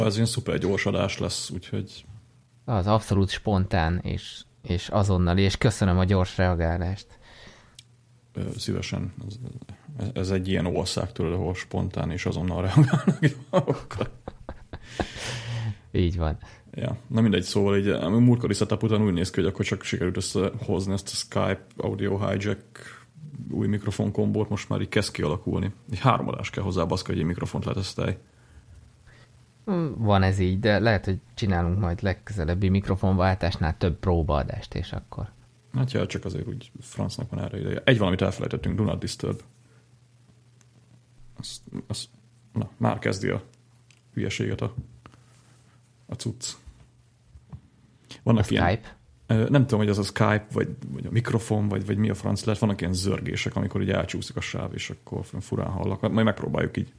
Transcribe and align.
Ez 0.00 0.14
ilyen 0.14 0.26
szuper 0.26 0.58
gyors 0.58 0.86
adás 0.86 1.18
lesz, 1.18 1.50
úgyhogy... 1.50 2.04
Az 2.64 2.86
abszolút 2.86 3.30
spontán 3.30 3.98
és, 4.02 4.42
és 4.62 4.88
azonnali, 4.88 5.42
és 5.42 5.56
köszönöm 5.56 5.98
a 5.98 6.04
gyors 6.04 6.36
reagálást. 6.36 7.06
Szívesen. 8.56 9.14
Ez, 9.26 9.38
ez 10.12 10.30
egy 10.30 10.48
ilyen 10.48 10.66
ország, 10.66 11.12
tudod, 11.12 11.32
ahol 11.32 11.54
spontán 11.54 12.10
és 12.10 12.26
azonnal 12.26 12.62
reagálnak. 12.62 13.20
Így 15.92 16.16
van. 16.16 16.38
Ja, 16.72 16.96
na 17.06 17.20
mindegy, 17.20 17.42
szóval 17.42 17.76
így 17.76 17.88
a 17.88 18.08
múltkori 18.08 18.54
setup 18.54 18.82
után 18.82 19.02
úgy 19.02 19.12
néz 19.12 19.30
ki, 19.30 19.40
hogy 19.40 19.48
akkor 19.48 19.64
csak 19.64 19.82
sikerült 19.82 20.16
összehozni 20.16 20.92
ezt 20.92 21.08
a 21.08 21.14
Skype 21.14 21.66
Audio 21.76 22.18
Hijack 22.18 22.96
új 23.50 23.66
mikrofon 23.66 24.12
kombót, 24.12 24.48
most 24.48 24.68
már 24.68 24.80
így 24.80 24.88
kezd 24.88 25.12
kialakulni. 25.12 25.72
Egy 25.90 25.98
három 25.98 26.28
adás 26.28 26.50
kell 26.50 26.62
hozzá, 26.62 26.84
baszka, 26.84 27.10
hogy 27.10 27.20
egy 27.20 27.26
mikrofont 27.26 27.64
letesztelj. 27.64 28.16
Van 29.96 30.22
ez 30.22 30.38
így, 30.38 30.60
de 30.60 30.78
lehet, 30.78 31.04
hogy 31.04 31.18
csinálunk 31.34 31.78
majd 31.78 32.02
legközelebbi 32.02 32.68
mikrofonváltásnál 32.68 33.76
több 33.76 33.98
próbaadást, 33.98 34.74
és 34.74 34.92
akkor. 34.92 35.30
Hát 35.72 35.92
ja, 35.92 36.06
csak 36.06 36.24
azért 36.24 36.46
úgy 36.46 36.70
francnak 36.80 37.30
van 37.30 37.40
erre 37.40 37.60
ideje. 37.60 37.82
Egy 37.84 37.98
valamit 37.98 38.22
elfelejtettünk, 38.22 38.76
Do 38.76 38.84
Not 38.84 38.98
Disturb. 38.98 39.40
Az, 41.38 41.62
az, 41.86 42.08
na, 42.52 42.70
már 42.76 42.98
kezdi 42.98 43.28
a 43.28 43.42
hülyeséget 44.12 44.60
a, 44.60 44.74
a 46.06 46.14
cucc. 46.14 46.50
Vannak 48.22 48.44
a 48.44 48.48
ilyen, 48.48 48.68
Skype? 48.68 48.96
Nem 49.26 49.62
tudom, 49.62 49.78
hogy 49.78 49.88
az 49.88 49.98
a 49.98 50.02
Skype, 50.02 50.46
vagy, 50.52 50.76
vagy 50.88 51.06
a 51.06 51.10
mikrofon, 51.10 51.68
vagy, 51.68 51.86
vagy 51.86 51.96
mi 51.96 52.10
a 52.10 52.14
franc 52.14 52.44
lehet. 52.44 52.60
Vannak 52.60 52.80
ilyen 52.80 52.92
zörgések, 52.92 53.56
amikor 53.56 53.82
így 53.82 53.90
elcsúszik 53.90 54.36
a 54.36 54.40
sáv, 54.40 54.74
és 54.74 54.90
akkor 54.90 55.24
furán 55.40 55.70
hallak. 55.70 56.00
Majd 56.00 56.24
megpróbáljuk 56.24 56.76
így. 56.76 56.92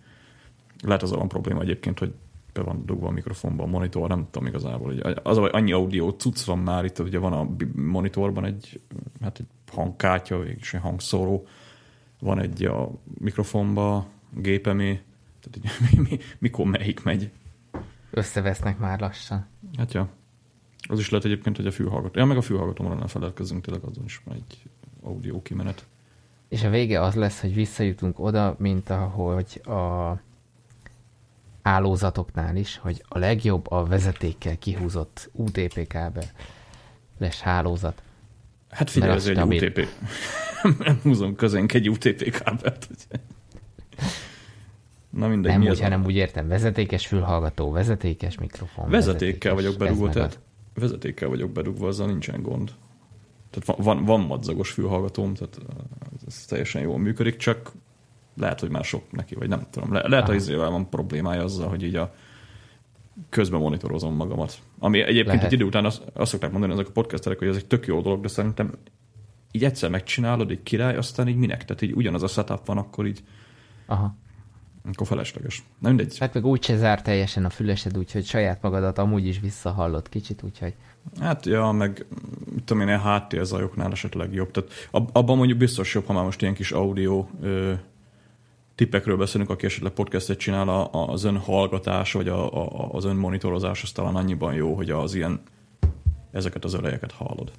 Lehet 0.83 1.03
az 1.03 1.11
a 1.11 1.17
van 1.17 1.27
probléma 1.27 1.61
egyébként, 1.61 1.99
hogy 1.99 2.13
be 2.57 2.63
van 2.63 2.85
dugva 2.85 3.07
a 3.07 3.11
mikrofonba 3.11 3.63
a 3.63 3.67
monitor, 3.67 4.09
nem 4.09 4.27
tudom 4.31 4.47
igazából. 4.47 4.87
Hogy 4.87 5.19
az, 5.23 5.37
hogy 5.37 5.49
annyi 5.53 5.71
audio 5.71 6.09
cucc 6.11 6.43
van 6.43 6.59
már 6.59 6.85
itt, 6.85 6.99
ugye 6.99 7.19
van 7.19 7.33
a 7.33 7.47
monitorban 7.75 8.45
egy, 8.45 8.81
hát 9.21 9.39
egy 9.39 9.45
hangkártya, 9.71 10.45
és 10.45 10.73
egy 10.73 10.81
hangszóró, 10.81 11.47
van 12.19 12.39
egy 12.39 12.63
a 12.63 12.91
mikrofonba, 13.17 14.07
gépemé, 14.33 15.01
tehát 15.41 15.57
így, 15.57 15.71
mi, 15.97 16.09
mi, 16.09 16.19
mikor 16.39 16.65
melyik 16.65 17.03
megy. 17.03 17.31
Összevesznek 18.11 18.79
már 18.79 18.99
lassan. 18.99 19.45
Hát 19.77 19.93
ja. 19.93 20.09
Az 20.89 20.99
is 20.99 21.09
lehet 21.09 21.25
egyébként, 21.25 21.55
hogy 21.55 21.67
a 21.67 21.71
fülhallgató. 21.71 22.19
Ja, 22.19 22.25
meg 22.25 22.37
a 22.37 22.41
fülhallgatómra 22.41 22.93
ne 22.93 23.07
feledkezzünk, 23.07 23.61
tényleg 23.61 23.83
azon 23.83 24.03
is 24.03 24.21
van 24.25 24.35
egy 24.35 24.63
audio 25.03 25.41
kimenet. 25.41 25.85
És 26.47 26.63
a 26.63 26.69
vége 26.69 27.01
az 27.01 27.15
lesz, 27.15 27.41
hogy 27.41 27.53
visszajutunk 27.53 28.19
oda, 28.19 28.55
mint 28.59 28.89
ahogy 28.89 29.61
a 29.65 30.13
hálózatoknál 31.67 32.55
is, 32.55 32.77
hogy 32.77 33.03
a 33.07 33.17
legjobb 33.17 33.71
a 33.71 33.85
vezetékkel 33.85 34.57
kihúzott 34.57 35.29
UTP 35.33 35.87
kábel 35.87 36.31
lesz 37.17 37.39
hálózat. 37.39 38.01
Hát 38.69 38.89
figyelj, 38.89 39.15
ez 39.15 39.27
egy 39.27 39.41
UTP. 39.41 39.87
nem 40.85 40.99
húzom 41.03 41.35
közénk 41.35 41.73
egy 41.73 41.89
UTP 41.89 42.29
kábelt. 42.29 42.87
Na 45.09 45.27
mindegy, 45.27 45.51
nem 45.51 45.67
úgy, 45.67 45.79
hanem 45.81 46.05
úgy 46.05 46.15
értem, 46.15 46.47
vezetékes 46.47 47.07
fülhallgató, 47.07 47.71
vezetékes 47.71 48.37
mikrofon. 48.37 48.89
Vezetékkel 48.89 49.55
vezetékes, 49.55 49.55
vagyok 49.55 49.77
berúgva, 49.77 50.09
tehát 50.09 50.39
vezetékkel 50.73 51.29
vagyok 51.29 51.51
berúgva, 51.51 51.87
azzal 51.87 52.07
nincsen 52.07 52.41
gond. 52.41 52.71
Tehát 53.49 53.77
van, 53.77 53.95
van, 53.95 54.05
van 54.05 54.19
madzagos 54.19 54.71
fülhallgatóm, 54.71 55.33
tehát 55.33 55.57
ez 56.27 56.45
teljesen 56.45 56.81
jól 56.81 56.97
működik, 56.97 57.35
csak 57.35 57.71
lehet, 58.37 58.59
hogy 58.59 58.69
már 58.69 58.83
sok 58.83 59.11
neki, 59.11 59.35
vagy 59.35 59.49
nem 59.49 59.61
tudom. 59.69 59.93
Le, 59.93 60.07
lehet, 60.07 60.27
hogy 60.27 60.35
izével 60.35 60.69
van 60.69 60.89
problémája 60.89 61.43
azzal, 61.43 61.69
hogy 61.69 61.83
így 61.83 61.95
a 61.95 62.13
közben 63.29 63.59
monitorozom 63.59 64.15
magamat. 64.15 64.57
Ami 64.79 64.99
egyébként 64.99 65.25
lehet. 65.25 65.43
egy 65.43 65.53
idő 65.53 65.65
után 65.65 65.85
azt, 65.85 66.03
azt 66.13 66.31
szokták 66.31 66.51
mondani 66.51 66.73
ezek 66.73 66.87
a 66.87 66.91
podcasterek, 66.91 67.37
hogy 67.37 67.47
ez 67.47 67.55
egy 67.55 67.65
tök 67.65 67.87
jó 67.87 68.01
dolog, 68.01 68.21
de 68.21 68.27
szerintem 68.27 68.71
így 69.51 69.63
egyszer 69.63 69.89
megcsinálod, 69.89 70.51
egy 70.51 70.63
király, 70.63 70.95
aztán 70.95 71.27
így 71.27 71.35
minek? 71.35 71.65
Tehát 71.65 71.81
így 71.81 71.93
ugyanaz 71.93 72.23
a 72.23 72.27
setup 72.27 72.65
van, 72.65 72.77
akkor 72.77 73.07
így 73.07 73.23
Aha. 73.85 74.15
Akkor 74.93 75.07
felesleges. 75.07 75.63
Nem 75.79 75.93
mindegy. 75.93 76.17
Hát 76.17 76.33
meg 76.33 76.45
úgy 76.45 76.63
se 76.63 76.77
zár 76.77 77.01
teljesen 77.01 77.45
a 77.45 77.49
fülesed, 77.49 77.97
úgyhogy 77.97 78.25
saját 78.25 78.61
magadat 78.61 78.97
amúgy 78.97 79.25
is 79.25 79.39
visszahallott 79.39 80.09
kicsit, 80.09 80.43
úgyhogy... 80.43 80.73
Hát 81.19 81.45
ja, 81.45 81.71
meg 81.71 82.05
tudom 82.65 82.87
én, 82.87 82.95
a 82.95 83.43
zajoknál 83.43 83.91
esetleg 83.91 84.33
jobb. 84.33 84.51
Tehát 84.51 84.89
abban 84.91 85.37
mondjuk 85.37 85.57
biztos 85.57 85.93
jobb, 85.93 86.05
ha 86.05 86.13
már 86.13 86.23
most 86.23 86.41
ilyen 86.41 86.53
kis 86.53 86.71
audio 86.71 87.27
ö, 87.41 87.73
tippekről 88.77 89.17
beszélünk, 89.17 89.49
aki 89.49 89.65
esetleg 89.65 89.91
podcastet 89.91 90.37
csinál, 90.37 90.69
a, 90.69 91.09
az 91.09 91.23
ön 91.23 91.37
hallgatás, 91.37 92.11
vagy 92.11 92.27
a, 92.27 92.63
a, 92.63 92.89
az 92.91 93.05
ön 93.05 93.15
monitorozás, 93.15 93.83
az 93.83 93.91
talán 93.91 94.15
annyiban 94.15 94.53
jó, 94.53 94.75
hogy 94.75 94.89
az 94.89 95.13
ilyen 95.15 95.41
ezeket 96.31 96.63
az 96.63 96.73
ölejeket 96.73 97.11
hallod. 97.11 97.51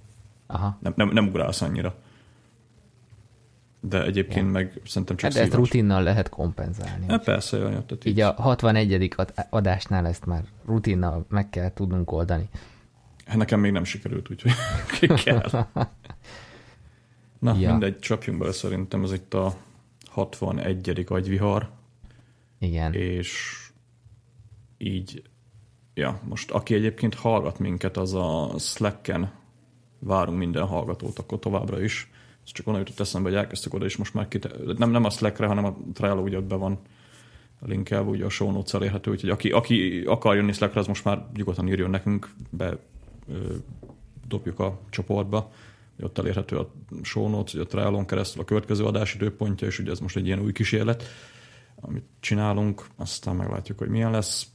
Aha. 0.46 0.78
Nem, 0.80 0.92
nem, 0.96 1.08
nem 1.08 1.26
ugrálsz 1.26 1.62
annyira. 1.62 1.94
De 3.80 4.04
egyébként 4.04 4.46
ja. 4.46 4.52
meg 4.52 4.80
szerintem 4.84 5.16
csak 5.16 5.32
hát, 5.32 5.40
De 5.40 5.46
ezt 5.46 5.54
rutinnal 5.54 6.02
lehet 6.02 6.28
kompenzálni. 6.28 7.06
Hát 7.08 7.24
persze, 7.24 7.56
jaj, 7.56 7.70
tehát 7.70 8.04
így, 8.04 8.06
így 8.06 8.20
a 8.20 8.32
61. 8.32 9.14
adásnál 9.50 10.06
ezt 10.06 10.26
már 10.26 10.44
rutinnal 10.66 11.26
meg 11.28 11.50
kell 11.50 11.72
tudnunk 11.72 12.12
oldani. 12.12 12.48
Hát 13.26 13.36
nekem 13.36 13.60
még 13.60 13.72
nem 13.72 13.84
sikerült, 13.84 14.30
úgyhogy 14.30 14.52
kell. 15.24 15.50
Na, 17.38 17.56
ja. 17.58 17.70
mindegy, 17.70 17.98
csapjunk 17.98 18.38
bele 18.38 18.52
szerintem, 18.52 19.02
ez 19.02 19.12
itt 19.12 19.34
a 19.34 19.54
61. 20.08 21.04
agyvihar. 21.08 21.70
Igen. 22.58 22.92
És 22.92 23.58
így, 24.78 25.22
ja, 25.94 26.20
most 26.28 26.50
aki 26.50 26.74
egyébként 26.74 27.14
hallgat 27.14 27.58
minket, 27.58 27.96
az 27.96 28.14
a 28.14 28.52
Slacken 28.58 29.32
várunk 29.98 30.38
minden 30.38 30.66
hallgatót, 30.66 31.18
akkor 31.18 31.38
továbbra 31.38 31.82
is. 31.82 32.10
Ez 32.44 32.52
csak 32.52 32.66
onnan 32.66 32.80
jutott 32.80 33.00
eszembe, 33.00 33.28
hogy 33.28 33.38
elkezdtük 33.38 33.74
oda, 33.74 33.84
és 33.84 33.96
most 33.96 34.14
már 34.14 34.28
kite, 34.28 34.50
nem, 34.76 34.90
nem 34.90 35.04
a 35.04 35.10
Slackre, 35.10 35.46
hanem 35.46 35.64
a 35.64 35.76
Trello 35.92 36.22
ugye 36.22 36.36
ott 36.36 36.44
be 36.44 36.54
van 36.54 36.78
linkelve, 37.60 38.10
ugye 38.10 38.24
a 38.24 38.28
show 38.28 38.50
notes 38.50 38.74
elérhető, 38.74 39.10
úgyhogy 39.10 39.30
aki, 39.30 39.50
aki 39.50 40.02
akar 40.06 40.34
jönni 40.34 40.52
Slackre, 40.52 40.80
az 40.80 40.86
most 40.86 41.04
már 41.04 41.26
nyugodtan 41.34 41.68
írjon 41.68 41.90
nekünk, 41.90 42.34
be 42.50 42.78
ö, 43.28 43.54
dobjuk 44.28 44.60
a 44.60 44.80
csoportba 44.90 45.52
ott 46.04 46.18
elérhető 46.18 46.56
a 46.56 46.72
show 47.02 47.28
notes, 47.28 47.52
hogy 47.52 47.60
a 47.60 47.66
trialon 47.66 48.06
keresztül 48.06 48.42
a 48.42 48.44
következő 48.44 48.84
adás 48.84 49.14
időpontja, 49.14 49.66
és 49.66 49.78
ugye 49.78 49.90
ez 49.90 49.98
most 49.98 50.16
egy 50.16 50.26
ilyen 50.26 50.40
új 50.40 50.52
kísérlet, 50.52 51.02
amit 51.76 52.04
csinálunk, 52.20 52.86
aztán 52.96 53.36
meglátjuk, 53.36 53.78
hogy 53.78 53.88
milyen 53.88 54.10
lesz. 54.10 54.46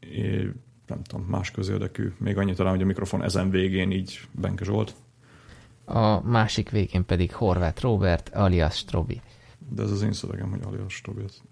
É, 0.00 0.52
nem 0.86 1.02
tudom, 1.02 1.26
más 1.26 1.50
közérdekű. 1.50 2.12
Még 2.18 2.36
annyit 2.36 2.56
talán, 2.56 2.72
hogy 2.72 2.82
a 2.82 2.86
mikrofon 2.86 3.22
ezen 3.22 3.50
végén 3.50 3.90
így 3.90 4.20
Benke 4.32 4.64
Zsolt. 4.64 4.94
A 5.84 6.20
másik 6.20 6.70
végén 6.70 7.04
pedig 7.04 7.32
Horváth 7.32 7.82
Robert, 7.82 8.28
alias 8.34 8.76
Strobi. 8.76 9.20
De 9.68 9.82
ez 9.82 9.90
az 9.90 10.02
én 10.02 10.12
szövegem, 10.12 10.50
hogy 10.50 10.60
alias 10.62 10.94
Strobi. 10.94 11.22
Ezt, 11.22 11.42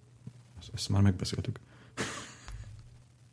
ezt 0.74 0.88
már 0.88 1.02
megbeszéltük. 1.02 1.60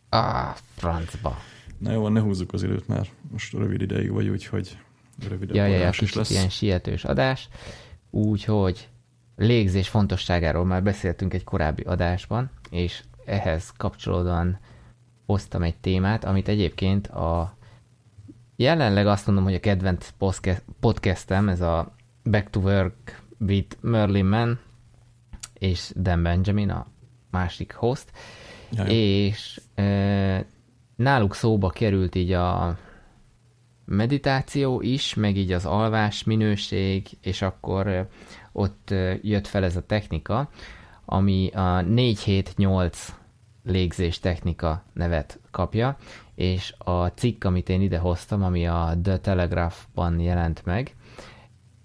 Ah, 0.10 0.56
francba. 0.76 1.38
Na 1.78 1.92
jó, 1.92 2.08
ne 2.08 2.20
húzzuk 2.20 2.54
az 2.54 2.64
időt, 2.64 2.88
mert 2.88 3.12
most 3.32 3.54
rövid 3.54 3.82
ideig 3.82 4.12
vagy, 4.12 4.28
úgyhogy 4.28 4.78
rövidebb 5.30 5.56
ja, 5.56 5.66
ja, 5.66 5.90
is 6.00 6.14
lesz. 6.14 6.30
ilyen 6.30 6.50
sietős 6.50 7.04
adás, 7.04 7.50
úgyhogy 8.09 8.90
légzés 9.36 9.90
fontosságáról 9.90 10.66
már 10.66 10.84
beszéltünk 10.84 11.34
egy 11.34 11.44
korábbi 11.44 11.84
adásban, 11.84 12.50
és 12.70 13.04
ehhez 13.26 13.74
kapcsolódóan 13.78 14.60
hoztam 15.26 15.64
egy 15.64 15.78
témát, 15.78 16.24
amit 16.26 16.48
egyébként 16.48 17.08
a 17.08 17.58
jelenleg 18.56 19.08
azt 19.08 19.26
mondom, 19.26 19.44
hogy 19.44 19.54
a 19.54 19.60
kedvenc 19.60 20.10
podcastem, 20.80 21.50
ez 21.50 21.62
a 21.62 21.96
Back 22.24 22.50
to 22.50 22.60
Work 22.60 23.22
with 23.40 23.78
Merlin 23.81 24.26
Man 24.26 24.60
és 25.54 25.92
Dan 25.96 26.24
Benjamin, 26.24 26.70
a 26.70 26.88
másik 27.31 27.74
host, 27.74 28.12
Jaj. 28.72 28.94
és 28.94 29.62
e, 29.76 30.45
náluk 30.95 31.36
szóba 31.36 31.69
került 31.69 32.16
így 32.16 32.31
a 32.31 32.78
meditáció 33.92 34.82
is, 34.82 35.14
meg 35.14 35.38
így 35.38 35.52
az 35.52 35.66
alvás 35.66 36.24
minőség, 36.24 37.08
és 37.22 37.42
akkor 37.42 38.08
ott 38.52 38.94
jött 39.22 39.48
fel 39.48 39.64
ez 39.64 39.76
a 39.76 39.86
technika, 39.86 40.50
ami 41.06 41.50
a 41.54 41.84
4-7-8 41.84 42.94
légzés 43.64 44.20
technika 44.20 44.84
nevet 44.94 45.40
kapja, 45.52 45.98
és 46.36 46.74
a 46.78 47.08
cikk, 47.08 47.44
amit 47.44 47.70
én 47.70 47.82
ide 47.82 47.98
hoztam, 47.98 48.44
ami 48.44 48.68
a 48.68 48.98
The 49.04 49.18
Telegraph-ban 49.18 50.20
jelent 50.20 50.66
meg, 50.66 50.96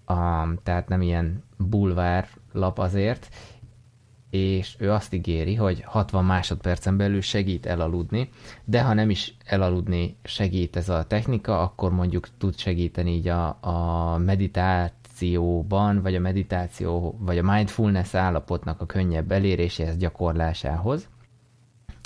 a, 0.05 0.47
tehát 0.63 0.87
nem 0.87 1.01
ilyen 1.01 1.43
bulvár 1.57 2.27
lap 2.51 2.79
azért, 2.79 3.29
és 4.29 4.75
ő 4.79 4.91
azt 4.91 5.13
ígéri, 5.13 5.55
hogy 5.55 5.83
60 5.85 6.25
másodpercen 6.25 6.97
belül 6.97 7.21
segít 7.21 7.65
elaludni, 7.65 8.29
de 8.65 8.81
ha 8.81 8.93
nem 8.93 9.09
is 9.09 9.35
elaludni 9.45 10.17
segít 10.23 10.75
ez 10.75 10.89
a 10.89 11.03
technika, 11.03 11.61
akkor 11.61 11.91
mondjuk 11.91 12.27
tud 12.37 12.57
segíteni 12.57 13.11
így 13.11 13.27
a, 13.27 13.57
a 13.61 14.17
meditációban, 14.17 16.01
vagy 16.01 16.15
a 16.15 16.19
meditáció, 16.19 17.17
vagy 17.19 17.37
a 17.37 17.53
mindfulness 17.53 18.13
állapotnak 18.13 18.81
a 18.81 18.85
könnyebb 18.85 19.31
eléréséhez, 19.31 19.97
gyakorlásához. 19.97 21.07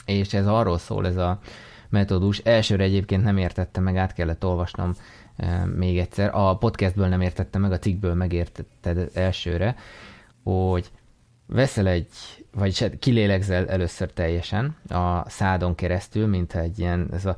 és 0.06 0.34
ez 0.34 0.48
arról 0.48 0.78
szól 0.78 1.08
ez 1.08 1.18
a 1.18 1.40
metódus. 1.90 2.38
Elsőre 2.38 2.84
egyébként 2.84 3.24
nem 3.24 3.38
értettem 3.38 3.84
meg, 3.84 3.98
át 3.98 4.14
kellett 4.14 4.46
olvasnom 4.46 4.94
e, 5.36 5.66
még 5.66 5.98
egyszer. 5.98 6.30
A 6.34 6.58
podcastből 6.58 7.08
nem 7.08 7.22
értettem 7.22 7.62
meg, 7.62 7.72
a 7.72 7.80
cikkből 7.80 8.14
megértetted 8.14 9.10
elsőre, 9.14 9.76
hogy 10.44 10.92
veszel 11.52 11.88
egy, 11.88 12.08
vagy 12.54 13.00
kilélegzel 13.00 13.68
először 13.68 14.12
teljesen 14.12 14.76
a 14.90 15.30
szádon 15.30 15.76
keresztül, 15.76 16.28
mint 16.28 16.54
egy 16.56 16.80
ilyen, 16.80 17.10
ez 17.14 17.26
a, 17.26 17.36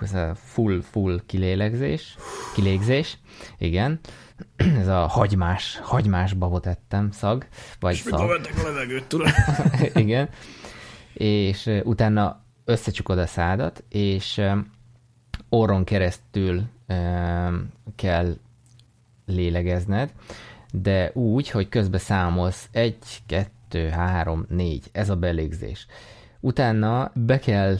ez 0.00 0.14
a 0.14 0.34
full, 0.34 0.80
full 0.90 1.20
kilélegzés, 1.26 2.16
kilégzés, 2.54 3.18
igen, 3.58 4.00
ez 4.80 4.88
a 4.88 5.06
hagymás, 5.06 5.78
hagymás 5.82 6.32
babot 6.32 6.66
ettem 6.66 7.10
szag, 7.10 7.46
vagy 7.80 7.94
És 7.94 8.00
szag. 8.00 8.20
mikor 8.20 8.40
a 8.56 8.62
levegőt, 8.62 9.04
tudod? 9.04 9.28
igen, 10.04 10.28
és 11.12 11.70
utána 11.84 12.44
összecsukod 12.64 13.18
a 13.18 13.26
szádat, 13.26 13.84
és 13.88 14.40
orron 15.48 15.84
keresztül 15.84 16.62
kell 17.96 18.36
lélegezned, 19.26 20.12
de 20.72 21.10
úgy, 21.14 21.50
hogy 21.50 21.68
közben 21.68 22.00
számolsz 22.00 22.68
egy, 22.72 22.98
kettő, 23.26 23.88
három, 23.88 24.46
négy, 24.48 24.88
ez 24.92 25.10
a 25.10 25.16
belégzés. 25.16 25.86
Utána 26.40 27.10
be 27.14 27.38
kell, 27.38 27.76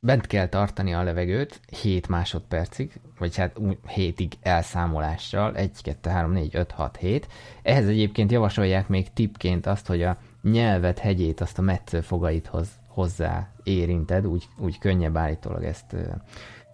bent 0.00 0.26
kell 0.26 0.46
tartani 0.48 0.94
a 0.94 1.02
levegőt 1.02 1.60
7 1.80 2.08
másodpercig, 2.08 3.00
vagy 3.18 3.36
hát 3.36 3.56
7-ig 3.96 4.32
elszámolással, 4.40 5.56
1, 5.56 5.70
2, 5.82 6.10
3, 6.10 6.32
4, 6.32 6.56
5, 6.56 6.70
6, 6.70 6.96
7. 6.96 7.28
Ehhez 7.62 7.88
egyébként 7.88 8.32
javasolják 8.32 8.88
még 8.88 9.12
tipként 9.12 9.66
azt, 9.66 9.86
hogy 9.86 10.02
a 10.02 10.16
nyelvet 10.42 10.98
hegyét, 10.98 11.40
azt 11.40 11.58
a 11.58 11.62
metsző 11.62 12.00
fogaithoz 12.00 12.68
hozzá 12.86 13.48
érinted, 13.62 14.26
úgy, 14.26 14.48
úgy 14.58 14.78
könnyebb 14.78 15.16
állítólag 15.16 15.64
ezt 15.64 15.96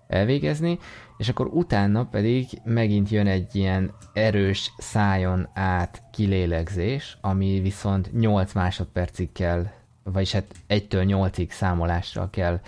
elvégezni, 0.07 0.79
és 1.17 1.29
akkor 1.29 1.47
utána 1.47 2.05
pedig 2.05 2.47
megint 2.65 3.09
jön 3.09 3.27
egy 3.27 3.57
ilyen 3.57 3.93
erős 4.13 4.73
szájon 4.79 5.49
át 5.55 6.03
kilélegzés, 6.13 7.19
ami 7.21 7.61
viszont 7.61 8.13
8 8.13 8.53
másodpercig 8.53 9.33
kell, 9.33 9.67
vagyis 10.03 10.33
hát 10.33 10.45
1-től 10.69 11.31
8-ig 11.31 11.51
számolásra 11.51 12.31
kell 12.31 12.61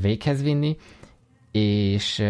véghez 0.00 0.42
vinni, 0.42 0.76
és 1.52 2.24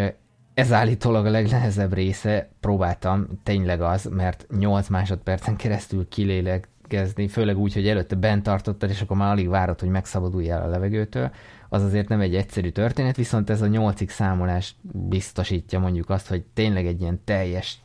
ez 0.53 0.71
állítólag 0.71 1.25
a 1.25 1.29
legnehezebb 1.29 1.93
része, 1.93 2.49
próbáltam, 2.59 3.27
tényleg 3.43 3.81
az, 3.81 4.05
mert 4.05 4.45
8 4.57 4.87
másodpercen 4.87 5.55
keresztül 5.55 6.07
kilélegezni, 6.07 7.27
főleg 7.27 7.57
úgy, 7.57 7.73
hogy 7.73 7.87
előtte 7.87 8.15
bent 8.15 8.43
tartottad, 8.43 8.89
és 8.89 9.01
akkor 9.01 9.17
már 9.17 9.31
alig 9.31 9.47
várod, 9.47 9.79
hogy 9.79 9.89
megszabaduljál 9.89 10.61
a 10.61 10.67
levegőtől, 10.67 11.31
az 11.69 11.83
azért 11.83 12.07
nem 12.07 12.19
egy 12.19 12.35
egyszerű 12.35 12.69
történet, 12.69 13.15
viszont 13.15 13.49
ez 13.49 13.61
a 13.61 13.67
nyolcig 13.67 14.09
számolás 14.09 14.75
biztosítja 14.91 15.79
mondjuk 15.79 16.09
azt, 16.09 16.27
hogy 16.27 16.43
tényleg 16.53 16.85
egy 16.85 17.01
ilyen 17.01 17.23
teljes 17.23 17.79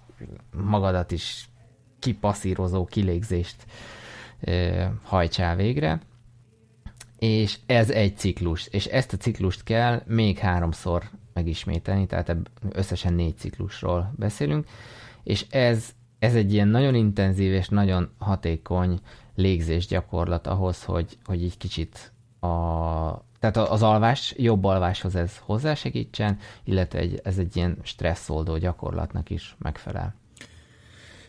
magadat 0.51 1.11
is 1.11 1.49
kipasszírozó 1.99 2.85
kilégzést 2.85 3.57
ö, 4.41 4.85
hajtsál 5.03 5.57
végre. 5.57 6.01
És 7.19 7.59
ez 7.67 7.91
egy 7.91 8.17
ciklus, 8.17 8.67
és 8.67 8.87
ezt 8.87 9.13
a 9.13 9.17
ciklust 9.17 9.63
kell 9.63 10.03
még 10.07 10.39
háromszor 10.39 11.03
megismételni, 11.33 12.07
tehát 12.07 12.37
összesen 12.69 13.13
négy 13.15 13.37
ciklusról 13.37 14.13
beszélünk, 14.17 14.67
és 15.23 15.47
ez, 15.51 15.91
ez 16.19 16.35
egy 16.35 16.53
ilyen 16.53 16.69
nagyon 16.69 16.95
intenzív 16.95 17.53
és 17.53 17.69
nagyon 17.69 18.11
hatékony 18.19 19.01
légzés 19.35 19.87
gyakorlat 19.87 20.47
ahhoz, 20.47 20.85
hogy, 20.85 21.19
hogy 21.25 21.45
egy 21.45 21.57
kicsit 21.57 22.13
a, 22.41 22.49
tehát 23.41 23.57
az 23.57 23.83
alvás, 23.83 24.35
jobb 24.37 24.65
alváshoz 24.65 25.17
ez 25.17 25.39
hozzásegítsen, 25.39 26.39
illetve 26.65 26.99
egy, 26.99 27.21
ez 27.25 27.39
egy 27.39 27.57
ilyen 27.57 27.79
stresszoldó 27.83 28.57
gyakorlatnak 28.57 29.31
is 29.31 29.57
megfelel. 29.59 30.15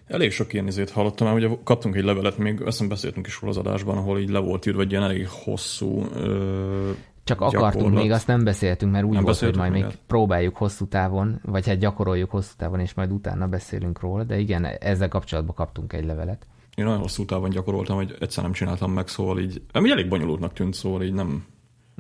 Elég 0.08 0.32
sok 0.32 0.54
ilyen 0.54 0.68
izét 0.68 0.90
hallottam, 0.90 1.28
mert 1.28 1.40
ugye 1.40 1.56
kaptunk 1.64 1.96
egy 1.96 2.04
levelet, 2.04 2.38
még 2.38 2.62
azt 2.62 2.88
beszéltünk 2.88 3.28
is 3.28 3.40
róla 3.42 3.52
az 3.54 3.58
adásban, 3.58 3.98
ahol 3.98 4.20
így 4.20 4.30
le 4.30 4.40
volt 4.40 4.66
írva 4.66 4.82
egy 4.82 4.92
ilyen 4.92 5.04
elég 5.04 5.28
hosszú 5.28 6.06
ö, 6.14 6.92
Csak 7.24 7.40
gyakorlat. 7.40 7.64
akartunk, 7.64 7.96
még 7.96 8.12
azt 8.12 8.28
nem 8.28 8.44
beszéltünk, 8.44 8.92
mert 8.92 9.06
úgy 9.06 9.14
nem 9.14 9.24
volt, 9.24 9.40
hogy 9.40 9.56
majd 9.56 9.72
még 9.72 9.86
próbáljuk 10.08 10.58
hosszú 10.58 10.88
távon, 10.88 11.40
vagy 11.46 11.68
hát 11.68 11.78
gyakoroljuk 11.78 12.30
hosszú 12.30 12.54
távon, 12.58 12.80
és 12.80 12.94
majd 12.94 13.12
utána 13.12 13.48
beszélünk 13.48 14.00
róla, 14.00 14.24
de 14.24 14.40
igen, 14.40 14.66
ezzel 14.66 15.08
kapcsolatban 15.08 15.56
kaptunk 15.56 15.94
egy 15.94 16.06
levelet. 16.06 16.48
Én 16.76 16.86
nagyon 16.86 17.00
hosszú 17.00 17.26
távon 17.26 17.50
gyakoroltam, 17.50 17.96
hogy 17.96 18.16
egyszer 18.20 18.44
nem 18.44 18.54
csináltam 18.54 18.92
meg, 18.92 19.08
szóval 19.08 19.40
így, 19.40 19.62
ami 19.72 19.92
elég 19.92 20.08
bonyolultnak 20.08 20.54
tűnt, 20.54 20.74
szóval 20.74 21.04
így 21.04 21.14
nem, 21.14 21.46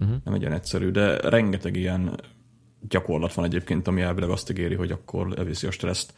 uh-huh. 0.01 0.17
nem 0.23 0.33
egy 0.33 0.41
ilyen 0.41 0.53
egyszerű, 0.53 0.89
de 0.89 1.17
rengeteg 1.17 1.75
ilyen 1.75 2.19
gyakorlat 2.87 3.33
van 3.33 3.45
egyébként, 3.45 3.87
ami 3.87 4.01
elvileg 4.01 4.29
azt 4.29 4.49
ígéri, 4.49 4.75
hogy 4.75 4.91
akkor 4.91 5.33
elviszi 5.37 5.67
a 5.67 5.71
stresszt. 5.71 6.13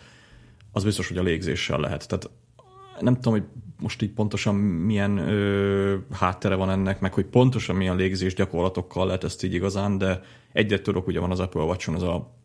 Az 0.72 0.84
biztos, 0.84 1.08
hogy 1.08 1.18
a 1.18 1.24
légzéssel 1.24 1.80
lehet. 1.80 2.08
Tehát 2.08 2.30
nem 3.00 3.14
tudom, 3.14 3.34
hogy 3.34 3.44
most 3.80 4.02
így 4.02 4.12
pontosan 4.12 4.56
milyen 4.56 5.18
ö, 5.18 5.98
háttere 6.12 6.56
van 6.56 6.70
ennek, 6.70 7.00
meg 7.00 7.14
hogy 7.14 7.26
pontosan 7.26 7.76
milyen 7.76 7.96
légzés 7.96 8.34
gyakorlatokkal 8.34 9.06
lehet 9.06 9.24
ezt 9.24 9.44
így 9.44 9.54
igazán, 9.54 9.98
de 9.98 10.22
egyet 10.54 10.84
tudok, 10.84 11.08
ugye 11.08 11.20
van 11.20 11.32
az 11.32 11.40
Apple 11.40 11.64
watch 11.64 11.94
ez 11.94 12.02
a 12.02 12.38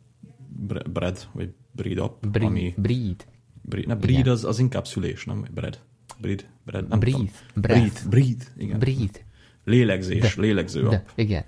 bread, 0.92 1.28
vagy 1.32 1.52
breed 1.72 1.98
up, 1.98 2.26
breed, 2.26 2.48
ami... 2.48 2.74
Breed. 2.76 3.26
breed 3.62 3.86
ne, 3.86 3.94
breed 3.94 4.26
az, 4.26 4.44
az 4.44 4.58
inkább 4.58 4.86
szülés, 4.86 5.24
nem? 5.24 5.44
Bread. 5.54 5.78
Breed. 6.20 6.48
Bread. 6.64 6.88
Nem 6.88 6.98
breed. 6.98 7.30
Breed. 7.54 8.02
Breed. 8.08 8.52
Igen. 8.56 8.78
Breed. 8.78 9.26
Lélegzés, 9.68 10.34
de, 10.34 10.42
lélegző 10.42 10.88
de, 10.88 11.04
igen. 11.14 11.44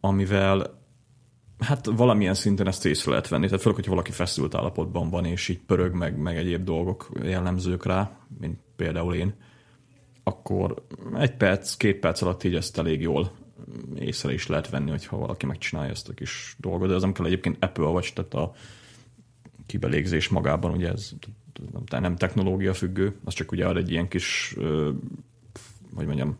Amivel 0.00 0.78
hát 1.58 1.86
valamilyen 1.86 2.34
szinten 2.34 2.66
ezt 2.66 2.86
észre 2.86 3.10
lehet 3.10 3.28
venni. 3.28 3.44
Tehát 3.44 3.60
főleg, 3.60 3.76
hogyha 3.76 3.92
valaki 3.92 4.10
feszült 4.10 4.54
állapotban 4.54 5.10
van, 5.10 5.24
és 5.24 5.48
így 5.48 5.58
pörög, 5.58 5.92
meg, 5.94 6.16
meg 6.16 6.36
egyéb 6.36 6.64
dolgok 6.64 7.10
jellemzők 7.22 7.84
rá, 7.84 8.18
mint 8.40 8.58
például 8.76 9.14
én, 9.14 9.34
akkor 10.22 10.84
egy 11.16 11.36
perc, 11.36 11.76
két 11.76 11.98
perc 11.98 12.22
alatt 12.22 12.44
így 12.44 12.54
ezt 12.54 12.78
elég 12.78 13.00
jól 13.00 13.30
észre 13.94 14.32
is 14.32 14.46
lehet 14.46 14.70
venni, 14.70 14.90
hogyha 14.90 15.16
valaki 15.16 15.46
megcsinálja 15.46 15.90
ezt 15.90 16.08
a 16.08 16.14
kis 16.14 16.56
dolgot, 16.58 16.88
de 16.88 16.94
ez 16.94 17.02
nem 17.02 17.12
kell 17.12 17.26
egyébként 17.26 17.64
Apple 17.64 17.86
vagy, 17.86 18.10
tehát 18.14 18.34
a 18.34 18.52
kibelégzés 19.66 20.28
magában, 20.28 20.72
ugye 20.72 20.90
ez 20.90 21.12
nem 21.88 22.16
technológia 22.16 22.74
függő, 22.74 23.16
az 23.24 23.34
csak 23.34 23.52
ugye 23.52 23.66
ad 23.66 23.76
egy 23.76 23.90
ilyen 23.90 24.08
kis, 24.08 24.54
hogy 25.94 26.06
mondjam, 26.06 26.36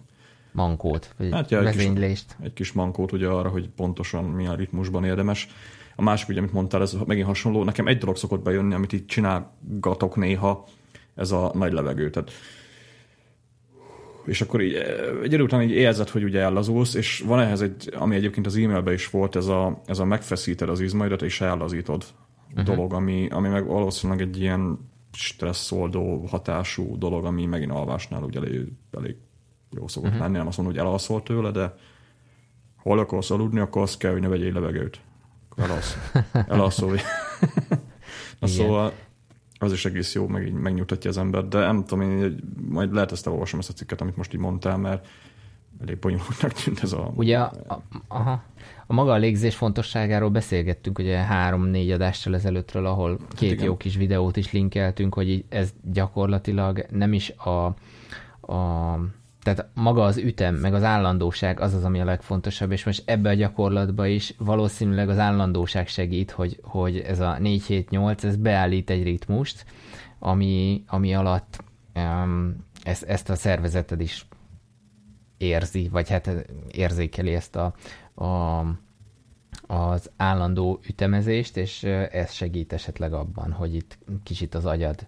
mankót, 0.52 1.14
vagy 1.18 1.32
hát, 1.32 1.50
ja, 1.50 1.62
vezénylést. 1.62 2.30
Egy 2.30 2.36
kis, 2.36 2.46
egy 2.46 2.52
kis 2.52 2.72
mankót 2.72 3.12
ugye 3.12 3.26
arra, 3.26 3.48
hogy 3.48 3.68
pontosan 3.68 4.24
milyen 4.24 4.56
ritmusban 4.56 5.04
érdemes. 5.04 5.48
A 5.96 6.02
másik, 6.02 6.28
ugye, 6.28 6.38
amit 6.38 6.52
mondtál, 6.52 6.82
ez 6.82 6.96
megint 7.06 7.26
hasonló. 7.26 7.64
Nekem 7.64 7.86
egy 7.86 7.98
dolog 7.98 8.16
szokott 8.16 8.42
bejönni, 8.42 8.74
amit 8.74 8.92
így 8.92 9.06
csinálgatok 9.06 10.16
néha, 10.16 10.64
ez 11.14 11.30
a 11.30 11.50
nagy 11.54 11.72
levegő. 11.72 12.10
Tehát 12.10 12.30
és 14.28 14.40
akkor 14.40 14.60
így 14.60 14.74
egy 15.22 15.32
idő 15.32 15.42
után 15.42 15.62
így 15.62 15.70
érzed, 15.70 16.08
hogy 16.08 16.24
ugye 16.24 16.40
ellazulsz, 16.40 16.94
és 16.94 17.24
van 17.26 17.40
ehhez 17.40 17.60
egy, 17.60 17.92
ami 17.94 18.16
egyébként 18.16 18.46
az 18.46 18.56
e-mailben 18.56 18.94
is 18.94 19.10
volt, 19.10 19.36
ez 19.36 19.46
a, 19.46 19.82
ez 19.86 19.98
a 19.98 20.04
megfeszíted 20.04 20.68
az 20.68 20.80
izmaidat, 20.80 21.22
és 21.22 21.40
ellazítod 21.40 22.04
uh-huh. 22.50 22.64
dolog, 22.64 22.92
ami, 22.92 23.28
ami 23.30 23.48
meg 23.48 23.66
valószínűleg 23.66 24.20
egy 24.20 24.40
ilyen 24.40 24.90
stresszoldó 25.12 26.26
hatású 26.26 26.98
dolog, 26.98 27.24
ami 27.24 27.46
megint 27.46 27.70
alvásnál 27.70 28.22
ugye 28.22 28.38
elég, 28.38 28.72
elég 28.90 29.16
jó 29.70 29.88
szokott 29.88 30.08
uh-huh. 30.08 30.24
lenni, 30.24 30.36
nem 30.36 30.46
azt 30.46 30.56
mondom, 30.56 30.76
hogy 30.76 30.86
elalszol 30.86 31.22
tőle, 31.22 31.50
de 31.50 31.74
hol 32.76 32.98
akarsz 32.98 33.30
aludni, 33.30 33.60
akkor 33.60 33.82
azt 33.82 33.98
kell, 33.98 34.12
hogy 34.12 34.20
ne 34.20 34.28
vegyél 34.28 34.52
levegőt. 34.52 35.00
Akkor 35.48 35.70
elalszol. 36.48 36.96
Na 38.38 38.46
szóval 38.46 38.92
az 39.58 39.72
is 39.72 39.84
egész 39.84 40.14
jó, 40.14 40.26
meg 40.26 40.46
így 40.46 40.52
megnyugtatja 40.52 41.10
az 41.10 41.18
ember, 41.18 41.48
de 41.48 41.58
nem 41.58 41.84
tudom, 41.84 42.10
én 42.10 42.36
majd 42.68 42.92
lehet 42.92 43.12
ezt 43.12 43.26
elolvasom 43.26 43.58
ezt 43.58 43.68
a 43.68 43.72
cikket, 43.72 44.00
amit 44.00 44.16
most 44.16 44.34
így 44.34 44.40
mondtál, 44.40 44.76
mert 44.76 45.06
elég 45.80 45.98
bonyolultnak 45.98 46.52
tűnt 46.52 46.82
ez 46.82 46.92
a... 46.92 47.12
Ugye 47.14 47.38
a, 47.38 47.52
a, 47.68 47.82
aha, 48.08 48.42
a 48.86 48.92
maga 48.92 49.12
a 49.12 49.16
légzés 49.16 49.54
fontosságáról 49.54 50.30
beszélgettünk 50.30 50.98
ugye 50.98 51.16
három-négy 51.16 51.90
adással 51.90 52.34
ezelőttről, 52.34 52.86
ahol 52.86 53.18
két 53.34 53.56
hát 53.56 53.66
jó 53.66 53.76
kis 53.76 53.96
videót 53.96 54.36
is 54.36 54.52
linkeltünk, 54.52 55.14
hogy 55.14 55.44
ez 55.48 55.72
gyakorlatilag 55.92 56.86
nem 56.90 57.12
is 57.12 57.30
a, 57.30 57.64
a 58.52 58.98
tehát 59.54 59.70
maga 59.74 60.04
az 60.04 60.16
ütem, 60.16 60.54
meg 60.54 60.74
az 60.74 60.82
állandóság 60.82 61.60
az 61.60 61.74
az, 61.74 61.84
ami 61.84 62.00
a 62.00 62.04
legfontosabb, 62.04 62.70
és 62.70 62.84
most 62.84 63.02
ebbe 63.06 63.28
a 63.28 63.34
gyakorlatba 63.34 64.06
is 64.06 64.34
valószínűleg 64.38 65.08
az 65.08 65.18
állandóság 65.18 65.88
segít, 65.88 66.30
hogy, 66.30 66.60
hogy 66.62 66.98
ez 66.98 67.20
a 67.20 67.36
4-7-8, 67.40 68.24
ez 68.24 68.36
beállít 68.36 68.90
egy 68.90 69.02
ritmust, 69.02 69.64
ami, 70.18 70.84
ami 70.86 71.14
alatt 71.14 71.64
um, 71.94 72.56
ezt, 72.82 73.02
ezt 73.02 73.30
a 73.30 73.34
szervezeted 73.34 74.00
is 74.00 74.26
érzi, 75.36 75.88
vagy 75.88 76.08
hát 76.08 76.30
érzékeli 76.70 77.34
ezt 77.34 77.56
a, 77.56 77.74
a, 78.24 78.60
az 79.74 80.10
állandó 80.16 80.80
ütemezést, 80.88 81.56
és 81.56 81.82
ez 82.10 82.32
segít 82.32 82.72
esetleg 82.72 83.12
abban, 83.12 83.52
hogy 83.52 83.74
itt 83.74 83.98
kicsit 84.22 84.54
az 84.54 84.66
agyad 84.66 85.06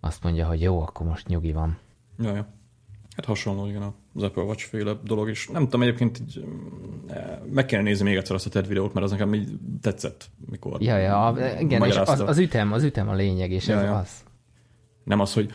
azt 0.00 0.22
mondja, 0.22 0.46
hogy 0.46 0.60
jó, 0.60 0.80
akkor 0.80 1.06
most 1.06 1.28
nyugi 1.28 1.52
van. 1.52 1.78
Ja, 2.18 2.34
ja. 2.34 2.46
Hát 3.16 3.24
hasonló, 3.24 3.66
igen, 3.66 3.94
az 4.14 4.22
Apple 4.22 4.42
Watch 4.42 4.64
féle 4.66 5.00
dolog 5.04 5.28
is. 5.28 5.48
Nem 5.48 5.62
tudom, 5.62 5.82
egyébként 5.82 6.18
így, 6.20 6.44
eh, 7.06 7.38
meg 7.52 7.66
kéne 7.66 7.82
nézni 7.82 8.04
még 8.04 8.16
egyszer 8.16 8.34
azt 8.34 8.46
a 8.46 8.50
TED 8.50 8.68
videót, 8.68 8.92
mert 8.92 9.06
az 9.06 9.12
nekem 9.12 9.34
így 9.34 9.48
tetszett, 9.80 10.30
mikor 10.50 10.82
Ja, 10.82 10.96
ja, 10.96 11.26
a, 11.26 11.60
igen, 11.60 11.82
és 11.82 11.96
az, 11.96 12.20
az, 12.20 12.38
ütem, 12.38 12.72
az 12.72 12.82
ütem 12.82 13.08
a 13.08 13.14
lényeg, 13.14 13.50
és 13.50 13.66
ja, 13.66 13.76
ez 13.76 13.84
ja. 13.84 13.96
az. 13.96 14.24
Nem 15.04 15.20
az, 15.20 15.32
hogy 15.32 15.50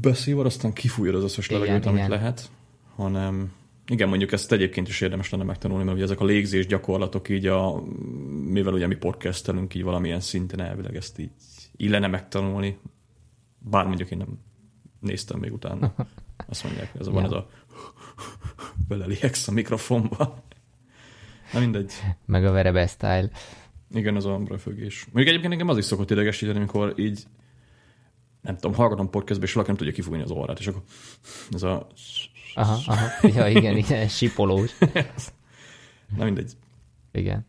beszél, 0.00 0.40
aztán 0.40 0.72
kifújod 0.72 1.14
az 1.14 1.22
összes 1.22 1.50
levegőt, 1.50 1.86
amit 1.86 1.98
igen. 1.98 2.10
lehet, 2.10 2.50
hanem 2.96 3.52
igen, 3.86 4.08
mondjuk 4.08 4.32
ezt 4.32 4.52
egyébként 4.52 4.88
is 4.88 5.00
érdemes 5.00 5.30
lenne 5.30 5.44
megtanulni, 5.44 5.84
mert 5.84 5.96
ugye 5.96 6.04
ezek 6.04 6.20
a 6.20 6.24
légzés 6.24 6.66
gyakorlatok 6.66 7.28
így 7.28 7.46
a, 7.46 7.82
mivel 8.44 8.72
ugye 8.72 8.86
mi 8.86 8.96
podcastelünk 8.96 9.74
így 9.74 9.82
valamilyen 9.82 10.20
szinten 10.20 10.60
elvileg 10.60 10.96
ezt 10.96 11.18
így 11.18 11.30
illene 11.76 12.06
megtanulni, 12.06 12.78
bár 13.58 13.86
mondjuk 13.86 14.10
én 14.10 14.18
nem 14.18 14.38
néztem 15.00 15.38
még 15.38 15.52
utána. 15.52 15.94
Azt 16.46 16.64
mondják, 16.64 16.90
ez 16.98 17.06
a, 17.06 17.10
van 17.10 17.22
ja. 17.22 17.28
ez 17.28 17.34
a 17.34 17.48
beleliegsz 18.88 19.48
a 19.48 19.52
mikrofonba. 19.52 20.42
Na 21.52 21.60
mindegy. 21.60 21.92
Meg 22.24 22.44
a 22.44 22.50
verebe 22.50 22.86
style. 22.86 23.30
Igen, 23.90 24.16
az 24.16 24.24
a 24.24 24.40
röfögés. 24.46 25.04
Mondjuk 25.04 25.26
egyébként 25.26 25.52
engem 25.52 25.68
az 25.68 25.76
is 25.76 25.84
szokott 25.84 26.10
idegesíteni, 26.10 26.58
amikor 26.58 26.94
így 26.96 27.26
nem 28.40 28.54
tudom, 28.54 28.74
hallgatom 28.74 29.10
podcastbe, 29.10 29.46
és 29.46 29.52
valaki 29.52 29.70
nem 29.70 29.78
tudja 29.78 29.94
kifújni 29.94 30.22
az 30.22 30.30
orrát, 30.30 30.58
és 30.58 30.66
akkor 30.66 30.82
ez 31.50 31.62
a... 31.62 31.86
Aha, 32.54 32.78
aha. 32.86 33.28
Ja, 33.28 33.48
igen, 33.48 33.76
igen, 33.76 34.08
sipolós. 34.08 34.78
Na 36.16 36.24
mindegy. 36.24 36.52
Igen. 37.12 37.46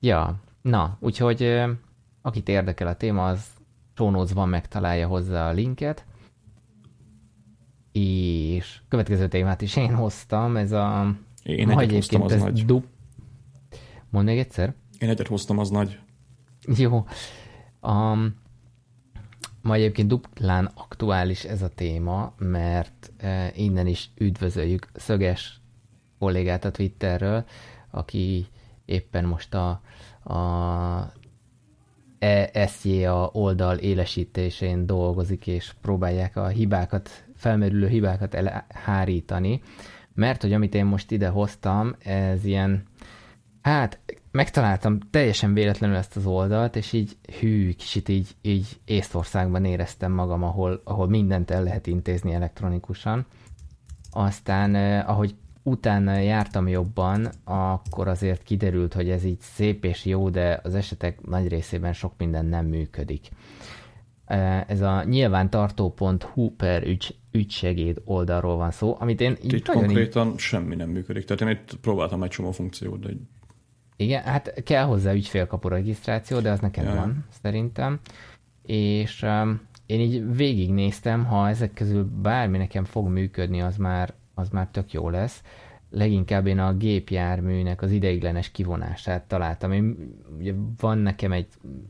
Ja, 0.00 0.40
na, 0.62 0.96
úgyhogy 1.00 1.62
akit 2.22 2.48
érdekel 2.48 2.86
a 2.86 2.96
téma, 2.96 3.28
az 3.28 4.32
van 4.32 4.48
megtalálja 4.48 5.06
hozzá 5.06 5.48
a 5.48 5.52
linket. 5.52 6.04
És 7.92 8.80
következő 8.88 9.28
témát 9.28 9.62
is 9.62 9.76
én 9.76 9.94
hoztam, 9.94 10.56
ez 10.56 10.72
a... 10.72 11.14
Én 11.42 11.70
egyet 11.70 11.92
hoztam, 11.92 12.22
az 12.22 12.34
nagy. 12.34 12.64
Du... 12.64 12.82
Mondd 14.10 14.26
még 14.26 14.38
egyszer. 14.38 14.74
Én 14.98 15.08
egyet 15.08 15.26
hoztam, 15.26 15.58
az 15.58 15.70
nagy. 15.70 15.98
Jó. 16.76 17.06
Um, 17.82 18.34
ma 19.62 19.74
egyébként 19.74 20.08
duplán 20.08 20.70
aktuális 20.74 21.44
ez 21.44 21.62
a 21.62 21.68
téma, 21.68 22.32
mert 22.38 23.12
e, 23.16 23.52
innen 23.54 23.86
is 23.86 24.10
üdvözöljük 24.16 24.88
Szöges 24.94 25.60
kollégát 26.18 26.64
a 26.64 26.70
Twitterről, 26.70 27.44
aki 27.90 28.46
éppen 28.84 29.24
most 29.24 29.54
a, 29.54 29.80
a 30.34 31.12
ESJA 32.52 33.30
oldal 33.32 33.76
élesítésén 33.76 34.86
dolgozik, 34.86 35.46
és 35.46 35.74
próbálják 35.80 36.36
a 36.36 36.46
hibákat, 36.46 37.24
felmerülő 37.40 37.88
hibákat 37.88 38.34
elhárítani, 38.34 39.62
mert 40.14 40.42
hogy 40.42 40.52
amit 40.52 40.74
én 40.74 40.84
most 40.84 41.10
ide 41.10 41.28
hoztam, 41.28 41.94
ez 41.98 42.44
ilyen, 42.44 42.82
hát 43.62 43.98
megtaláltam 44.30 44.98
teljesen 45.10 45.54
véletlenül 45.54 45.96
ezt 45.96 46.16
az 46.16 46.26
oldalt, 46.26 46.76
és 46.76 46.92
így 46.92 47.16
hű, 47.40 47.72
kicsit 47.72 48.08
így, 48.08 48.28
így 48.42 48.80
Észtországban 48.84 49.64
éreztem 49.64 50.12
magam, 50.12 50.42
ahol, 50.42 50.80
ahol 50.84 51.08
mindent 51.08 51.50
el 51.50 51.62
lehet 51.62 51.86
intézni 51.86 52.32
elektronikusan. 52.32 53.26
Aztán, 54.10 54.74
eh, 54.74 55.08
ahogy 55.08 55.34
utána 55.62 56.18
jártam 56.18 56.68
jobban, 56.68 57.30
akkor 57.44 58.08
azért 58.08 58.42
kiderült, 58.42 58.94
hogy 58.94 59.10
ez 59.10 59.24
így 59.24 59.40
szép 59.40 59.84
és 59.84 60.04
jó, 60.04 60.28
de 60.30 60.60
az 60.62 60.74
esetek 60.74 61.26
nagy 61.26 61.48
részében 61.48 61.92
sok 61.92 62.12
minden 62.18 62.44
nem 62.46 62.66
működik. 62.66 63.28
Ez 64.66 64.80
a 64.80 65.04
nyilvántartó.hu 65.04 66.50
per 66.56 66.86
ügy, 66.86 67.14
ügysegéd 67.30 68.00
oldalról 68.04 68.56
van 68.56 68.70
szó, 68.70 68.96
amit 68.98 69.20
én 69.20 69.36
így 69.42 69.52
Itt 69.52 69.68
konkrétan 69.68 70.28
így... 70.28 70.38
semmi 70.38 70.74
nem 70.74 70.88
működik. 70.88 71.24
Tehát 71.24 71.40
én 71.40 71.48
itt 71.48 71.78
próbáltam 71.80 72.22
egy 72.22 72.30
csomó 72.30 72.50
funkciót, 72.50 73.00
de 73.00 73.10
Igen, 73.96 74.22
hát 74.22 74.62
kell 74.64 74.84
hozzá 74.84 75.12
ügyfélkapu 75.12 75.68
regisztráció, 75.68 76.40
de 76.40 76.50
az 76.50 76.60
nekem 76.60 76.84
ja. 76.84 76.94
van, 76.94 77.26
szerintem. 77.42 78.00
És 78.62 79.22
um, 79.22 79.60
én 79.86 80.00
így 80.00 80.36
végignéztem, 80.36 81.24
ha 81.24 81.48
ezek 81.48 81.72
közül 81.72 82.10
bármi 82.22 82.58
nekem 82.58 82.84
fog 82.84 83.08
működni, 83.08 83.60
az 83.60 83.76
már 83.76 84.14
az 84.34 84.48
már 84.48 84.68
tök 84.70 84.92
jó 84.92 85.08
lesz. 85.08 85.42
Leginkább 85.90 86.46
én 86.46 86.58
a 86.58 86.74
gépjárműnek 86.74 87.82
az 87.82 87.90
ideiglenes 87.90 88.50
kivonását 88.50 89.22
találtam. 89.22 89.72
Én, 89.72 90.14
ugye 90.38 90.54
van 90.80 90.98
nekem 90.98 91.32
egy 91.32 91.46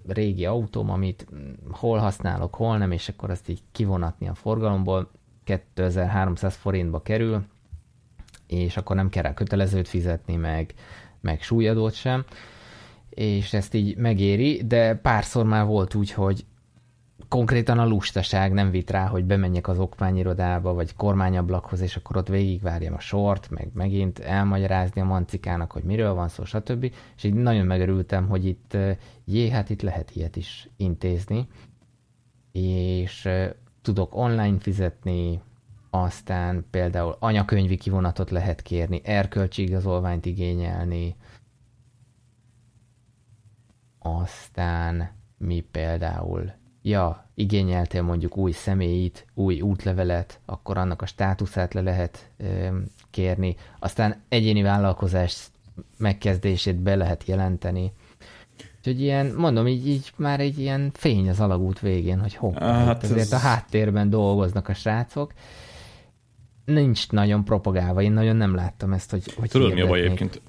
régi 0.07 0.45
autóm, 0.45 0.91
amit 0.91 1.27
hol 1.71 1.99
használok, 1.99 2.55
hol 2.55 2.79
nem, 2.79 2.93
és 2.93 3.09
akkor 3.09 3.31
azt 3.31 3.49
így 3.49 3.63
kivonatni 3.73 4.29
a 4.29 4.35
forgalomból. 4.35 5.11
2300 5.45 6.55
forintba 6.55 7.03
kerül, 7.03 7.45
és 8.47 8.77
akkor 8.77 8.97
nem 8.97 9.09
kell 9.09 9.23
rá 9.23 9.35
kötelezőt 9.35 9.89
fizetni, 9.89 10.37
meg, 10.37 10.75
meg 11.21 11.43
súlyadót 11.43 11.95
sem, 11.95 12.25
és 13.11 13.53
ezt 13.53 13.75
így 13.75 13.97
megéri, 13.97 14.63
de 14.67 14.95
párszor 14.95 15.45
már 15.45 15.67
volt 15.67 15.95
úgy, 15.95 16.13
hogy 16.13 16.45
konkrétan 17.31 17.79
a 17.79 17.87
lustaság 17.87 18.53
nem 18.53 18.71
vitt 18.71 18.91
rá, 18.91 19.07
hogy 19.07 19.25
bemenjek 19.25 19.69
az 19.69 19.79
okmányirodába, 19.79 20.75
vagy 20.75 20.95
kormányablakhoz, 20.95 21.81
és 21.81 21.97
akkor 21.97 22.17
ott 22.17 22.29
végigvárjam 22.29 22.95
a 22.95 23.01
sort, 23.01 23.51
meg 23.51 23.71
megint 23.73 24.19
elmagyarázni 24.19 25.01
a 25.01 25.05
mancikának, 25.05 25.73
hogy 25.73 25.83
miről 25.83 26.15
van 26.15 26.29
szó, 26.29 26.45
stb. 26.45 26.93
És 27.17 27.25
így 27.25 27.35
nagyon 27.35 27.67
megörültem, 27.67 28.29
hogy 28.29 28.47
itt, 28.47 28.77
jé, 29.25 29.49
hát 29.49 29.71
itt 29.71 29.83
lehet 29.83 30.11
ilyet 30.11 30.37
is 30.37 30.69
intézni, 30.77 31.49
és 32.53 33.29
tudok 33.83 34.17
online 34.17 34.59
fizetni, 34.59 35.41
aztán 35.91 36.67
például 36.71 37.17
anyakönyvi 37.19 37.77
kivonatot 37.77 38.31
lehet 38.31 38.63
kérni, 38.63 39.01
erkölcsi 39.05 39.63
igazolványt 39.63 40.27
igényelni, 40.27 41.17
aztán 43.99 45.11
mi 45.39 45.61
például 45.61 46.59
ja, 46.83 47.27
igényeltél 47.35 48.03
mondjuk 48.03 48.37
új 48.37 48.53
személyit, 48.53 49.27
új 49.35 49.61
útlevelet, 49.61 50.41
akkor 50.45 50.79
annak 50.79 51.03
a 51.03 51.07
státuszát 51.07 51.75
le 51.75 51.81
lehet 51.81 52.31
ö, 52.37 52.69
kérni, 53.11 53.57
aztán 53.79 54.23
egyéni 54.29 54.63
vállalkozás 54.63 55.49
megkezdését 55.99 56.77
be 56.77 56.95
lehet 56.95 57.25
jelenteni. 57.25 57.93
Úgyhogy 58.79 59.01
ilyen, 59.01 59.35
mondom, 59.37 59.67
így, 59.67 59.89
így 59.89 60.13
már 60.17 60.41
egy 60.41 60.59
ilyen 60.59 60.91
fény 60.95 61.29
az 61.29 61.41
alagút 61.41 61.81
végén, 61.81 62.21
hogy 62.21 62.35
hoppá, 62.35 62.85
hát 62.85 63.05
ezért 63.05 63.21
ez... 63.21 63.33
a 63.33 63.39
háttérben 63.39 64.11
dolgoznak 64.11 64.69
a 64.69 64.75
srácok. 64.75 65.33
Nincs 66.65 67.11
nagyon 67.11 67.45
propagálva, 67.45 68.03
én 68.03 68.13
nagyon 68.13 68.37
nem 68.37 68.55
láttam 68.55 68.93
ezt, 68.93 69.11
hogy, 69.11 69.35
hogy 69.35 69.51
Tudod, 69.51 69.73
mi 69.73 69.81
a 69.81 69.87
baj 69.87 70.01
egyébként 70.01 70.41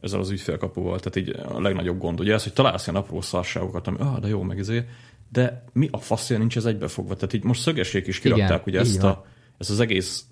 ezzel 0.00 0.20
az 0.20 0.30
ügyfélkapuval? 0.30 1.00
Tehát 1.00 1.16
így 1.16 1.36
a 1.54 1.60
legnagyobb 1.60 1.98
gond, 1.98 2.20
ugye 2.20 2.34
ez, 2.34 2.42
hogy 2.42 2.52
találsz 2.52 2.86
ilyen 2.86 3.02
apró 3.02 3.20
szarságokat, 3.20 3.86
ami, 3.86 3.96
ah, 3.98 4.18
de 4.18 4.28
jó, 4.28 4.42
meg 4.42 4.58
ezért, 4.58 4.88
de 5.32 5.64
mi 5.72 5.88
a 5.90 5.98
faszja 5.98 6.38
nincs 6.38 6.56
ez 6.56 6.64
egybefogva? 6.64 7.14
Tehát 7.14 7.32
így 7.32 7.44
most 7.44 7.60
szögessék 7.60 8.06
is 8.06 8.20
kirakták 8.20 8.48
Igen, 8.48 8.62
ugye 8.66 8.80
ezt, 8.80 9.02
a, 9.02 9.26
ezt 9.58 9.70
az 9.70 9.80
egész 9.80 10.24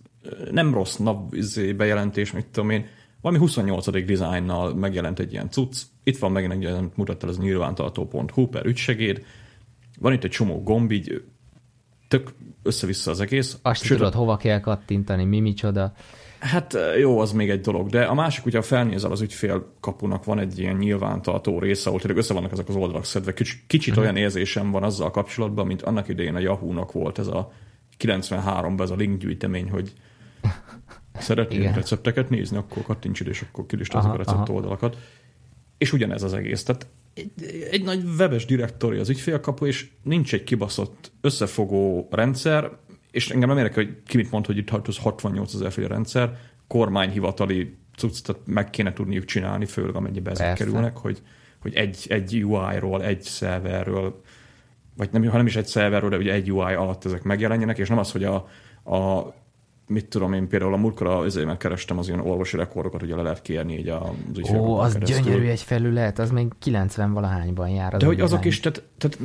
nem 0.50 0.75
rossz 0.75 0.97
nap 0.97 1.35
izé, 1.35 1.73
bejelentés, 1.73 2.33
mit 2.33 2.47
tudom 2.47 2.71
én, 2.71 2.87
valami 3.21 3.40
28. 3.40 4.04
dizájnnal 4.04 4.75
megjelent 4.75 5.19
egy 5.19 5.33
ilyen 5.33 5.50
cucc, 5.50 5.83
itt 6.02 6.19
van 6.19 6.33
megint 6.33 6.52
egy 6.52 6.61
ilyen, 6.61 6.90
mutatta 6.95 7.28
ez 7.28 7.38
nyilvántartó.hu 7.38 8.47
per 8.47 8.66
ügysegéd, 8.66 9.25
van 9.99 10.12
itt 10.12 10.25
egy 10.25 10.30
csomó 10.30 10.62
gomb, 10.62 10.92
így 10.92 11.23
tök 12.09 12.33
össze-vissza 12.62 13.11
az 13.11 13.21
egész. 13.21 13.59
Azt 13.62 13.83
Sőt, 13.83 13.99
tudod, 13.99 14.14
hova 14.14 14.37
kell 14.37 14.61
kattintani, 14.61 15.25
mi 15.25 15.40
micsoda. 15.40 15.92
Hát 16.40 16.76
jó, 16.99 17.18
az 17.18 17.32
még 17.32 17.50
egy 17.50 17.61
dolog, 17.61 17.88
de 17.88 18.04
a 18.04 18.14
másik, 18.14 18.42
hogyha 18.42 18.62
felnézel 18.62 19.11
az 19.11 19.20
ügyfél 19.20 19.73
kapunak, 19.80 20.25
van 20.25 20.38
egy 20.38 20.59
ilyen 20.59 20.76
nyilvántartó 20.76 21.59
része, 21.59 21.88
ahol 21.88 22.00
tényleg 22.00 22.18
össze 22.18 22.35
vannak 22.35 22.52
ezek 22.52 22.68
az 22.68 22.75
oldalak 22.75 23.04
szedve. 23.04 23.32
Kicsit, 23.32 23.61
kicsit 23.66 23.88
uh-huh. 23.88 24.04
olyan 24.04 24.16
érzésem 24.16 24.70
van 24.70 24.82
azzal 24.82 25.11
kapcsolatban, 25.11 25.66
mint 25.66 25.82
annak 25.82 26.09
idején 26.09 26.35
a 26.35 26.38
Yahoo-nak 26.38 26.92
volt 26.92 27.18
ez 27.18 27.26
a 27.26 27.52
93-ban 27.99 28.80
ez 28.80 28.90
a 28.90 28.94
linkgyűjtemény, 28.94 29.70
hogy 29.70 29.92
szeretnél 31.18 31.61
Igen. 31.61 31.75
recepteket 31.75 32.30
nézni, 32.30 32.56
akkor 32.56 32.82
kattints 32.82 33.20
és 33.20 33.44
akkor 33.49 33.66
kilistázzuk 33.66 34.12
a 34.12 34.16
recept 34.16 34.38
aha. 34.38 34.52
oldalakat. 34.52 34.97
És 35.78 35.92
ugyanez 35.92 36.23
az 36.23 36.35
egész. 36.35 36.62
Tehát 36.62 36.87
egy, 37.14 37.30
egy 37.70 37.82
nagy 37.82 38.04
webes 38.18 38.44
direktori 38.44 38.99
az 38.99 39.09
ügyfélkapu, 39.09 39.66
és 39.66 39.88
nincs 40.02 40.35
egy 40.35 40.44
kibaszott 40.44 41.12
összefogó 41.20 42.09
rendszer, 42.11 42.70
és 43.11 43.31
engem 43.31 43.49
nem 43.49 43.59
érdekel, 43.59 43.85
hogy 43.85 43.97
ki 44.07 44.17
mit 44.17 44.31
mond, 44.31 44.47
hogy 44.47 44.57
itt 44.57 44.71
az 44.71 44.99
68 44.99 45.55
ezer 45.55 45.73
fél 45.73 45.88
rendszer, 45.88 46.38
kormányhivatali 46.67 47.76
cuccot 47.97 48.40
meg 48.47 48.71
kéne 48.71 48.93
tudniuk 48.93 49.25
csinálni, 49.25 49.64
főleg 49.67 49.95
amennyiben 49.95 50.33
ezek 50.33 50.47
Persze. 50.47 50.64
kerülnek, 50.64 50.97
hogy, 50.97 51.23
hogy 51.61 51.75
egy, 51.75 52.07
egy 52.09 52.45
UI-ról, 52.45 53.02
egy 53.05 53.23
szerverről, 53.23 54.21
vagy 54.97 55.09
nem, 55.12 55.29
ha 55.29 55.37
nem 55.37 55.47
is 55.47 55.57
egy 55.57 55.67
szerverről, 55.67 56.11
de 56.11 56.17
ugye 56.17 56.33
egy 56.33 56.52
UI 56.52 56.73
alatt 56.73 57.05
ezek 57.05 57.23
megjelenjenek, 57.23 57.79
és 57.79 57.88
nem 57.88 57.99
az, 57.99 58.12
hogy 58.12 58.25
a, 58.25 58.35
a 58.95 59.33
mit 59.87 60.07
tudom 60.07 60.33
én, 60.33 60.49
például 60.49 60.73
a 60.73 60.76
múltkor 60.76 61.07
azért 61.07 61.47
megkerestem 61.47 61.99
az 61.99 62.09
ilyen 62.09 62.21
orvosi 62.21 62.57
rekordokat, 62.57 63.02
ugye 63.02 63.17
le 63.17 63.23
lehet 63.23 63.43
kérni 63.43 63.79
így 63.79 63.88
az 63.88 64.52
Ó, 64.55 64.79
az 64.79 64.93
keresztül. 64.93 65.23
gyönyörű 65.23 65.47
egy 65.47 65.62
felület, 65.62 66.19
az 66.19 66.31
még 66.31 66.47
90 66.59 67.12
valahányban 67.12 67.69
jár. 67.69 67.95
Az 67.95 68.00
De 68.00 68.07
hogy 68.07 68.21
azok 68.21 68.45
is, 68.45 68.61
tehát, 68.61 68.83
tehát 68.99 69.19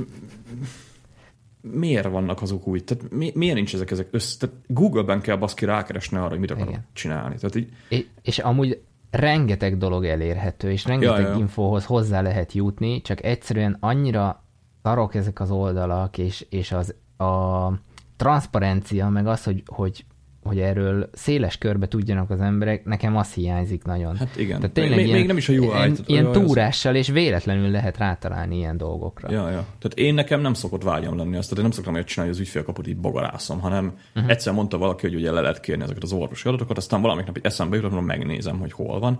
miért 1.72 2.08
vannak 2.08 2.42
azok 2.42 2.68
úgy? 2.68 2.84
Tehát 2.84 3.12
mi, 3.12 3.32
miért 3.36 3.56
nincs 3.56 3.74
ezek, 3.74 3.92
ezek 3.92 4.08
össze? 4.12 4.38
Tehát 4.40 4.56
Google-ben 4.68 5.22
kell 5.22 5.36
baszki 5.36 5.66
rákeresni 5.66 6.18
arra, 6.18 6.30
hogy 6.30 6.40
mit 6.40 6.52
akarok 6.52 6.70
Igen. 6.70 6.86
csinálni. 6.94 7.36
Tehát 7.36 7.56
így... 7.56 7.70
és, 7.90 8.06
és 8.22 8.40
amúgy 8.40 8.82
rengeteg 9.10 9.78
dolog 9.78 10.06
elérhető, 10.06 10.72
és 10.72 10.86
rengeteg 10.86 11.22
ja, 11.22 11.30
ja. 11.30 11.36
infóhoz 11.38 11.86
hozzá 11.86 12.22
lehet 12.22 12.54
jutni, 12.54 13.02
csak 13.02 13.24
egyszerűen 13.24 13.78
annyira 13.80 14.44
tarok 14.82 15.16
ezek 15.16 15.40
az 15.40 15.52
oldalak, 15.52 16.18
és, 16.18 16.46
és 16.50 16.72
az 16.72 16.96
a 17.18 17.68
transzparencia, 18.16 19.10
meg 19.10 19.28
az, 19.28 19.44
hogy, 19.44 19.64
hogy 19.66 20.06
hogy 20.46 20.60
erről 20.60 21.10
széles 21.14 21.58
körbe 21.58 21.88
tudjanak 21.88 22.30
az 22.30 22.40
emberek, 22.40 22.86
nekem 22.86 23.18
az 23.18 23.34
hiányzik 23.34 23.84
nagyon. 23.84 24.16
Hát 24.16 24.36
igen. 24.38 24.60
Tehát 24.60 24.74
tényleg 24.74 24.96
még, 24.96 25.06
ilyen, 25.06 25.18
még 25.18 25.28
nem 25.28 25.38
is 25.38 25.50
a 25.50 25.54
UI. 25.54 25.68
Ilyen, 25.68 25.98
ilyen 26.06 26.32
túrással, 26.32 26.96
és 26.96 27.08
véletlenül 27.08 27.70
lehet 27.70 27.98
rátalálni 27.98 28.58
ilyen 28.58 28.78
dolgokra. 28.78 29.32
Ja, 29.32 29.50
ja. 29.50 29.66
Tehát 29.80 29.94
én 29.96 30.14
nekem 30.14 30.42
nem 30.42 30.54
szokott 30.54 30.84
vágyam 30.84 31.18
lenni 31.18 31.36
azt, 31.36 31.44
tehát 31.44 31.58
én 31.58 31.64
nem 31.64 31.72
szoktam 31.72 31.94
olyat 31.94 32.08
csinálni, 32.08 32.32
hogy 32.32 32.42
az 32.42 32.48
ügyfélkaput 32.48 32.88
így 32.88 32.98
bogarászom, 32.98 33.60
hanem 33.60 33.94
uh-huh. 34.16 34.32
egyszer 34.32 34.54
mondta 34.54 34.78
valaki, 34.78 35.08
hogy 35.08 35.16
ugye 35.16 35.32
le 35.32 35.42
lehet 35.42 35.60
kérni 35.60 35.84
ezeket 35.84 36.04
az 36.04 36.12
orvosi 36.12 36.48
adatokat, 36.48 36.78
aztán 36.78 37.02
valamik 37.02 37.26
nap 37.26 37.40
eszembe 37.42 37.76
jutott, 37.76 38.06
megnézem, 38.06 38.60
hogy 38.60 38.72
hol 38.72 39.00
van, 39.00 39.20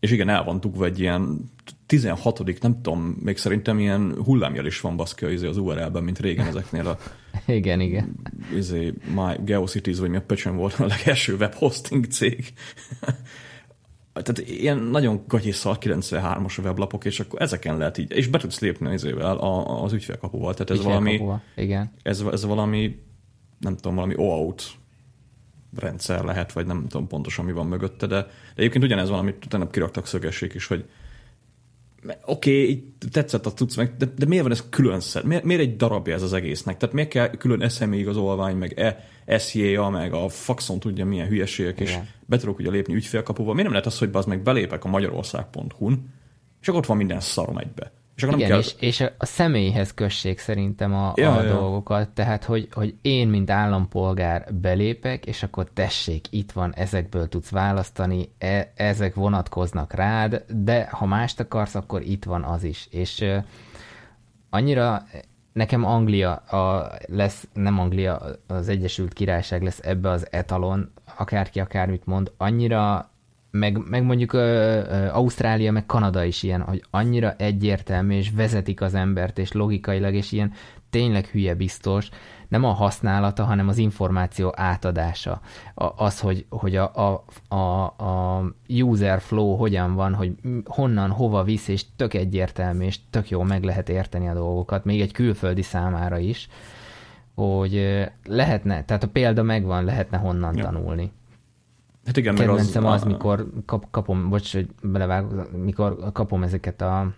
és 0.00 0.10
igen, 0.10 0.28
el 0.28 0.44
van 0.44 0.60
dugva 0.60 0.84
egy 0.84 1.00
ilyen 1.00 1.50
16 1.86 2.60
nem 2.60 2.72
tudom, 2.82 3.16
még 3.22 3.36
szerintem 3.36 3.78
ilyen 3.78 4.14
hullámjel 4.24 4.66
is 4.66 4.80
van 4.80 4.96
baszki 4.96 5.24
az, 5.24 5.42
az 5.42 5.56
URL-ben, 5.56 6.02
mint 6.02 6.18
régen 6.18 6.46
ezeknél 6.46 6.86
a... 6.86 6.98
igen, 7.52 7.80
igen. 7.80 8.16
Izé, 8.54 8.94
My 9.14 9.36
GeoCities, 9.44 9.98
vagy 9.98 10.10
mi 10.10 10.16
a 10.16 10.22
pöcsön 10.22 10.56
volt 10.56 10.74
a 10.74 10.86
legelső 10.86 11.36
webhosting 11.36 12.06
cég. 12.06 12.52
Tehát 14.22 14.38
ilyen 14.38 14.78
nagyon 14.78 15.24
gagyiszal 15.26 15.76
93-as 15.80 16.58
weblapok, 16.62 17.04
és 17.04 17.20
akkor 17.20 17.42
ezeken 17.42 17.76
lehet 17.76 17.98
így, 17.98 18.10
és 18.10 18.26
be 18.26 18.38
tudsz 18.38 18.60
lépni 18.60 18.92
az, 18.92 19.06
az 19.82 19.92
ügyfélkapuval. 19.92 20.54
Tehát 20.54 20.70
ez 20.70 20.82
valami, 20.82 21.20
igen. 21.56 21.90
Ez, 22.02 22.24
ez 22.32 22.44
valami, 22.44 22.98
nem 23.58 23.76
tudom, 23.76 23.94
valami 23.94 24.14
OAuth 24.16 24.64
rendszer 25.76 26.24
lehet, 26.24 26.52
vagy 26.52 26.66
nem 26.66 26.86
tudom 26.88 27.06
pontosan 27.06 27.44
mi 27.44 27.52
van 27.52 27.66
mögötte, 27.66 28.06
de, 28.06 28.16
de 28.16 28.26
egyébként 28.56 28.84
ugyanez 28.84 29.08
van, 29.08 29.18
amit 29.18 29.44
utána 29.44 29.70
kiraktak 29.70 30.06
szögessék 30.06 30.54
is, 30.54 30.66
hogy 30.66 30.84
oké, 32.24 32.62
okay, 32.62 32.92
tetszett 33.10 33.46
a 33.46 33.52
tudsz 33.52 33.76
meg, 33.76 33.96
de, 33.96 34.06
de 34.16 34.26
miért 34.26 34.42
van 34.42 34.52
ez 34.52 34.68
külön 34.70 35.00
szed? 35.00 35.24
Miért, 35.24 35.44
miért 35.44 35.62
egy 35.62 35.76
darabja 35.76 36.14
ez 36.14 36.22
az 36.22 36.32
egésznek? 36.32 36.76
Tehát 36.76 36.94
miért 36.94 37.10
kell 37.10 37.28
külön 37.28 37.68
SME 37.68 37.96
igazolvány, 37.96 38.56
meg 38.56 38.78
e, 38.78 39.38
SJA, 39.38 39.88
meg 39.88 40.12
a 40.12 40.28
faxon 40.28 40.80
tudja 40.80 41.04
milyen 41.04 41.28
hülyeségek, 41.28 41.80
és 41.80 41.98
be 42.26 42.36
tudok 42.36 42.58
ugye 42.58 42.70
lépni 42.70 42.94
ügyfélkapuval. 42.94 43.54
Miért 43.54 43.68
nem 43.68 43.78
lehet 43.78 43.92
az, 43.92 43.98
hogy 43.98 44.10
az 44.12 44.24
meg 44.24 44.42
belépek 44.42 44.84
a 44.84 44.88
magyarország.hu-n, 44.88 46.12
és 46.60 46.68
akkor 46.68 46.80
ott 46.80 46.86
van 46.86 46.96
minden 46.96 47.20
szarom 47.20 47.58
egybe. 47.58 47.92
És 48.16 48.22
akkor 48.22 48.36
Igen, 48.38 48.50
nem 48.50 48.60
kell... 48.60 48.68
és, 48.68 49.00
és 49.00 49.00
a 49.18 49.26
személyhez 49.26 49.94
kössék 49.94 50.38
szerintem 50.38 50.94
a, 50.94 51.12
ja, 51.16 51.36
a 51.36 51.42
ja. 51.42 51.52
dolgokat, 51.52 52.08
tehát 52.08 52.44
hogy, 52.44 52.68
hogy 52.72 52.94
én, 53.02 53.28
mint 53.28 53.50
állampolgár 53.50 54.54
belépek, 54.54 55.26
és 55.26 55.42
akkor 55.42 55.70
tessék, 55.74 56.26
itt 56.30 56.52
van, 56.52 56.74
ezekből 56.74 57.28
tudsz 57.28 57.50
választani, 57.50 58.28
e, 58.38 58.72
ezek 58.74 59.14
vonatkoznak 59.14 59.92
rád, 59.92 60.44
de 60.48 60.88
ha 60.90 61.06
mást 61.06 61.40
akarsz, 61.40 61.74
akkor 61.74 62.02
itt 62.02 62.24
van 62.24 62.42
az 62.42 62.64
is. 62.64 62.88
És 62.90 63.20
uh, 63.20 63.44
annyira 64.50 65.02
nekem 65.52 65.84
Anglia 65.84 66.34
a, 66.34 66.92
lesz, 67.06 67.48
nem 67.52 67.78
Anglia, 67.78 68.22
az 68.46 68.68
Egyesült 68.68 69.12
Királyság 69.12 69.62
lesz 69.62 69.80
ebbe 69.82 70.10
az 70.10 70.26
etalon, 70.30 70.92
akárki 71.16 71.60
akármit 71.60 72.06
mond, 72.06 72.32
annyira 72.36 73.10
meg, 73.58 73.88
meg 73.88 74.02
mondjuk 74.04 74.32
ö, 74.32 74.38
ö, 74.38 75.08
Ausztrália, 75.12 75.72
meg 75.72 75.86
Kanada 75.86 76.24
is 76.24 76.42
ilyen, 76.42 76.60
hogy 76.60 76.84
annyira 76.90 77.34
egyértelmű, 77.36 78.16
és 78.16 78.30
vezetik 78.30 78.80
az 78.80 78.94
embert, 78.94 79.38
és 79.38 79.52
logikailag, 79.52 80.14
és 80.14 80.32
ilyen 80.32 80.52
tényleg 80.90 81.26
hülye 81.26 81.54
biztos, 81.54 82.08
nem 82.48 82.64
a 82.64 82.72
használata, 82.72 83.44
hanem 83.44 83.68
az 83.68 83.78
információ 83.78 84.52
átadása. 84.56 85.40
A, 85.74 86.04
az, 86.04 86.20
hogy, 86.20 86.46
hogy 86.48 86.76
a, 86.76 86.94
a, 86.94 87.24
a, 87.54 87.84
a 87.84 88.44
user 88.68 89.20
flow 89.20 89.56
hogyan 89.56 89.94
van, 89.94 90.14
hogy 90.14 90.32
honnan, 90.64 91.10
hova 91.10 91.42
visz, 91.42 91.68
és 91.68 91.84
tök 91.96 92.14
egyértelmű, 92.14 92.84
és 92.84 92.98
tök 93.10 93.30
jó 93.30 93.42
meg 93.42 93.62
lehet 93.62 93.88
érteni 93.88 94.28
a 94.28 94.34
dolgokat, 94.34 94.84
még 94.84 95.00
egy 95.00 95.12
külföldi 95.12 95.62
számára 95.62 96.18
is, 96.18 96.48
hogy 97.34 98.04
lehetne, 98.24 98.84
tehát 98.84 99.02
a 99.02 99.08
példa 99.08 99.42
megvan, 99.42 99.84
lehetne 99.84 100.18
honnan 100.18 100.56
ja. 100.56 100.64
tanulni. 100.64 101.12
Hát 102.06 102.16
igen, 102.16 102.34
Kedvencem 102.34 102.82
meg 102.82 102.92
az, 102.92 103.02
az, 103.02 103.06
mikor 103.06 103.50
kap, 103.66 103.86
kapom, 103.90 104.28
bocs, 104.28 104.52
hogy 104.52 104.68
belevágok, 104.82 105.62
mikor 105.62 106.12
kapom 106.12 106.42
ezeket 106.42 106.80
a 106.80 107.14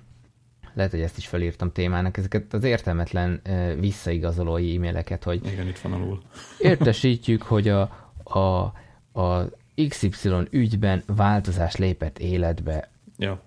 lehet, 0.76 0.90
hogy 0.90 1.00
ezt 1.00 1.16
is 1.16 1.26
felírtam 1.26 1.72
témának, 1.72 2.16
ezeket 2.16 2.52
az 2.52 2.64
értelmetlen 2.64 3.40
visszaigazoló 3.80 4.56
e-maileket, 4.56 5.24
hogy 5.24 5.46
igen, 5.46 5.68
itt 5.68 5.78
van 5.78 5.92
alul. 5.92 6.22
értesítjük, 6.58 7.42
hogy 7.52 7.68
a, 7.68 7.80
a, 8.22 8.72
a 9.20 9.50
XY 9.88 10.30
ügyben 10.50 11.02
változás 11.06 11.76
lépett 11.76 12.18
életbe. 12.18 12.90
Ja. 13.18 13.40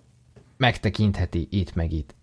Megtekintheti 0.58 1.47
itt 1.52 1.75
meg 1.75 1.91
itt. 1.91 2.15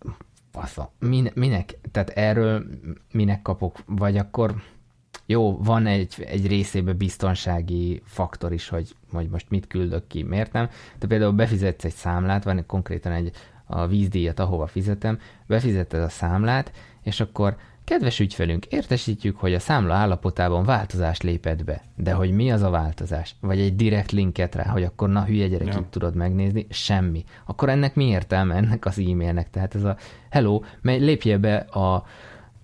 Fasza. 0.50 0.92
Min, 0.98 1.30
minek? 1.34 1.78
Tehát 1.90 2.08
erről 2.08 2.66
minek 3.12 3.42
kapok? 3.42 3.82
Vagy 3.86 4.16
akkor 4.16 4.54
jó, 5.26 5.58
van 5.62 5.86
egy, 5.86 6.14
egy 6.26 6.46
részében 6.46 6.96
biztonsági 6.96 8.02
faktor 8.04 8.52
is, 8.52 8.68
hogy, 8.68 8.94
hogy 9.12 9.28
most 9.28 9.46
mit 9.50 9.66
küldök 9.66 10.06
ki, 10.06 10.22
miért 10.22 10.52
nem. 10.52 10.68
De 10.98 11.06
például 11.06 11.32
befizetsz 11.32 11.84
egy 11.84 11.94
számlát, 11.94 12.44
van 12.44 12.66
konkrétan 12.66 13.12
egy 13.12 13.32
a 13.66 13.86
vízdíjat, 13.86 14.38
ahova 14.38 14.66
fizetem, 14.66 15.18
befizeted 15.46 16.02
a 16.02 16.08
számlát, 16.08 16.72
és 17.02 17.20
akkor 17.20 17.56
kedves 17.84 18.20
ügyfelünk, 18.20 18.64
értesítjük, 18.64 19.36
hogy 19.38 19.54
a 19.54 19.58
számla 19.58 19.94
állapotában 19.94 20.64
változás 20.64 21.20
lépett 21.20 21.64
be. 21.64 21.82
De 21.96 22.12
hogy 22.12 22.30
mi 22.30 22.52
az 22.52 22.62
a 22.62 22.70
változás? 22.70 23.34
Vagy 23.40 23.60
egy 23.60 23.76
direkt 23.76 24.12
linket 24.12 24.54
rá, 24.54 24.64
hogy 24.64 24.82
akkor 24.82 25.08
na 25.08 25.24
hülye 25.24 25.48
gyerek, 25.48 25.72
ja. 25.72 25.78
itt 25.78 25.90
tudod 25.90 26.14
megnézni, 26.14 26.66
semmi. 26.70 27.24
Akkor 27.44 27.68
ennek 27.68 27.94
mi 27.94 28.04
értelme 28.04 28.54
ennek 28.54 28.84
az 28.84 28.98
e-mailnek? 28.98 29.50
Tehát 29.50 29.74
ez 29.74 29.84
a 29.84 29.96
hello, 30.30 30.60
lépje 30.82 31.38
be 31.38 31.56
a 31.56 32.04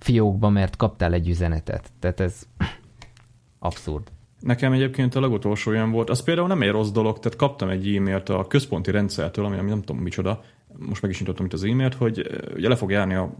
fiókba, 0.03 0.49
mert 0.49 0.77
kaptál 0.77 1.12
egy 1.12 1.29
üzenetet. 1.29 1.93
Tehát 1.99 2.21
ez 2.21 2.43
abszurd. 3.59 4.11
Nekem 4.41 4.73
egyébként 4.73 5.15
a 5.15 5.21
legutolsó 5.21 5.71
olyan 5.71 5.91
volt, 5.91 6.11
az 6.11 6.23
például 6.23 6.47
nem 6.47 6.62
egy 6.62 6.71
rossz 6.71 6.91
dolog, 6.91 7.19
tehát 7.19 7.38
kaptam 7.38 7.69
egy 7.69 7.97
e-mailt 7.97 8.29
a 8.29 8.47
központi 8.47 8.91
rendszertől, 8.91 9.45
ami, 9.45 9.59
ami 9.59 9.69
nem 9.69 9.83
tudom 9.83 10.03
micsoda, 10.03 10.43
most 10.79 11.03
meg 11.03 11.11
is 11.11 11.19
nyitottam 11.19 11.45
itt 11.45 11.53
az 11.53 11.65
e-mailt, 11.65 11.95
hogy 11.95 12.27
ugye 12.55 12.69
le 12.69 12.77
fog 12.77 12.91
járni 12.91 13.15
a 13.15 13.35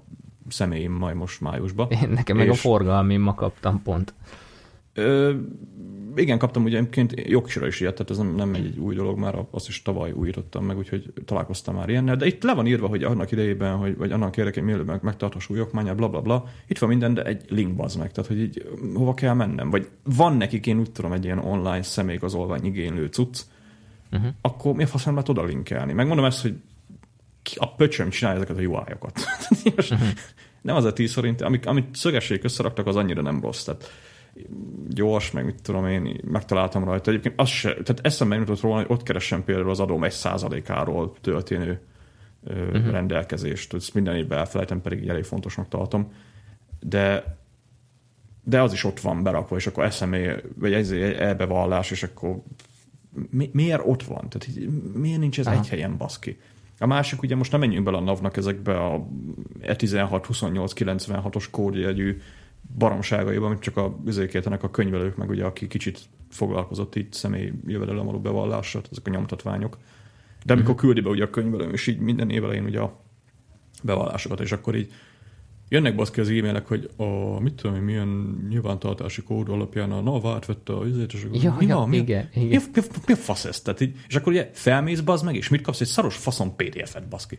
személyim 0.49 0.93
majd 0.93 1.17
most 1.17 1.41
májusba. 1.41 1.89
Én 1.91 2.09
nekem 2.09 2.37
és... 2.37 2.43
meg 2.43 2.53
a 2.53 2.55
forgalmi 2.55 3.17
ma 3.17 3.35
kaptam 3.35 3.83
pont. 3.83 4.15
Ö, 4.95 5.35
igen, 6.17 6.39
kaptam 6.39 6.65
ugye 6.65 6.77
egyébként 6.77 7.15
jogsira 7.29 7.67
is 7.67 7.81
ilyet, 7.81 7.95
tehát 7.95 8.11
ez 8.11 8.17
nem, 8.17 8.35
nem 8.35 8.55
egy 8.55 8.79
új 8.79 8.95
dolog, 8.95 9.19
már 9.19 9.47
azt 9.51 9.69
is 9.69 9.83
tavaly 9.83 10.11
újítottam 10.11 10.65
meg, 10.65 10.79
úgyhogy 10.79 11.13
találkoztam 11.25 11.75
már 11.75 11.89
ilyennel, 11.89 12.17
de 12.17 12.27
itt 12.27 12.43
le 12.43 12.55
van 12.55 12.67
írva, 12.67 12.87
hogy 12.87 13.03
annak 13.03 13.31
idejében, 13.31 13.77
hogy, 13.77 13.97
vagy 13.97 14.13
annak 14.13 14.37
érdekében 14.37 14.69
mielőtt 14.69 15.03
megtartós 15.03 15.51
új 15.51 15.61
okmányát, 15.61 15.97
bla, 15.97 16.09
bla, 16.09 16.21
bla, 16.21 16.45
itt 16.67 16.79
van 16.79 16.89
minden, 16.89 17.15
de 17.15 17.23
egy 17.23 17.45
link 17.49 17.75
bazd 17.75 17.99
meg, 17.99 18.13
tehát 18.13 18.31
hogy 18.31 18.41
így 18.41 18.67
hova 18.95 19.15
kell 19.15 19.35
mennem, 19.35 19.71
vagy 19.71 19.89
van 20.03 20.37
nekik, 20.37 20.67
én 20.67 20.79
úgy 20.79 20.91
tudom, 20.91 21.13
egy 21.13 21.25
ilyen 21.25 21.39
online 21.39 21.83
személyigazolvány 21.83 22.65
igénylő 22.65 23.07
cucc, 23.07 23.41
uh-huh. 24.13 24.29
akkor 24.41 24.75
mi 24.75 24.83
a 24.83 24.87
faszán 24.87 25.13
lehet 25.13 25.29
oda 25.29 25.45
linkelni? 25.45 25.93
Megmondom 25.93 26.25
ezt, 26.25 26.43
hogy 26.43 26.55
ki 27.43 27.57
a 27.59 27.75
pöcsöm 27.75 28.11
csinálja 28.11 28.41
ezeket 28.41 28.57
a 28.57 28.61
UI-okat. 28.61 29.21
uh-huh. 29.65 29.99
nem 30.63 30.77
az 30.77 30.85
a 30.85 30.93
tíz 30.93 31.13
szerint, 31.13 31.41
amit, 31.41 31.67
amit 31.67 31.97
szögesség 31.97 32.45
összeraktak, 32.45 32.87
az 32.87 32.97
annyira 32.97 33.23
nem 33.23 33.41
rossz. 33.41 33.65
Tehát 33.65 33.91
gyors, 34.89 35.31
meg 35.31 35.45
mit 35.45 35.63
tudom 35.63 35.87
én, 35.87 36.21
megtaláltam 36.25 36.85
rajta. 36.85 37.11
Egyébként 37.11 37.41
az 37.41 37.49
se, 37.49 37.69
tehát 37.69 38.01
eszembe 38.03 38.37
jutott 38.37 38.61
róla, 38.61 38.77
hogy 38.77 38.87
ott 38.89 39.03
keresem 39.03 39.45
például 39.45 39.71
az 39.71 39.81
adóm 39.81 40.05
egy 40.05 40.13
százalékáról 40.13 41.13
történő 41.21 41.81
uh-huh. 42.47 42.91
rendelkezést. 42.91 43.75
Ezt 43.75 43.95
minden 43.95 44.17
évben 44.17 44.39
elfelejtem, 44.39 44.81
pedig 44.81 45.09
elég 45.09 45.25
fontosnak 45.25 45.69
tartom. 45.69 46.13
De 46.81 47.41
de 48.45 48.61
az 48.61 48.73
is 48.73 48.85
ott 48.85 49.01
van 49.01 49.23
berakva, 49.23 49.57
és 49.57 49.67
akkor 49.67 49.85
eszemé, 49.85 50.35
vagy 50.59 50.73
egy 50.73 50.93
elbevallás, 51.19 51.91
és 51.91 52.03
akkor 52.03 52.43
mi, 53.31 53.51
miért 53.53 53.83
ott 53.85 54.03
van? 54.03 54.29
Tehát 54.29 54.49
így, 54.49 54.69
miért 54.95 55.19
nincs 55.19 55.39
ez 55.39 55.47
Aha. 55.47 55.59
egy 55.59 55.69
helyen, 55.69 55.97
baszki? 55.97 56.39
A 56.79 56.87
másik, 56.87 57.23
ugye 57.23 57.37
most 57.37 57.51
nem 57.51 57.61
menjünk 57.61 57.85
bele 57.85 57.97
a 57.97 58.01
NAV-nak 58.01 58.37
ezekbe 58.37 58.85
a 58.85 59.09
E16, 59.61 60.23
28, 60.27 60.73
96-os 60.77 61.47
kódjegyű 61.51 62.21
baromságaiban, 62.79 63.51
amit 63.51 63.63
csak 63.63 63.77
a 63.77 63.99
üzékétenek 64.07 64.63
a 64.63 64.71
könyvelők, 64.71 65.17
meg 65.17 65.29
ugye 65.29 65.45
aki 65.45 65.67
kicsit 65.67 66.01
foglalkozott 66.31 66.95
itt 66.95 67.13
személy 67.13 67.53
jövedelem 67.67 68.09
alul 68.09 68.21
bevallással, 68.21 68.83
ezek 68.91 69.07
a 69.07 69.11
nyomtatványok. 69.11 69.79
De 70.45 70.53
amikor 70.53 70.75
mhm. 70.75 70.85
küldi 70.85 71.01
be 71.01 71.11
ugye 71.11 71.25
a 71.25 71.31
könyvelő, 71.31 71.71
és 71.71 71.87
így 71.87 71.99
minden 71.99 72.31
év 72.31 72.45
elején 72.45 72.65
ugye 72.65 72.81
a 72.81 73.01
bevallásokat, 73.83 74.41
és 74.41 74.53
akkor 74.53 74.75
így 74.75 74.93
jönnek 75.69 75.95
baszki 75.95 76.21
az 76.21 76.29
e-mailek, 76.29 76.67
hogy 76.67 76.91
a, 76.97 77.41
mit 77.41 77.55
tudom 77.55 77.77
én, 77.77 77.83
milyen 77.83 78.39
nyilvántartási 78.49 79.23
kód 79.23 79.49
alapján 79.49 79.93
a 79.93 80.01
NAV 80.01 80.27
átvette 80.27 80.73
a 80.73 80.85
üzét, 80.85 81.13
és 81.13 81.23
ja, 81.23 81.29
mi, 81.31 81.39
ja, 81.39 81.55
mi, 81.59 81.65
igen, 81.65 81.89
mi, 81.89 81.97
igen. 81.97 82.29
Mi, 82.35 82.43
mi, 82.75 82.83
mi, 83.07 83.13
a 83.13 83.17
fasz 83.17 83.45
ez? 83.45 83.61
Tehát 83.61 83.81
így, 83.81 83.97
és 84.09 84.15
akkor 84.15 84.33
ugye 84.33 84.51
felmész 84.53 85.01
bazd 85.01 85.25
meg, 85.25 85.35
és 85.35 85.49
mit 85.49 85.61
kapsz? 85.61 85.81
Egy 85.81 85.87
szaros 85.87 86.17
faszon 86.17 86.57
PDF-et 86.57 87.09
baszki. 87.09 87.39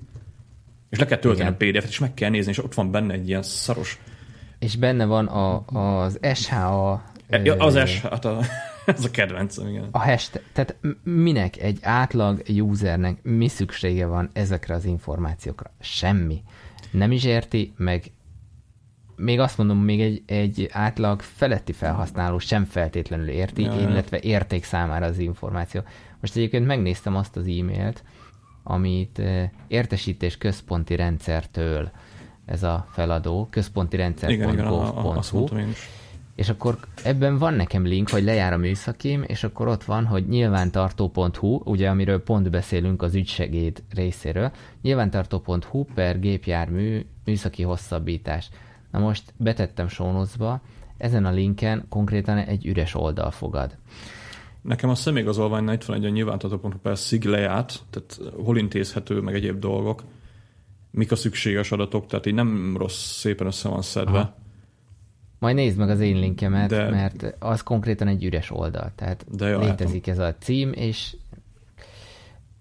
És 0.89 0.99
le 0.99 1.05
kell 1.05 1.17
tölteni 1.17 1.49
a 1.49 1.53
PDF-et, 1.53 1.89
és 1.89 1.99
meg 1.99 2.13
kell 2.13 2.29
nézni, 2.29 2.51
és 2.51 2.63
ott 2.63 2.73
van 2.73 2.91
benne 2.91 3.13
egy 3.13 3.27
ilyen 3.27 3.43
szaros 3.43 3.99
És 4.63 4.75
benne 4.75 5.05
van 5.05 5.27
a, 5.27 5.63
az 5.65 6.19
SHA... 6.33 7.03
Ja, 7.43 7.55
az 7.55 7.89
SHA, 7.89 8.09
hát 8.09 8.25
a, 8.25 8.39
ez 8.85 9.05
a 9.05 9.11
kedvencem, 9.11 9.67
igen. 9.67 9.87
A 9.91 9.99
hashtag, 9.99 10.41
tehát 10.53 10.75
minek 11.03 11.57
egy 11.57 11.79
átlag 11.81 12.41
usernek 12.47 13.23
mi 13.23 13.47
szüksége 13.47 14.05
van 14.05 14.29
ezekre 14.33 14.73
az 14.73 14.85
információkra? 14.85 15.71
Semmi. 15.79 16.41
Nem 16.91 17.11
is 17.11 17.23
érti, 17.23 17.73
meg 17.77 18.11
még 19.15 19.39
azt 19.39 19.57
mondom, 19.57 19.77
még 19.77 20.01
egy, 20.01 20.21
egy 20.25 20.69
átlag 20.71 21.21
feletti 21.21 21.71
felhasználó 21.71 22.39
sem 22.39 22.65
feltétlenül 22.65 23.27
érti, 23.27 23.61
ja, 23.61 23.79
illetve 23.79 24.19
érték 24.19 24.63
számára 24.63 25.05
az 25.05 25.17
információ. 25.17 25.81
Most 26.19 26.35
egyébként 26.35 26.65
megnéztem 26.65 27.15
azt 27.15 27.35
az 27.35 27.47
e-mailt, 27.47 28.03
amit 28.63 29.21
értesítés 29.67 30.37
központi 30.37 30.95
rendszertől 30.95 31.91
ez 32.53 32.63
a 32.63 32.87
feladó, 32.91 33.47
központi 33.49 33.95
rendszer.gov.hu, 33.95 35.47
és 36.35 36.49
akkor 36.49 36.77
ebben 37.03 37.37
van 37.37 37.53
nekem 37.53 37.85
link, 37.85 38.09
hogy 38.09 38.23
lejár 38.23 38.53
a 38.53 38.57
műszakim, 38.57 39.23
és 39.27 39.43
akkor 39.43 39.67
ott 39.67 39.83
van, 39.83 40.05
hogy 40.05 40.27
nyilvántartó.hu, 40.27 41.61
ugye 41.63 41.89
amiről 41.89 42.23
pont 42.23 42.49
beszélünk 42.49 43.01
az 43.01 43.15
ügysegéd 43.15 43.83
részéről, 43.93 44.51
nyilvántartó.hu 44.81 45.83
per 45.83 46.19
gépjármű 46.19 47.05
műszaki 47.25 47.63
hosszabbítás. 47.63 48.49
Na 48.91 48.99
most 48.99 49.33
betettem 49.37 49.87
sónozba, 49.87 50.61
ezen 50.97 51.25
a 51.25 51.31
linken 51.31 51.85
konkrétan 51.89 52.37
egy 52.37 52.65
üres 52.65 52.95
oldal 52.95 53.31
fogad. 53.31 53.77
Nekem 54.61 54.89
a 54.89 54.95
személyigazolványnál 54.95 55.73
itt 55.73 55.83
van 55.83 55.97
egy 55.97 56.05
a 56.05 56.09
nyilvántartó.hu 56.09 56.77
per 56.81 56.97
SZIG 56.97 57.23
lejárt, 57.23 57.79
tehát 57.89 58.33
hol 58.43 58.57
intézhető, 58.57 59.19
meg 59.21 59.35
egyéb 59.35 59.59
dolgok, 59.59 60.03
mik 60.93 61.11
a 61.11 61.15
szükséges 61.15 61.71
adatok, 61.71 62.05
tehát 62.05 62.25
így 62.25 62.33
nem 62.33 62.77
rossz, 62.77 63.17
szépen 63.17 63.47
össze 63.47 63.69
van 63.69 63.81
szedve. 63.81 64.17
Aha. 64.17 64.35
Majd 65.39 65.55
nézd 65.55 65.77
meg 65.77 65.89
az 65.89 65.99
én 65.99 66.19
linkemet, 66.19 66.69
de, 66.69 66.89
mert 66.89 67.35
az 67.39 67.61
konkrétan 67.63 68.07
egy 68.07 68.23
üres 68.23 68.51
oldal. 68.51 68.91
Tehát 68.95 69.25
de 69.35 69.47
jó, 69.47 69.59
létezik 69.59 70.05
látom. 70.05 70.23
ez 70.23 70.29
a 70.29 70.35
cím, 70.39 70.71
és 70.73 71.15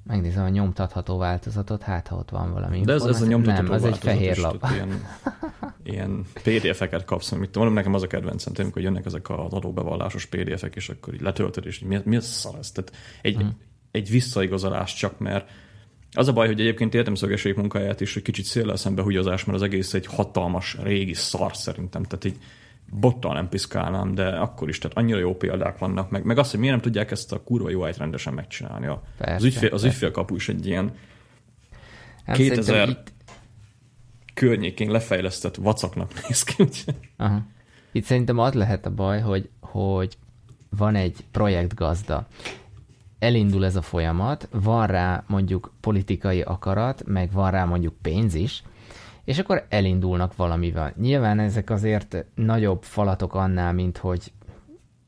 megnézem 0.04 0.44
a 0.44 0.48
nyomtatható 0.48 1.18
változatot, 1.18 1.82
hát 1.82 2.08
ha 2.08 2.16
ott 2.16 2.30
van 2.30 2.52
valami. 2.52 2.80
De 2.80 2.92
ez, 2.92 3.04
ez 3.04 3.22
a 3.22 3.26
nyomtatható 3.26 3.62
Nem, 3.62 3.72
az 3.72 3.84
egy 3.84 3.98
fehér 3.98 4.36
lap. 4.36 4.66
Ilyen, 4.72 5.04
ilyen 5.94 6.24
PDF-eket 6.42 7.04
kapsz, 7.04 7.30
mit 7.30 7.50
tudom, 7.50 7.72
nekem 7.72 7.94
az 7.94 8.02
a 8.02 8.06
kedvencem, 8.06 8.52
tényleg, 8.52 8.74
hogy 8.74 8.82
jönnek 8.82 9.06
ezek 9.06 9.30
az 9.30 9.52
adóbevallásos 9.52 10.26
PDF-ek, 10.26 10.76
és 10.76 10.88
akkor 10.88 11.14
így 11.14 11.20
letöltöd, 11.20 11.66
és 11.66 11.78
mi, 11.78 11.98
mi 12.04 12.16
az 12.16 12.26
szar 12.26 12.58
ez? 12.58 12.70
Tehát 12.70 12.92
egy, 13.22 13.36
uh-huh. 13.36 13.50
egy 13.90 14.10
visszaigazolás 14.10 14.94
csak, 14.94 15.18
mert 15.18 15.50
az 16.14 16.28
a 16.28 16.32
baj, 16.32 16.46
hogy 16.46 16.60
egyébként 16.60 16.94
értem 16.94 17.14
szögeség 17.14 17.56
munkáját 17.56 18.00
is, 18.00 18.12
hogy 18.12 18.22
kicsit 18.22 18.44
széllel 18.44 18.76
szembe 18.76 19.02
húgyozás, 19.02 19.44
mert 19.44 19.58
az 19.58 19.64
egész 19.64 19.94
egy 19.94 20.06
hatalmas 20.06 20.76
régi 20.82 21.14
szar 21.14 21.56
szerintem. 21.56 22.02
Tehát 22.02 22.24
így 22.24 22.36
bottal 22.90 23.34
nem 23.34 23.48
piszkálnám, 23.48 24.14
de 24.14 24.28
akkor 24.28 24.68
is, 24.68 24.78
tehát 24.78 24.96
annyira 24.96 25.18
jó 25.18 25.36
példák 25.36 25.78
vannak, 25.78 26.10
meg, 26.10 26.24
meg 26.24 26.38
azt, 26.38 26.50
hogy 26.50 26.60
miért 26.60 26.74
nem 26.74 26.84
tudják 26.84 27.10
ezt 27.10 27.32
a 27.32 27.42
kurva 27.42 27.70
UI-t 27.70 27.96
rendesen 27.96 28.34
megcsinálni. 28.34 28.86
A, 28.86 29.02
persze, 29.16 29.34
az, 29.34 29.44
ügyfél, 29.44 29.72
az 29.72 29.84
ügyfélkapu 29.84 30.34
is 30.34 30.48
egy 30.48 30.66
ilyen 30.66 30.92
hát 32.24 32.36
2000 32.36 32.88
itt... 32.88 33.12
környékén 34.34 34.90
lefejlesztett 34.90 35.54
vacaknak 35.54 36.12
néz 36.28 36.42
ki. 36.42 36.68
Aha. 37.16 37.42
Itt 37.92 38.04
szerintem 38.04 38.38
az 38.38 38.52
lehet 38.52 38.86
a 38.86 38.90
baj, 38.90 39.20
hogy, 39.20 39.48
hogy 39.60 40.16
van 40.76 40.94
egy 40.94 41.24
projektgazda, 41.30 42.26
elindul 43.22 43.64
ez 43.64 43.76
a 43.76 43.82
folyamat, 43.82 44.48
van 44.50 44.86
rá 44.86 45.24
mondjuk 45.26 45.72
politikai 45.80 46.40
akarat, 46.40 47.02
meg 47.06 47.32
van 47.32 47.50
rá 47.50 47.64
mondjuk 47.64 47.94
pénz 48.02 48.34
is, 48.34 48.62
és 49.24 49.38
akkor 49.38 49.66
elindulnak 49.68 50.36
valamivel. 50.36 50.92
Nyilván 50.96 51.38
ezek 51.38 51.70
azért 51.70 52.24
nagyobb 52.34 52.82
falatok 52.82 53.34
annál, 53.34 53.72
mint 53.72 53.98
hogy 53.98 54.32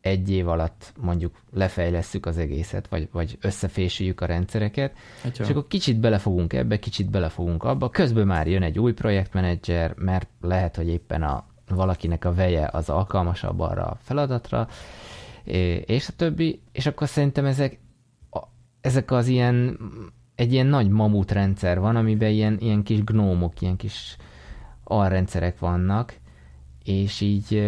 egy 0.00 0.31
év 0.31 0.48
alatt 0.48 0.92
mondjuk 1.00 1.35
lefejlesszük 1.53 2.27
az 2.27 2.38
egészet, 2.38 2.88
vagy, 2.88 3.09
vagy 3.12 3.38
összefésüljük 3.40 4.20
a 4.20 4.27
rendszereket, 4.27 4.92
hát 5.22 5.38
és 5.38 5.48
akkor 5.48 5.66
kicsit 5.66 6.00
belefogunk 6.00 6.53
ebbe, 6.53 6.79
kicsit 6.79 7.11
belefogunk 7.11 7.64
abba, 7.64 7.90
közben 7.90 8.27
már 8.27 8.46
jön 8.46 8.62
egy 8.62 8.79
új 8.79 8.92
projektmenedzser, 8.92 9.94
mert 9.96 10.29
lehet, 10.40 10.77
hogy 10.77 10.88
éppen 10.88 11.22
a 11.22 11.44
valakinek 11.68 12.24
a 12.24 12.35
veje 12.35 12.68
az 12.72 12.88
alkalmasabb 12.88 13.61
arra 13.61 13.85
a 13.85 13.96
feladatra, 14.00 14.68
és 15.85 16.09
a 16.09 16.12
többi, 16.16 16.61
és 16.72 16.87
akkor 16.87 17.09
szerintem 17.09 17.44
ezek, 17.44 17.79
ezek 18.85 19.11
az 19.11 19.27
ilyen 19.27 19.79
egy 20.35 20.53
ilyen 20.53 20.66
nagy 20.66 20.88
mamut 20.88 21.31
rendszer 21.31 21.81
van, 21.81 21.97
amiben 21.97 22.31
ilyen, 22.31 22.59
ilyen 22.61 22.83
kis 22.83 23.05
gnómok, 23.05 23.61
ilyen 23.61 23.77
kis 23.77 24.16
alrendszerek 24.85 25.59
vannak, 25.59 26.18
és 26.85 27.20
így 27.20 27.64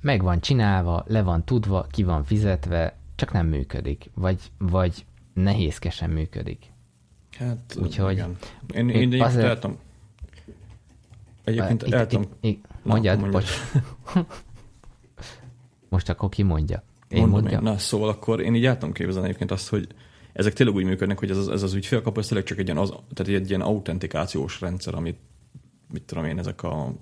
meg 0.00 0.22
van 0.22 0.40
csinálva, 0.40 1.04
le 1.06 1.22
van 1.22 1.44
tudva, 1.44 1.86
ki 1.90 2.02
van 2.02 2.24
fizetve, 2.24 2.96
csak 3.14 3.32
nem 3.32 3.46
működik, 3.46 4.10
vagy, 4.14 4.40
vagy 4.58 5.04
nehézkesen 5.32 6.10
működik. 6.10 6.72
Hát, 7.38 7.76
Úgyhogy 7.82 8.12
igen. 8.12 8.36
Én, 8.74 8.88
én, 8.88 9.12
én 9.12 9.22
azért... 9.22 9.46
eltom. 9.46 9.78
Egyébként 11.44 11.82
itt, 11.82 11.92
eltom. 11.92 12.22
Itt, 12.22 12.34
itt, 12.40 12.64
mondjad, 12.82 13.20
Na, 13.20 13.28
bocs. 13.28 13.50
Most 15.88 16.08
akkor 16.08 16.28
ki 16.28 16.42
mondja? 16.42 16.82
Én 17.10 17.20
Mondom 17.20 17.40
mondjam. 17.40 17.64
Én. 17.64 17.72
Na, 17.72 17.78
szóval 17.78 18.08
akkor 18.08 18.40
én 18.40 18.54
így 18.54 18.66
el 18.66 18.78
tudom 18.78 18.92
képzelni 18.92 19.26
egyébként 19.26 19.50
azt, 19.50 19.68
hogy 19.68 19.86
ezek 20.32 20.52
tényleg 20.52 20.76
úgy 20.76 20.84
működnek, 20.84 21.18
hogy 21.18 21.30
ez 21.30 21.36
az, 21.36 21.48
ez 21.48 21.62
az 21.62 21.74
ügyfélkapu, 21.74 22.20
ez 22.20 22.26
tényleg 22.26 22.46
csak 22.46 22.58
egy 22.58 22.64
ilyen, 22.64 22.78
az, 22.78 22.88
tehát 23.14 23.40
egy 23.40 23.48
ilyen 23.48 23.60
autentikációs 23.60 24.60
rendszer, 24.60 24.94
amit 24.94 25.18
mit 25.92 26.02
tudom 26.02 26.24
én, 26.24 26.38
ezek 26.38 26.62
a 26.62 26.94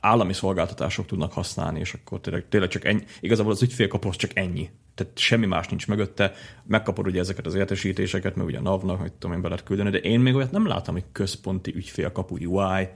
állami 0.00 0.32
szolgáltatások 0.32 1.06
tudnak 1.06 1.32
használni, 1.32 1.80
és 1.80 1.94
akkor 1.94 2.20
tényleg, 2.20 2.48
tényleg 2.48 2.68
csak 2.68 2.84
ennyi. 2.84 3.04
Igazából 3.20 3.52
az 3.52 3.62
ügyfélkapu 3.62 4.08
az 4.08 4.16
csak 4.16 4.30
ennyi. 4.34 4.70
Tehát 4.94 5.18
semmi 5.18 5.46
más 5.46 5.68
nincs 5.68 5.88
mögötte. 5.88 6.32
Megkapod 6.64 7.06
ugye 7.06 7.20
ezeket 7.20 7.46
az 7.46 7.54
értesítéseket, 7.54 8.34
mert 8.36 8.48
ugye 8.48 8.58
a 8.58 8.62
NAV-nak, 8.62 9.00
hogy 9.00 9.12
tudom 9.12 9.36
én, 9.36 9.42
be 9.42 9.48
lehet 9.48 9.64
küldeni, 9.64 9.90
de 9.90 9.98
én 9.98 10.20
még 10.20 10.34
olyat 10.34 10.50
nem 10.50 10.66
látom, 10.66 10.94
hogy 10.94 11.04
központi 11.12 11.74
ügyfélkapu 11.74 12.34
UI, 12.34 12.48
uh-huh. 12.48 12.88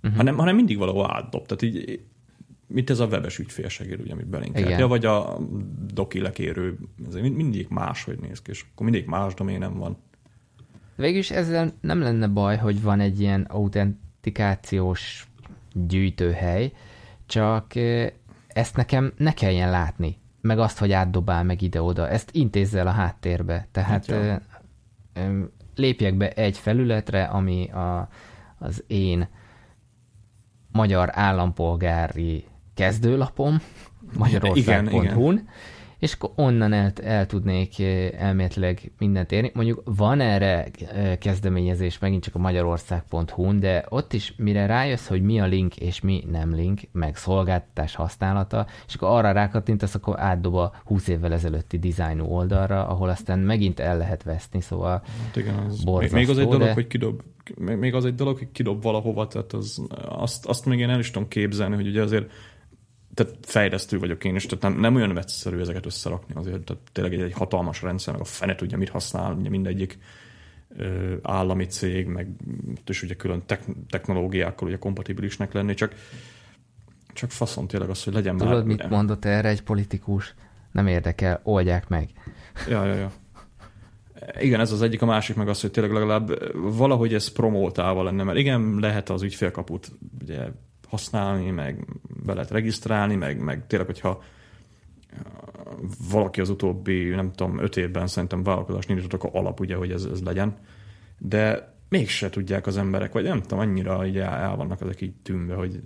Mhm. 0.00 0.16
hanem, 0.16 0.36
hanem 0.36 0.54
mindig 0.54 0.78
valahol 0.78 1.10
átdob. 1.10 1.46
Tehát 1.46 1.62
így 1.62 2.00
mint 2.68 2.90
ez 2.90 2.98
a 2.98 3.06
webes 3.06 3.38
ügyfélsegér, 3.38 4.00
ugye, 4.00 4.12
amit 4.12 4.26
belinkelt. 4.26 4.78
Ja, 4.78 4.86
vagy 4.86 5.04
a 5.04 5.38
doki 5.92 6.20
lekérő, 6.20 6.78
ez 7.06 7.14
mindig 7.14 7.66
máshogy 7.70 8.18
néz 8.18 8.42
ki, 8.42 8.50
és 8.50 8.64
akkor 8.72 8.86
mindig 8.90 9.06
más 9.06 9.34
doménem 9.34 9.78
van. 9.78 9.96
Végülis 10.96 11.30
ezzel 11.30 11.72
nem 11.80 12.00
lenne 12.00 12.26
baj, 12.26 12.56
hogy 12.56 12.82
van 12.82 13.00
egy 13.00 13.20
ilyen 13.20 13.42
autentikációs 13.42 15.28
gyűjtőhely, 15.72 16.72
csak 17.26 17.72
ezt 18.48 18.76
nekem 18.76 19.12
ne 19.16 19.32
kelljen 19.32 19.70
látni, 19.70 20.16
meg 20.40 20.58
azt, 20.58 20.78
hogy 20.78 20.92
átdobál 20.92 21.44
meg 21.44 21.62
ide-oda. 21.62 22.08
Ezt 22.08 22.30
intézzel 22.32 22.86
a 22.86 22.90
háttérbe. 22.90 23.68
Tehát 23.70 24.06
hát, 24.06 24.42
lépjek 25.74 26.16
be 26.16 26.30
egy 26.30 26.58
felületre, 26.58 27.24
ami 27.24 27.70
a, 27.70 28.08
az 28.58 28.84
én 28.86 29.28
magyar 30.72 31.08
állampolgári 31.12 32.44
kezdőlapom, 32.78 33.60
magyarország.hu-n, 34.18 35.48
és 35.98 36.12
akkor 36.12 36.30
onnan 36.34 36.72
el, 36.72 36.92
el 37.02 37.26
tudnék 37.26 37.78
eh, 37.78 38.10
elméletileg 38.18 38.92
mindent 38.98 39.32
érni. 39.32 39.50
Mondjuk 39.54 39.82
van 39.84 40.20
erre 40.20 40.66
eh, 40.92 41.16
kezdeményezés 41.16 41.98
megint 41.98 42.22
csak 42.22 42.34
a 42.34 42.38
magyarország.hu-n, 42.38 43.60
de 43.60 43.84
ott 43.88 44.12
is 44.12 44.34
mire 44.36 44.66
rájössz, 44.66 45.06
hogy 45.06 45.22
mi 45.22 45.40
a 45.40 45.46
link 45.46 45.76
és 45.76 46.00
mi 46.00 46.24
nem 46.30 46.54
link, 46.54 46.80
meg 46.92 47.16
szolgáltatás 47.16 47.94
használata, 47.94 48.66
és 48.86 48.94
akkor 48.94 49.08
arra 49.08 49.32
rákattintasz, 49.32 49.94
akkor 49.94 50.20
átdob 50.20 50.54
a 50.54 50.72
20 50.84 51.08
évvel 51.08 51.32
ezelőtti 51.32 51.78
dizájnú 51.78 52.24
oldalra, 52.24 52.86
ahol 52.86 53.08
aztán 53.08 53.38
megint 53.38 53.80
el 53.80 53.96
lehet 53.96 54.22
veszni, 54.22 54.60
szóval 54.60 55.02
hát 55.24 55.36
igen, 55.36 55.54
az 55.54 55.84
borzasztó, 55.84 56.16
még, 56.16 56.28
az 56.28 56.38
egy 56.38 56.44
dolog, 56.44 56.66
de... 56.66 56.72
hogy 56.72 56.86
kidob, 56.86 57.22
még 57.56 57.94
az 57.94 58.04
egy 58.04 58.14
dolog, 58.14 58.38
hogy 58.38 58.52
kidob 58.52 58.82
valahova, 58.82 59.26
tehát 59.26 59.52
az, 59.52 59.82
azt, 60.08 60.46
azt 60.46 60.66
még 60.66 60.78
én 60.78 60.90
el 60.90 60.98
is 60.98 61.10
tudom 61.10 61.28
képzelni, 61.28 61.74
hogy 61.74 61.86
ugye 61.86 62.02
azért 62.02 62.30
tehát 63.18 63.36
fejlesztő 63.42 63.98
vagyok 63.98 64.24
én 64.24 64.34
is, 64.34 64.46
tehát 64.46 64.62
nem, 64.62 64.80
nem 64.80 64.94
olyan 64.94 65.18
egyszerű 65.18 65.60
ezeket 65.60 65.86
összerakni 65.86 66.34
azért, 66.34 66.60
tehát 66.60 66.82
tényleg 66.92 67.12
egy, 67.12 67.20
egy 67.20 67.32
hatalmas 67.32 67.82
rendszer, 67.82 68.12
meg 68.12 68.22
a 68.22 68.24
fene 68.24 68.54
tudja, 68.54 68.78
mit 68.78 68.88
használ, 68.88 69.32
ugye 69.32 69.48
mindegyik 69.48 69.98
ö, 70.76 71.14
állami 71.22 71.66
cég, 71.66 72.06
meg 72.06 72.28
és 72.86 73.02
ugye 73.02 73.14
külön 73.14 73.42
technológiákkal 73.88 74.68
ugye 74.68 74.78
kompatibilisnek 74.78 75.52
lenni, 75.52 75.74
csak 75.74 75.94
csak 77.12 77.30
faszon 77.30 77.66
tényleg 77.66 77.88
az, 77.88 78.04
hogy 78.04 78.12
legyen 78.12 78.36
Tudod, 78.36 78.52
már... 78.52 78.62
Tudod, 78.62 78.76
mit 78.76 78.90
mondott 78.90 79.24
erre 79.24 79.48
egy 79.48 79.62
politikus? 79.62 80.34
Nem 80.72 80.86
érdekel, 80.86 81.40
oldják 81.42 81.88
meg. 81.88 82.08
Ja, 82.68 82.84
ja, 82.84 82.94
ja. 82.94 83.12
Igen, 84.38 84.60
ez 84.60 84.72
az 84.72 84.82
egyik, 84.82 85.02
a 85.02 85.06
másik 85.06 85.36
meg 85.36 85.48
az, 85.48 85.60
hogy 85.60 85.70
tényleg 85.70 85.92
legalább 85.92 86.52
valahogy 86.76 87.14
ez 87.14 87.28
promótálva 87.28 88.02
lenne, 88.02 88.22
mert 88.22 88.38
igen, 88.38 88.76
lehet 88.80 89.08
az 89.08 89.22
ügyfélkaput 89.22 89.90
ugye 90.22 90.48
használni, 90.88 91.50
meg 91.50 91.86
be 92.24 92.34
lehet 92.34 92.50
regisztrálni, 92.50 93.14
meg, 93.14 93.40
meg 93.40 93.66
tényleg, 93.66 93.86
hogyha 93.86 94.22
valaki 96.10 96.40
az 96.40 96.48
utóbbi, 96.48 97.08
nem 97.08 97.32
tudom, 97.32 97.58
öt 97.58 97.76
évben 97.76 98.06
szerintem 98.06 98.42
vállalkozás 98.42 98.86
indítottak 98.86 99.24
a 99.24 99.38
alap, 99.38 99.60
ugye, 99.60 99.74
hogy 99.74 99.92
ez, 99.92 100.04
ez 100.04 100.22
legyen. 100.22 100.56
De 101.18 101.74
mégse 101.88 102.30
tudják 102.30 102.66
az 102.66 102.76
emberek, 102.76 103.12
vagy 103.12 103.24
nem 103.24 103.40
tudom, 103.40 103.58
annyira 103.58 104.06
így 104.06 104.18
el, 104.18 104.32
el 104.32 104.56
vannak 104.56 104.80
ezek 104.80 105.00
így 105.00 105.14
tűnve, 105.22 105.54
hogy 105.54 105.80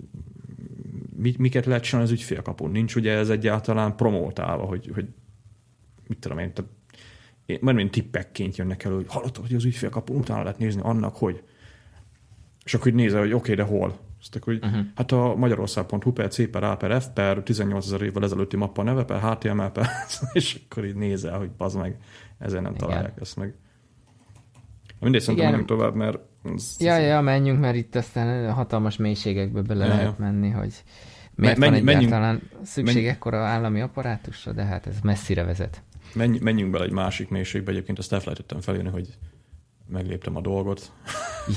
mit, 1.15 1.37
miket 1.37 1.65
lehet 1.65 1.83
csinálni 1.83 2.11
az 2.11 2.15
ügyfélkapun. 2.15 2.71
Nincs 2.71 2.95
ugye 2.95 3.11
ez 3.11 3.29
egyáltalán 3.29 3.95
promótálva, 3.95 4.63
hogy, 4.63 4.91
hogy 4.93 5.07
mit 6.07 6.19
tudom 6.19 6.37
én, 6.37 6.53
tehát 6.53 6.71
én, 7.45 7.57
majd 7.61 7.75
mint 7.75 7.91
tippekként 7.91 8.57
jönnek 8.57 8.83
elő, 8.83 8.95
hogy 8.95 9.05
hallottad, 9.07 9.47
hogy 9.47 9.55
az 9.55 9.65
ügyfélkapun 9.65 10.15
utána 10.15 10.43
lehet 10.43 10.57
nézni 10.57 10.81
annak, 10.83 11.15
hogy 11.15 11.43
és 12.63 12.73
akkor 12.73 12.87
így 12.87 12.93
nézel, 12.93 13.19
hogy 13.19 13.33
oké, 13.33 13.51
okay, 13.51 13.65
de 13.65 13.71
hol? 13.71 13.97
Azt 14.23 14.43
hogy 14.43 14.59
uh-huh. 14.63 14.85
hát 14.95 15.11
a 15.11 15.35
magyarország.hu 15.35 16.11
per 16.11 16.27
C 16.27 16.49
per 16.49 16.63
A 16.63 16.77
per 16.77 17.01
F 17.01 17.05
per 17.13 17.43
18 17.43 17.85
ezer 17.85 18.01
évvel 18.01 18.23
ezelőtti 18.23 18.55
mappa 18.55 18.83
neve 18.83 19.03
per 19.03 19.19
HTML 19.19 19.71
per 19.71 19.87
és 20.33 20.59
akkor 20.63 20.85
így 20.85 20.95
nézel, 20.95 21.37
hogy 21.37 21.49
bazd 21.51 21.77
meg, 21.77 21.97
ezért 22.39 22.61
nem 22.61 22.73
Igen. 22.73 22.87
találják 22.87 23.17
ezt 23.21 23.35
meg. 23.35 23.53
Mindegy, 24.99 25.21
szerintem 25.21 25.51
nem 25.51 25.65
tovább, 25.65 25.95
mert... 25.95 26.19
Ez, 26.55 26.75
ja, 26.79 26.97
ja, 26.97 27.21
menjünk, 27.21 27.59
mert 27.59 27.75
itt 27.75 27.95
aztán 27.95 28.51
hatalmas 28.51 28.97
mélységekbe 28.97 29.61
bele 29.61 29.85
ja, 29.85 29.93
lehet 29.93 30.17
menni, 30.17 30.49
hogy 30.49 30.83
miért 31.35 31.57
menj, 31.57 31.79
van 31.79 31.87
egyáltalán 31.87 32.33
menjünk, 32.33 32.65
szükség 32.65 32.95
menj, 32.95 33.07
ekkora 33.07 33.45
állami 33.45 33.81
apparátusra, 33.81 34.51
de 34.51 34.63
hát 34.63 34.87
ez 34.87 34.99
messzire 35.03 35.43
vezet. 35.43 35.83
Menj, 36.13 36.37
menjünk 36.41 36.71
bele 36.71 36.83
egy 36.83 36.91
másik 36.91 37.29
mélységbe, 37.29 37.71
egyébként 37.71 37.97
azt 37.99 38.13
elfelejtettem 38.13 38.61
felírni, 38.61 38.89
hogy 38.89 39.17
megléptem 39.93 40.35
a 40.35 40.41
dolgot. 40.41 40.91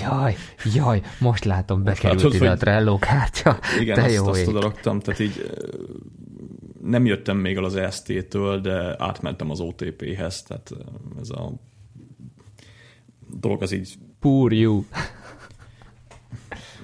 Jaj, 0.01 0.35
jaj, 0.75 1.03
most 1.19 1.45
látom, 1.45 1.83
bekerült 1.83 2.23
most 2.23 2.25
látod, 2.25 2.47
ide 2.47 2.51
a 2.51 2.57
Trello 2.57 2.99
kártya. 2.99 3.59
Igen, 3.81 3.95
Te 3.95 4.03
azt, 4.03 4.15
jó 4.15 4.27
azt 4.27 4.47
oda 4.47 4.61
raktam, 4.61 5.01
tehát 5.01 5.21
így 5.21 5.51
nem 6.83 7.07
jöttem 7.07 7.37
még 7.37 7.57
el 7.57 7.65
az 7.65 7.79
ST-től, 7.91 8.61
de 8.61 8.95
átmentem 8.99 9.51
az 9.51 9.61
OTP-hez, 9.61 10.43
tehát 10.43 10.71
ez 11.21 11.31
a 11.31 11.53
dolog 13.41 13.63
az 13.63 13.73
így... 13.73 13.99
Poor 14.21 14.53
you. 14.53 14.85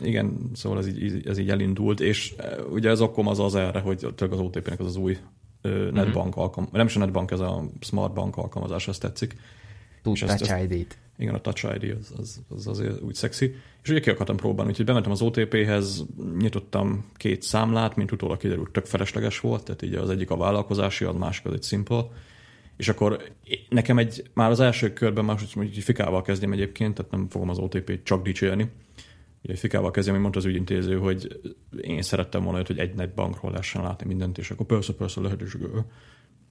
Igen, 0.00 0.50
szóval 0.54 0.78
ez 0.78 0.86
így, 0.86 1.26
ez 1.26 1.38
így 1.38 1.50
elindult, 1.50 2.00
és 2.00 2.34
ugye 2.70 2.90
az 2.90 3.00
okom 3.00 3.26
az 3.26 3.38
az 3.38 3.54
erre, 3.54 3.80
hogy 3.80 4.14
az 4.30 4.38
OTP-nek 4.38 4.80
az 4.80 4.86
az 4.86 4.96
új 4.96 5.18
netbank 5.92 6.36
alkalmazás, 6.36 6.76
nem 6.76 6.86
is 6.86 6.96
a 6.96 6.98
netbank, 6.98 7.30
ez 7.30 7.40
a 7.40 7.64
smart 7.80 8.12
bank 8.12 8.36
alkalmazás, 8.36 8.88
ezt 8.88 9.00
tetszik. 9.00 9.36
Touch 10.02 10.62
ID-t. 10.62 10.98
Igen, 11.18 11.34
a 11.34 11.40
Touch 11.40 11.74
ID 11.74 11.96
az, 12.00 12.14
az, 12.18 12.40
az 12.48 12.66
azért 12.66 13.00
úgy 13.00 13.14
szexi. 13.14 13.54
És 13.82 13.88
ugye 13.88 14.00
ki 14.00 14.10
akartam 14.10 14.36
próbálni, 14.36 14.70
úgyhogy 14.70 14.86
bementem 14.86 15.12
az 15.12 15.22
OTP-hez, 15.22 16.06
nyitottam 16.38 17.10
két 17.16 17.42
számlát, 17.42 17.96
mint 17.96 18.12
utólag 18.12 18.38
kiderült, 18.38 18.70
tök 18.70 18.86
felesleges 18.86 19.40
volt, 19.40 19.64
tehát 19.64 19.82
így 19.82 19.94
az 19.94 20.10
egyik 20.10 20.30
a 20.30 20.36
vállalkozási, 20.36 21.04
a 21.04 21.12
másik 21.12 21.44
az 21.44 21.52
egy 21.52 21.62
simple. 21.62 22.04
És 22.76 22.88
akkor 22.88 23.22
nekem 23.68 23.98
egy, 23.98 24.30
már 24.34 24.50
az 24.50 24.60
első 24.60 24.92
körben 24.92 25.24
már 25.24 25.38
hogy 25.54 25.78
fikával 25.78 26.22
kezdjem 26.22 26.52
egyébként, 26.52 26.94
tehát 26.94 27.10
nem 27.10 27.28
fogom 27.28 27.48
az 27.48 27.58
OTP-t 27.58 28.04
csak 28.04 28.22
dicsérni. 28.22 28.70
Ugye 29.42 29.56
fikával 29.56 29.90
kezdjem, 29.90 30.14
hogy 30.14 30.22
mondta 30.22 30.40
az 30.40 30.46
ügyintéző, 30.46 30.98
hogy 30.98 31.40
én 31.80 32.02
szerettem 32.02 32.42
volna, 32.42 32.62
hogy 32.66 32.78
egy 32.78 32.94
net 32.94 33.14
bankról 33.14 33.50
lehessen 33.50 33.82
látni 33.82 34.06
mindent, 34.06 34.38
és 34.38 34.50
akkor 34.50 34.66
persze, 34.66 34.94
persze 34.94 35.20
lehet, 35.20 35.40
és 35.40 35.56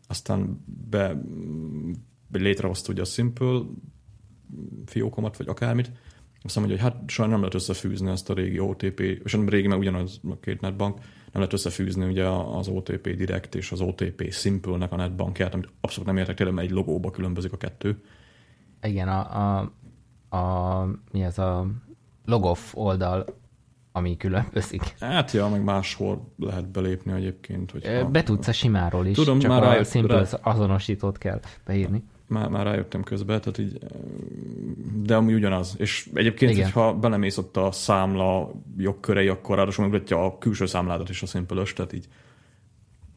aztán 0.08 0.63
be, 0.89 1.21
be 2.28 2.39
létrehozta 2.39 2.91
ugye 2.91 3.02
a 3.02 3.06
Simple, 3.06 3.62
fiókomat, 4.86 5.38
vagy 5.38 5.48
akármit, 5.48 5.92
azt 6.44 6.56
mondja, 6.56 6.76
hogy 6.76 6.84
hát 6.84 7.10
sajnos 7.10 7.34
nem 7.34 7.44
lehet 7.44 7.56
összefűzni 7.56 8.12
ezt 8.12 8.30
a 8.30 8.34
régi 8.34 8.60
OTP, 8.60 9.00
és 9.00 9.32
nem 9.32 9.50
régi, 9.50 9.68
mert 9.68 9.80
ugyanaz 9.80 10.20
a 10.30 10.40
két 10.40 10.62
netbank, 10.62 10.96
nem 11.00 11.42
lehet 11.42 11.54
összefűzni 11.54 12.06
ugye 12.06 12.28
az 12.28 12.68
OTP 12.68 13.10
Direct 13.10 13.56
és 13.56 13.72
az 13.72 13.82
OTP 13.82 14.32
Simple-nek 14.32 14.92
a 14.92 14.96
netbankját, 14.96 15.54
amit 15.54 15.70
abszolút 15.82 16.08
nem 16.08 16.18
értek 16.18 16.36
tényleg, 16.36 16.56
mert 16.56 16.68
egy 16.68 16.74
logóba 16.74 17.12
különbözik 17.12 17.54
a 17.54 17.58
kettő. 17.58 18.04
Igen, 18.82 19.08
a, 19.08 19.60
a, 19.60 20.38
a 20.38 20.86
mi 21.12 21.24
ez 21.24 21.38
a 21.38 21.68
logoff 22.26 22.74
oldal, 22.74 23.26
ami 23.92 24.18
különbözik. 24.18 24.82
Hát 25.00 25.32
ja, 25.32 25.48
meg 25.48 25.64
máshol 25.64 26.34
lehet 26.38 26.72
belépni 26.72 27.12
egyébként. 27.12 27.72
Hogyha... 27.72 28.10
Be 28.10 28.24
tudsz 28.24 28.48
a 28.48 28.52
simáról 28.52 29.06
is, 29.06 29.16
Tudom, 29.16 29.40
csak 29.40 29.52
már 29.52 29.64
a 29.64 29.66
rájött, 29.66 29.90
Simple 29.90 30.18
rá... 30.18 30.40
azonosítót 30.42 31.18
kell 31.18 31.40
beírni 31.66 32.04
már, 32.32 32.50
már 32.50 32.65
rájöttem 32.65 33.04
közben, 33.04 33.41
tehát 33.41 33.58
így, 33.58 33.78
de 35.04 35.15
ami 35.15 35.34
ugyanaz. 35.34 35.76
És 35.78 36.10
egyébként, 36.13 36.52
Igen. 36.52 36.63
hogyha 36.63 36.94
belemész 36.94 37.38
ott 37.38 37.58
a 37.58 37.72
számla 37.72 38.52
jogkörei, 38.78 39.28
akkor 39.28 39.56
ráadásul 39.56 39.84
megmutatja 39.84 40.26
a 40.26 40.38
külső 40.38 40.65
számládat 40.65 41.10
is 41.10 41.22
a 41.22 41.26
színpölös, 41.26 41.74
tehát 41.74 41.94
így 41.94 42.08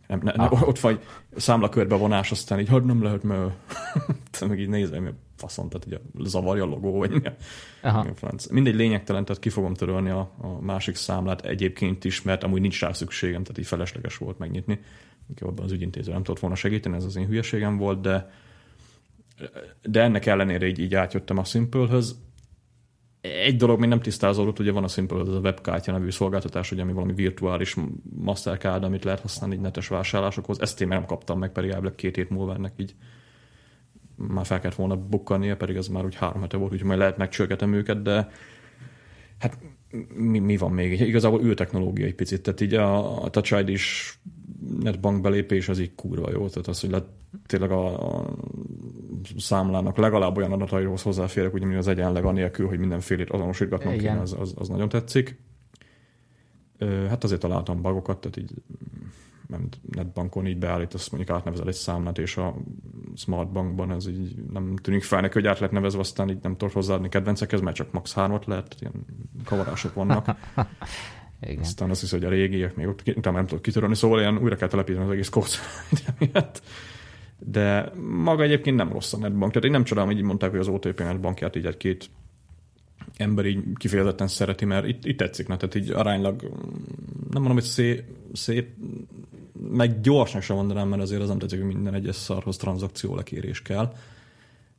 nem, 0.07 0.21
ne, 0.23 0.33
ne, 0.37 0.49
ott 0.51 0.79
vagy 0.79 1.01
számlakörbe 1.37 1.97
vonás, 1.97 2.31
aztán 2.31 2.61
így, 2.61 2.69
hogy 2.69 2.85
nem 2.85 3.03
lehet, 3.03 3.23
mert 3.23 3.53
meg 4.49 4.61
így 4.61 4.69
nézem, 4.69 5.03
mi 5.03 5.11
faszom, 5.37 5.69
tehát 5.69 5.87
így 5.87 6.23
a 6.25 6.29
zavarja 6.29 6.63
a 6.63 6.67
logó, 6.67 6.99
vagy 6.99 7.11
mi 7.11 7.21
a 7.83 8.15
franc. 8.15 8.47
Mindegy 8.47 8.75
lényegtelen, 8.75 9.25
tehát 9.25 9.43
ki 9.43 9.49
fogom 9.49 9.75
törölni 9.75 10.11
a, 10.11 10.31
a 10.41 10.61
másik 10.61 10.95
számlát 10.95 11.45
egyébként 11.45 12.05
is, 12.05 12.23
mert 12.23 12.45
amúgy 12.45 12.61
nincs 12.61 12.81
rá 12.81 12.93
szükségem, 12.93 13.43
tehát 13.43 13.59
így 13.59 13.67
felesleges 13.67 14.17
volt 14.17 14.39
megnyitni. 14.39 14.81
Inkább 15.29 15.59
az 15.59 15.73
ügyintéző 15.73 16.13
nem 16.13 16.23
tudott 16.23 16.41
volna 16.41 16.57
segíteni, 16.57 16.97
ez 16.97 17.05
az 17.05 17.17
én 17.17 17.27
hülyeségem 17.27 17.77
volt, 17.77 18.01
de 18.01 18.31
de 19.83 20.03
ennek 20.03 20.27
ellenére 20.27 20.67
így, 20.67 20.79
így 20.79 20.95
átjöttem 20.95 21.39
a 21.39 21.45
Simple-höz. 21.45 22.17
Egy 23.21 23.57
dolog 23.57 23.81
még 23.81 23.89
nem 23.89 24.01
tisztázódott, 24.01 24.59
ugye 24.59 24.73
van 24.73 24.85
a 24.85 24.89
Simple, 24.89 25.21
ez 25.21 25.29
a 25.29 25.39
webkártya 25.39 25.93
nevű 25.93 26.11
szolgáltatás, 26.11 26.73
ugye, 26.73 26.83
ami 26.83 26.93
valami 26.93 27.15
virtuális 27.15 27.77
Mastercard, 28.17 28.85
amit 28.85 29.05
lehet 29.05 29.21
használni 29.21 29.55
így 29.55 29.61
netes 29.61 29.89
vásárlásokhoz. 29.89 30.61
Ezt 30.61 30.81
én 30.81 30.89
nem 30.89 31.07
kaptam 31.07 31.39
meg, 31.39 31.53
pedig 31.53 31.71
elvileg 31.71 31.95
két 31.95 32.17
hét 32.17 32.31
múlva 32.31 32.55
ennek 32.55 32.73
így 32.77 32.95
már 34.17 34.47
fel 34.47 34.61
kellett 34.61 34.77
volna 34.77 34.97
bukkania, 34.97 35.57
pedig 35.57 35.77
ez 35.77 35.89
már 35.89 36.05
úgy 36.05 36.15
három 36.15 36.41
hete 36.41 36.57
volt, 36.57 36.73
úgyhogy 36.73 36.87
majd 36.87 36.99
lehet 36.99 37.17
megcsörgetem 37.17 37.73
őket, 37.73 38.03
de 38.03 38.31
hát 39.39 39.59
mi, 40.15 40.39
mi 40.39 40.57
van 40.57 40.73
még? 40.73 41.01
Igazából 41.01 41.45
ő 41.45 41.55
technológia 41.55 42.07
egy 42.07 42.15
picit, 42.15 42.43
tehát 42.43 42.61
így 42.61 42.75
a, 42.75 43.23
a 43.25 43.31
Touch 43.31 43.59
ID 43.61 43.69
is 43.69 44.19
netbank 44.81 45.21
belépés 45.21 45.69
az 45.69 45.79
így 45.79 45.95
kurva 45.95 46.31
jó, 46.31 46.49
tehát 46.49 46.69
az, 46.69 46.81
hogy 46.81 46.91
le, 46.91 47.05
tényleg 47.47 47.71
a, 47.71 48.17
a 48.19 48.35
számlának 49.37 49.97
legalább 49.97 50.37
olyan 50.37 50.53
adataihoz 50.53 51.03
hozzáférek, 51.03 51.55
ugye, 51.55 51.77
az 51.77 51.89
egyenleg 51.89 52.25
anélkül, 52.25 52.67
hogy 52.67 52.79
mindenfélét 52.79 53.31
azonosítgatnom 53.31 53.97
kéne, 53.97 54.21
az, 54.21 54.37
az, 54.39 54.55
az, 54.59 54.69
nagyon 54.69 54.89
tetszik. 54.89 55.41
Hát 57.09 57.25
azért 57.25 57.41
találtam 57.41 57.83
bagokat, 57.83 58.19
tehát 58.19 58.37
így 58.37 58.51
nem 59.47 59.69
netbankon 59.91 60.47
így 60.47 60.59
beállítasz, 60.59 61.09
mondjuk 61.09 61.37
átnevezel 61.37 61.69
egy 61.69 61.75
számlát, 61.75 62.19
és 62.19 62.37
a 62.37 62.55
smartbankban 63.17 63.91
ez 63.91 64.09
így 64.09 64.35
nem 64.53 64.77
tűnik 64.77 65.03
fel 65.03 65.21
neki, 65.21 65.33
hogy 65.33 65.47
át 65.47 65.59
lehet 65.59 65.75
nevezve, 65.75 66.01
aztán 66.01 66.31
így 66.31 66.39
nem 66.43 66.57
tudod 66.57 66.75
hozzáadni 66.75 67.09
kedvencekhez, 67.09 67.61
mert 67.61 67.77
csak 67.77 67.93
max. 67.93 68.13
3-at 68.17 68.47
lehet, 68.47 68.77
ilyen 68.81 68.93
kavarások 69.45 69.95
vannak. 69.95 70.27
Igen. 71.41 71.59
Aztán 71.59 71.91
azt 71.91 72.01
hiszem, 72.01 72.19
hogy 72.19 72.29
a 72.29 72.31
régiek 72.31 72.77
még 72.77 72.87
ott 72.87 73.03
utána 73.17 73.37
nem 73.37 73.47
tudod 73.47 73.63
kitörölni, 73.63 73.95
szóval 73.95 74.21
ilyen 74.21 74.39
újra 74.39 74.57
kell 74.57 74.69
telepíteni 74.69 75.05
az 75.05 75.11
egész 75.11 75.29
kódot 75.29 75.59
De 77.39 77.93
maga 78.01 78.43
egyébként 78.43 78.77
nem 78.77 78.93
rossz 78.93 79.13
a 79.13 79.19
netbank. 79.19 79.53
Tehát 79.53 79.65
én 79.65 79.71
nem 79.71 79.85
csodálom, 79.85 80.11
hogy 80.11 80.19
így 80.19 80.25
mondták, 80.25 80.51
hogy 80.51 80.59
az 80.59 80.69
OTP 80.69 80.99
netbankját 80.99 81.57
így 81.57 81.67
egy-két 81.67 82.11
ember 83.17 83.47
így 83.47 83.63
kifejezetten 83.75 84.29
szereti, 84.29 84.65
mert 84.65 84.87
itt, 84.87 85.05
itt 85.05 85.17
tetszik, 85.17 85.49
ne? 85.49 85.57
tehát 85.57 85.75
így 85.75 85.91
aránylag 85.91 86.43
nem 87.31 87.43
mondom, 87.43 87.53
hogy 87.53 87.63
szép, 87.63 88.03
szép 88.33 88.69
meg 89.71 90.01
gyorsnak 90.01 90.43
sem 90.43 90.57
mondanám, 90.57 90.89
mert 90.89 91.03
azért 91.03 91.23
az 91.23 91.29
nem 91.29 91.39
tetszik, 91.39 91.59
hogy 91.59 91.75
minden 91.75 91.95
egyes 91.95 92.17
szarhoz 92.17 92.57
tranzakció 92.57 93.15
lekérés 93.15 93.63
kell, 93.63 93.93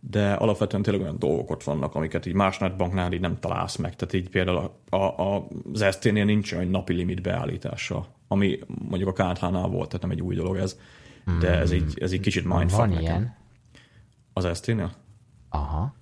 de 0.10 0.34
alapvetően 0.34 0.84
tényleg 0.84 1.02
olyan 1.02 1.20
dolgok 1.20 1.52
ott 1.52 1.64
vannak, 1.64 1.96
amiket 1.96 2.26
így 2.26 2.34
más 2.34 2.58
netbanknál 2.58 3.14
így 3.14 3.20
nem 3.20 3.40
találsz 3.40 3.76
meg. 3.76 3.96
Tehát 3.96 4.14
így 4.14 4.30
például 4.30 4.72
a, 4.90 4.96
a, 4.96 5.48
az 5.74 5.86
ST-nél 5.92 6.26
nincs 6.26 6.54
olyan 6.54 6.68
napi 6.68 6.94
limit 6.94 7.22
beállítása, 7.22 8.08
ami 8.28 8.60
mondjuk 8.68 9.20
a 9.20 9.24
KTH-nál 9.24 9.68
volt, 9.68 9.88
tehát 9.88 10.02
nem 10.02 10.12
egy 10.12 10.22
új 10.22 10.36
dolog 10.36 10.58
ez, 10.58 10.80
de 11.40 11.60
ez 11.60 11.72
így, 11.72 11.98
ez 12.00 12.12
így 12.12 12.20
kicsit 12.20 12.46
mindfuck 12.46 12.78
Van 12.78 12.90
nekem. 12.90 13.04
ilyen? 13.04 13.36
Az 14.34 14.58
ST-nél? 14.58 14.92
Aha 15.50 15.96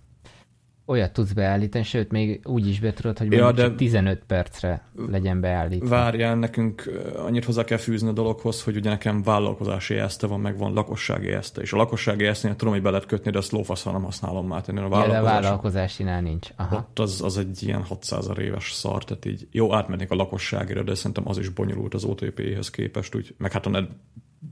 olyat 0.85 1.13
tudsz 1.13 1.31
beállítani, 1.31 1.83
sőt, 1.83 2.11
még 2.11 2.41
úgy 2.43 2.67
is 2.67 2.79
be 2.79 2.93
tudod, 2.93 3.17
hogy 3.17 3.31
ja, 3.31 3.51
de 3.51 3.75
15 3.75 4.23
percre 4.27 4.87
legyen 5.09 5.41
beállítva. 5.41 5.87
Várjál, 5.87 6.35
nekünk 6.35 6.91
annyit 7.15 7.45
hozzá 7.45 7.63
kell 7.63 7.77
fűzni 7.77 8.07
a 8.07 8.11
dologhoz, 8.11 8.63
hogy 8.63 8.75
ugye 8.75 8.89
nekem 8.89 9.23
vállalkozási 9.23 9.95
eszte 9.95 10.27
van, 10.27 10.39
meg 10.39 10.57
van 10.57 10.73
lakossági 10.73 11.31
eszte, 11.31 11.61
és 11.61 11.73
a 11.73 11.77
lakossági 11.77 12.25
eszte 12.25 12.55
tudom, 12.55 12.73
hogy 12.73 12.83
be 12.83 12.89
lehet 12.89 13.05
kötni, 13.05 13.31
de 13.31 13.37
azt 13.37 13.51
lófaszra 13.51 13.91
nem 13.91 14.03
használom 14.03 14.47
már. 14.47 14.61
Tenni. 14.61 14.79
A 14.79 14.87
vállalkozás, 14.87 15.23
ja, 15.23 15.37
a 15.37 15.41
vállalkozásinál 15.41 16.21
nincs. 16.21 16.49
Aha. 16.55 16.75
Ott 16.75 16.99
az, 16.99 17.21
az 17.21 17.37
egy 17.37 17.63
ilyen 17.63 17.83
600 17.83 18.29
éves 18.39 18.71
szar, 18.71 19.03
tehát 19.03 19.25
így 19.25 19.47
jó, 19.51 19.73
átmennék 19.73 20.11
a 20.11 20.15
lakosságira, 20.15 20.83
de 20.83 20.95
szerintem 20.95 21.27
az 21.27 21.37
is 21.37 21.49
bonyolult 21.49 21.93
az 21.93 22.03
OTP-hez 22.03 22.69
képest, 22.69 23.15
úgy, 23.15 23.35
meg 23.37 23.51
hát 23.51 23.65
a 23.65 23.87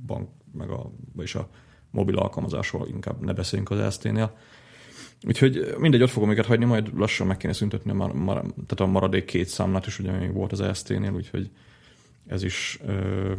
bank, 0.06 0.30
meg 0.54 0.70
a, 0.70 0.92
és 1.18 1.36
a 1.36 1.50
mobil 1.92 2.18
alkalmazásról 2.18 2.88
inkább 2.88 3.22
ne 3.24 3.34
beszéljünk 3.34 3.72
az 3.72 3.94
ST-nél. 3.94 4.38
Úgyhogy 5.28 5.76
mindegy, 5.78 6.02
ott 6.02 6.10
fogom 6.10 6.30
őket 6.30 6.46
hagyni, 6.46 6.66
majd 6.66 6.98
lassan 6.98 7.28
meg 7.28 7.38
kéne 7.38 7.54
szüntetni 7.54 7.92
a, 7.92 7.94
mar- 7.94 8.14
mar- 8.14 8.44
tehát 8.44 8.80
a 8.80 8.86
maradék 8.86 9.26
két 9.26 9.48
számlát 9.48 9.88
is, 9.88 10.00
ugye 10.00 10.12
még 10.12 10.34
volt 10.34 10.52
az 10.52 10.62
EST-nél, 10.62 11.14
úgyhogy 11.14 11.52
ez 12.28 12.44
is 12.44 12.80
ö, 12.86 13.34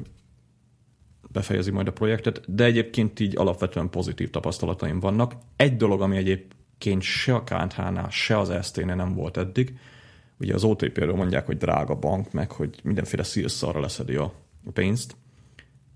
befejezi 1.32 1.70
majd 1.70 1.88
a 1.88 1.92
projektet, 1.92 2.54
de 2.54 2.64
egyébként 2.64 3.20
így 3.20 3.36
alapvetően 3.36 3.90
pozitív 3.90 4.30
tapasztalataim 4.30 5.00
vannak. 5.00 5.34
Egy 5.56 5.76
dolog, 5.76 6.00
ami 6.00 6.16
egyébként 6.16 6.60
ként 6.82 7.02
se 7.02 7.34
a 7.34 7.44
KNH-nál, 7.44 8.10
se 8.10 8.38
az 8.38 8.66
ST-nél 8.66 8.94
nem 8.94 9.14
volt 9.14 9.36
eddig. 9.36 9.78
Ugye 10.38 10.54
az 10.54 10.64
OTP-ről 10.64 11.14
mondják, 11.14 11.46
hogy 11.46 11.56
drága 11.56 11.94
bank, 11.94 12.32
meg 12.32 12.52
hogy 12.52 12.80
mindenféle 12.82 13.22
szírszarra 13.22 13.80
leszedi 13.80 14.14
a 14.14 14.32
pénzt, 14.72 15.16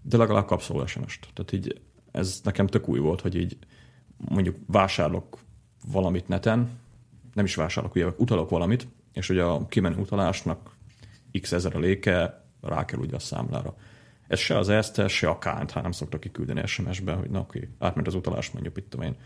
de 0.08 0.16
legalább 0.16 0.46
kapsz 0.46 0.68
róla 0.68 0.86
SMS-t. 0.86 1.28
Tehát 1.34 1.52
így 1.52 1.80
ez 2.12 2.40
nekem 2.44 2.66
tök 2.66 2.88
új 2.88 2.98
volt, 2.98 3.20
hogy 3.20 3.34
így 3.34 3.58
mondjuk 4.16 4.56
vásárolok 4.66 5.38
valamit 5.92 6.28
neten, 6.28 6.70
nem 7.34 7.44
is 7.44 7.54
vásárolok, 7.54 7.94
ugye 7.94 8.06
utalok 8.16 8.50
valamit, 8.50 8.88
és 9.12 9.28
ugye 9.28 9.42
a 9.42 9.66
kimenő 9.66 9.96
utalásnak 9.96 10.76
x 11.40 11.52
ezer 11.52 11.76
a 11.76 11.78
léke 11.78 12.44
rákerül 12.60 13.04
ugye 13.04 13.16
a 13.16 13.18
számlára. 13.18 13.74
Ez 14.28 14.38
se 14.38 14.58
az 14.58 14.68
ezt, 14.68 15.08
se 15.08 15.28
a 15.28 15.38
kánt, 15.38 15.70
hát 15.70 15.82
nem 15.82 15.92
szoktak 15.92 16.20
kiküldeni 16.20 16.66
SMS-be, 16.66 17.12
hogy 17.12 17.30
na 17.30 17.40
oké, 17.40 17.68
átment 17.78 18.06
az 18.06 18.14
utalás 18.14 18.50
mondjuk, 18.50 18.76
itt 18.76 18.90
tudom 18.90 19.06
én, 19.06 19.16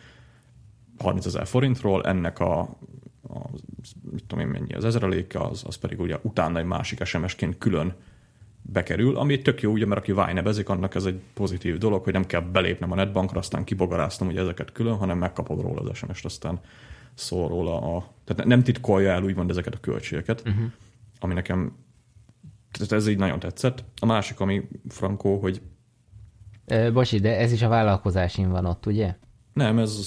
30 0.98 1.26
ezer 1.26 1.46
forintról, 1.46 2.04
ennek 2.04 2.38
a, 2.38 2.60
a 3.22 3.48
mit 4.10 4.24
tudom 4.26 4.44
én 4.44 4.50
mennyi 4.50 4.74
az 4.74 4.84
ezereléke, 4.84 5.40
az, 5.40 5.62
az 5.66 5.76
pedig 5.76 6.00
ugye 6.00 6.18
utána 6.22 6.58
egy 6.58 6.64
másik 6.64 7.04
SMS-ként 7.04 7.58
külön 7.58 7.94
bekerül, 8.62 9.16
ami 9.16 9.42
tök 9.42 9.62
jó, 9.62 9.73
ugye, 9.73 9.87
mert 9.87 10.01
aki 10.01 10.12
vájnebezik, 10.12 10.68
annak 10.68 10.94
ez 10.94 11.05
egy 11.05 11.20
pozitív 11.35 11.79
dolog, 11.79 12.05
hogy 12.05 12.12
nem 12.12 12.27
kell 12.27 12.40
belépnem 12.40 12.92
a 12.92 12.94
netbankra, 12.94 13.38
aztán 13.38 13.64
kibogaráztam 13.64 14.29
ugye 14.29 14.40
ezeket 14.40 14.73
külön, 14.73 14.96
hanem 14.96 15.18
megkapod 15.18 15.61
róla 15.61 15.81
az 15.81 15.96
SMS-t, 15.96 16.25
aztán 16.25 16.61
szól 17.14 17.49
róla 17.49 17.96
a... 17.96 18.12
Tehát 18.25 18.44
nem 18.44 18.62
titkolja 18.62 19.11
el 19.11 19.23
úgymond 19.23 19.51
ezeket 19.51 19.75
a 19.75 19.81
költségeket, 19.81 20.42
uh-huh. 20.46 20.64
ami 21.20 21.35
nekem 21.35 21.73
tehát 22.70 22.92
ez 22.92 23.07
így 23.07 23.18
nagyon 23.18 23.38
tetszett. 23.38 23.85
A 24.01 24.07
másik, 24.07 24.40
ami 24.40 24.68
frankó, 24.88 25.38
hogy... 25.38 25.62
E, 26.66 26.90
bocsi, 26.90 27.18
de 27.18 27.38
ez 27.38 27.53
is 27.53 27.62
a 27.62 27.68
vállalkozásin 27.68 28.51
van 28.51 28.64
ott, 28.64 28.87
ugye? 28.87 29.16
Nem, 29.52 29.78
ez 29.78 29.98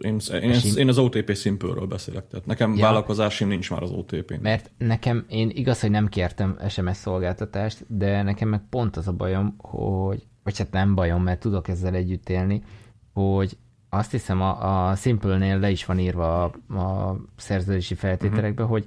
én, 0.00 0.20
én, 0.42 0.60
én 0.76 0.88
az 0.88 0.98
OTP 0.98 1.36
simple 1.36 1.86
beszélek, 1.86 2.26
tehát 2.26 2.46
nekem 2.46 2.74
ja. 2.74 2.82
vállalkozásim 2.82 3.48
nincs 3.48 3.70
már 3.70 3.82
az 3.82 3.90
OTP-n. 3.90 4.40
Mert 4.40 4.70
nekem, 4.78 5.24
én 5.28 5.50
igaz, 5.54 5.80
hogy 5.80 5.90
nem 5.90 6.08
kértem 6.08 6.58
SMS 6.68 6.96
szolgáltatást, 6.96 7.84
de 7.88 8.22
nekem 8.22 8.48
meg 8.48 8.60
pont 8.70 8.96
az 8.96 9.08
a 9.08 9.12
bajom, 9.12 9.54
hogy, 9.58 10.26
vagy 10.42 10.58
hát 10.58 10.70
nem 10.70 10.94
bajom, 10.94 11.22
mert 11.22 11.40
tudok 11.40 11.68
ezzel 11.68 11.94
együtt 11.94 12.28
élni, 12.28 12.62
hogy 13.12 13.56
azt 13.88 14.10
hiszem 14.10 14.40
a, 14.40 14.88
a 14.88 14.94
Simple-nél 14.94 15.58
le 15.58 15.70
is 15.70 15.84
van 15.84 15.98
írva 15.98 16.44
a, 16.44 16.74
a 16.78 17.16
szerződési 17.36 17.94
feltételekbe, 17.94 18.62
uh-huh. 18.62 18.78
hogy 18.78 18.84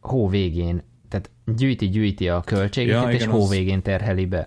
hó 0.00 0.28
végén, 0.28 0.82
tehát 1.08 1.30
gyűjti-gyűjti 1.56 2.28
a 2.28 2.40
költségeket, 2.40 3.02
ja, 3.02 3.10
és 3.10 3.24
hó 3.24 3.48
végén 3.48 3.82
terheli 3.82 4.26
be. 4.26 4.46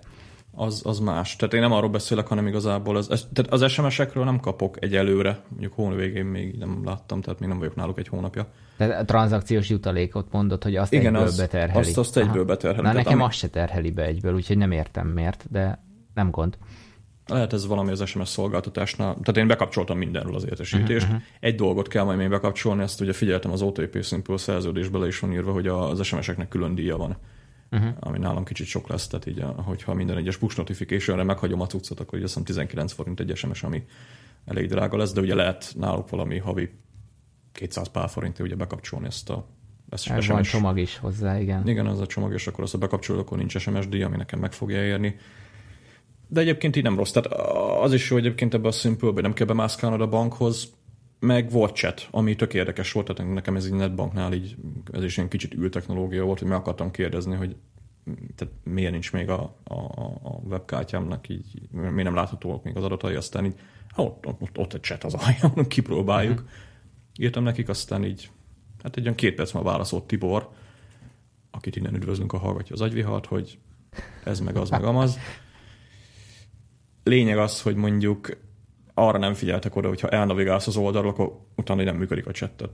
Az, 0.56 0.82
az 0.84 0.98
más. 0.98 1.36
Tehát 1.36 1.54
én 1.54 1.60
nem 1.60 1.72
arról 1.72 1.90
beszélek, 1.90 2.26
hanem 2.26 2.46
igazából 2.46 2.96
az, 2.96 3.28
tehát 3.32 3.52
az 3.52 3.70
SMS-ekről 3.70 4.24
nem 4.24 4.40
kapok 4.40 4.76
egy 4.80 4.96
előre, 4.96 5.40
mondjuk 5.48 5.72
hónap 5.72 5.98
végén 5.98 6.24
még 6.24 6.54
nem 6.58 6.80
láttam, 6.84 7.20
tehát 7.20 7.40
még 7.40 7.48
nem 7.48 7.58
vagyok 7.58 7.74
náluk 7.74 7.98
egy 7.98 8.08
hónapja. 8.08 8.46
Tehát 8.76 9.00
a 9.00 9.04
tranzakciós 9.04 9.68
jutalékot 9.68 10.32
mondod, 10.32 10.62
hogy 10.62 10.76
azt 10.76 10.92
Igen, 10.92 11.06
egyből 11.06 11.26
az, 11.26 11.36
beterheli. 11.36 11.78
Azt, 11.78 11.98
azt 11.98 12.16
egyből 12.16 12.34
Aha. 12.34 12.44
beterheli. 12.44 12.86
Na 12.86 12.92
nekem 12.92 13.12
ami... 13.12 13.22
azt 13.22 13.38
se 13.38 13.48
terheli 13.48 13.90
be 13.90 14.04
egyből, 14.04 14.34
úgyhogy 14.34 14.56
nem 14.56 14.70
értem 14.70 15.06
miért, 15.06 15.46
de 15.50 15.84
nem 16.14 16.30
gond. 16.30 16.58
Lehet 17.26 17.52
ez 17.52 17.66
valami 17.66 17.90
az 17.90 18.06
SMS 18.06 18.28
szolgáltatásnál. 18.28 19.12
Tehát 19.12 19.36
én 19.36 19.46
bekapcsoltam 19.46 19.98
mindenről 19.98 20.34
az 20.34 20.44
értesítést. 20.44 21.06
Uh-huh. 21.06 21.22
Egy 21.40 21.54
dolgot 21.54 21.88
kell 21.88 22.04
majd 22.04 22.18
még 22.18 22.28
bekapcsolni, 22.28 22.82
ezt 22.82 23.00
ugye 23.00 23.12
figyeltem 23.12 23.52
az 23.52 23.62
OTP 23.62 24.04
Simple 24.04 24.36
szerződésbe 24.36 24.98
le 24.98 25.06
is 25.06 25.18
van 25.18 25.32
írva, 25.32 25.52
hogy 25.52 25.66
az 25.66 26.04
SMS-eknek 26.04 26.48
külön 26.48 26.74
díja 26.74 26.96
van. 26.96 27.16
Uh-huh. 27.74 27.94
Ami 28.00 28.18
nálam 28.18 28.44
kicsit 28.44 28.66
sok 28.66 28.88
lesz, 28.88 29.06
tehát 29.06 29.26
így, 29.26 29.44
hogyha 29.56 29.94
minden 29.94 30.16
egyes 30.16 30.36
push 30.36 30.56
notificationre 30.56 31.22
meghagyom 31.22 31.60
a 31.60 31.66
cuccot, 31.66 32.00
akkor 32.00 32.18
ugye 32.18 32.26
azt 32.26 32.44
19 32.44 32.92
forint 32.92 33.20
egy 33.20 33.36
SMS, 33.36 33.62
ami 33.62 33.84
elég 34.44 34.68
drága 34.68 34.96
lesz, 34.96 35.12
de 35.12 35.20
ugye 35.20 35.34
lehet 35.34 35.74
náluk 35.78 36.08
valami 36.08 36.38
havi 36.38 36.70
200 37.52 37.88
pár 37.88 38.08
forint, 38.08 38.38
ugye 38.38 38.56
bekapcsolni 38.56 39.06
ezt 39.06 39.30
a 39.30 39.46
ezt 39.88 40.10
Ez 40.10 40.26
van 40.26 40.42
csomag 40.42 40.78
is 40.78 40.96
hozzá, 40.96 41.40
igen. 41.40 41.68
Igen, 41.68 41.86
az 41.86 42.00
a 42.00 42.06
csomag, 42.06 42.32
és 42.32 42.46
akkor 42.46 42.64
azt 42.64 42.72
ha 42.72 42.78
bekapcsolod, 42.78 43.20
akkor 43.20 43.38
nincs 43.38 43.58
SMS 43.58 43.88
díj, 43.88 44.02
ami 44.02 44.16
nekem 44.16 44.38
meg 44.38 44.52
fogja 44.52 44.84
érni 44.84 45.16
de 46.28 46.40
egyébként 46.40 46.76
így 46.76 46.82
nem 46.82 46.96
rossz. 46.96 47.10
Tehát 47.10 47.40
az 47.82 47.92
is 47.92 48.10
jó 48.10 48.16
egyébként 48.16 48.54
ebbe 48.54 48.68
a 48.68 48.72
simple 48.72 49.20
nem 49.20 49.32
kell 49.32 49.46
bemászkálnod 49.46 50.00
a 50.00 50.08
bankhoz, 50.08 50.72
meg 51.24 51.50
volt 51.50 51.76
chat, 51.76 52.08
ami 52.10 52.36
tök 52.36 52.54
érdekes 52.54 52.92
volt, 52.92 53.14
tehát 53.14 53.32
nekem 53.32 53.56
ez 53.56 53.64
egy 53.64 53.72
netbanknál 53.72 54.32
így, 54.32 54.56
ez 54.92 55.02
is 55.02 55.16
ilyen 55.16 55.28
kicsit 55.28 55.54
ül 55.54 55.70
technológia 55.70 56.24
volt, 56.24 56.38
hogy 56.38 56.48
meg 56.48 56.58
akartam 56.58 56.90
kérdezni, 56.90 57.34
hogy 57.34 57.56
tehát 58.34 58.54
miért 58.64 58.92
nincs 58.92 59.12
még 59.12 59.28
a, 59.28 59.56
a, 59.64 59.74
a 60.22 60.40
webkártyámnak 60.48 61.28
így, 61.28 61.68
miért 61.70 61.94
nem 61.94 62.14
láthatóak 62.14 62.64
még 62.64 62.76
az 62.76 62.84
adatai, 62.84 63.14
aztán 63.14 63.44
így, 63.44 63.54
ott, 63.96 64.26
ott, 64.26 64.58
ott 64.58 64.74
egy 64.74 64.82
chat 64.82 65.04
az 65.04 65.14
alján, 65.14 65.66
kipróbáljuk. 65.68 66.38
Uh-huh. 66.38 66.50
Írtam 67.18 67.42
nekik, 67.42 67.68
aztán 67.68 68.04
így, 68.04 68.30
hát 68.82 68.96
egy 68.96 69.02
olyan 69.02 69.14
két 69.14 69.34
perc 69.34 69.52
már 69.52 69.62
válaszolt 69.62 70.04
Tibor, 70.04 70.50
akit 71.50 71.76
innen 71.76 71.94
üdvözlünk 71.94 72.32
a 72.32 72.38
hallgatja 72.38 72.74
az 72.74 72.80
agyvihart, 72.80 73.26
hogy 73.26 73.58
ez 74.24 74.40
meg 74.40 74.56
az 74.56 74.70
meg 74.70 74.84
amaz 74.84 75.18
lényeg 77.04 77.38
az, 77.38 77.62
hogy 77.62 77.74
mondjuk 77.74 78.36
arra 78.94 79.18
nem 79.18 79.34
figyeltek 79.34 79.76
oda, 79.76 79.88
hogyha 79.88 80.08
elnavigálsz 80.08 80.66
az 80.66 80.76
oldalról, 80.76 81.10
akkor 81.10 81.38
utána 81.56 81.82
nem 81.82 81.96
működik 81.96 82.26
a 82.26 82.30
chat. 82.30 82.70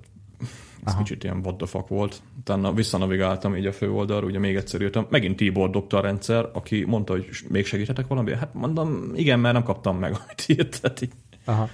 Ez 0.84 0.92
Aha. 0.92 1.02
kicsit 1.02 1.24
ilyen 1.24 1.36
what 1.36 1.56
the 1.56 1.66
fuck 1.66 1.88
volt. 1.88 2.22
Utána 2.38 2.72
visszanavigáltam 2.72 3.56
így 3.56 3.66
a 3.66 3.72
főoldalra, 3.72 4.26
ugye 4.26 4.38
még 4.38 4.56
egyszer 4.56 4.80
írtam. 4.80 5.06
Megint 5.10 5.36
Tibor 5.36 5.70
dobta 5.70 5.96
a 5.96 6.00
rendszer, 6.00 6.50
aki 6.52 6.84
mondta, 6.84 7.12
hogy 7.12 7.28
még 7.48 7.66
segíthetek 7.66 8.06
valami. 8.06 8.32
Hát 8.32 8.54
mondom, 8.54 9.10
igen, 9.14 9.40
mert 9.40 9.54
nem 9.54 9.62
kaptam 9.62 9.98
meg, 9.98 10.12
amit 10.24 10.44
írt. 10.46 10.80
Tehát 10.80 11.00
így. 11.00 11.12
Aha. 11.44 11.68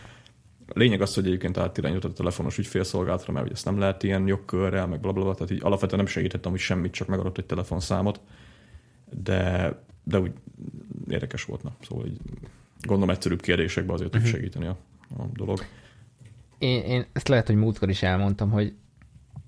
Lényeg 0.75 1.01
az, 1.01 1.15
hogy 1.15 1.27
egyébként 1.27 1.59
átirányított 1.59 2.11
a 2.11 2.15
telefonos 2.15 2.59
ügyfélszolgálatra, 2.59 3.33
mert 3.33 3.45
ugye 3.45 3.55
ezt 3.55 3.65
nem 3.65 3.79
lehet 3.79 4.03
ilyen 4.03 4.27
jogkörrel, 4.27 4.87
meg 4.87 5.01
blablabla, 5.01 5.35
tehát 5.35 5.51
így 5.51 5.61
alapvetően 5.63 6.03
nem 6.03 6.13
segítettem 6.13 6.51
hogy 6.51 6.61
semmit, 6.61 6.93
csak 6.93 7.09
megadott 7.09 7.39
egy 7.39 7.47
telefonszámot. 7.47 8.21
De 9.23 9.71
de 10.09 10.21
úgy 10.21 10.33
érdekes 11.09 11.45
volt. 11.45 11.63
Na. 11.63 11.77
Szóval 11.89 12.07
így 12.07 12.21
gondolom 12.87 13.15
egyszerűbb 13.15 13.41
kérdésekbe 13.41 13.93
azért 13.93 14.11
tud 14.11 14.21
uh-huh. 14.21 14.37
segíteni 14.37 14.67
a, 14.67 14.77
a 15.19 15.23
dolog. 15.33 15.59
Én, 16.59 16.83
én 16.83 17.07
ezt 17.13 17.29
lehet, 17.29 17.47
hogy 17.47 17.57
múltkor 17.57 17.89
is 17.89 18.03
elmondtam, 18.03 18.51
hogy 18.51 18.75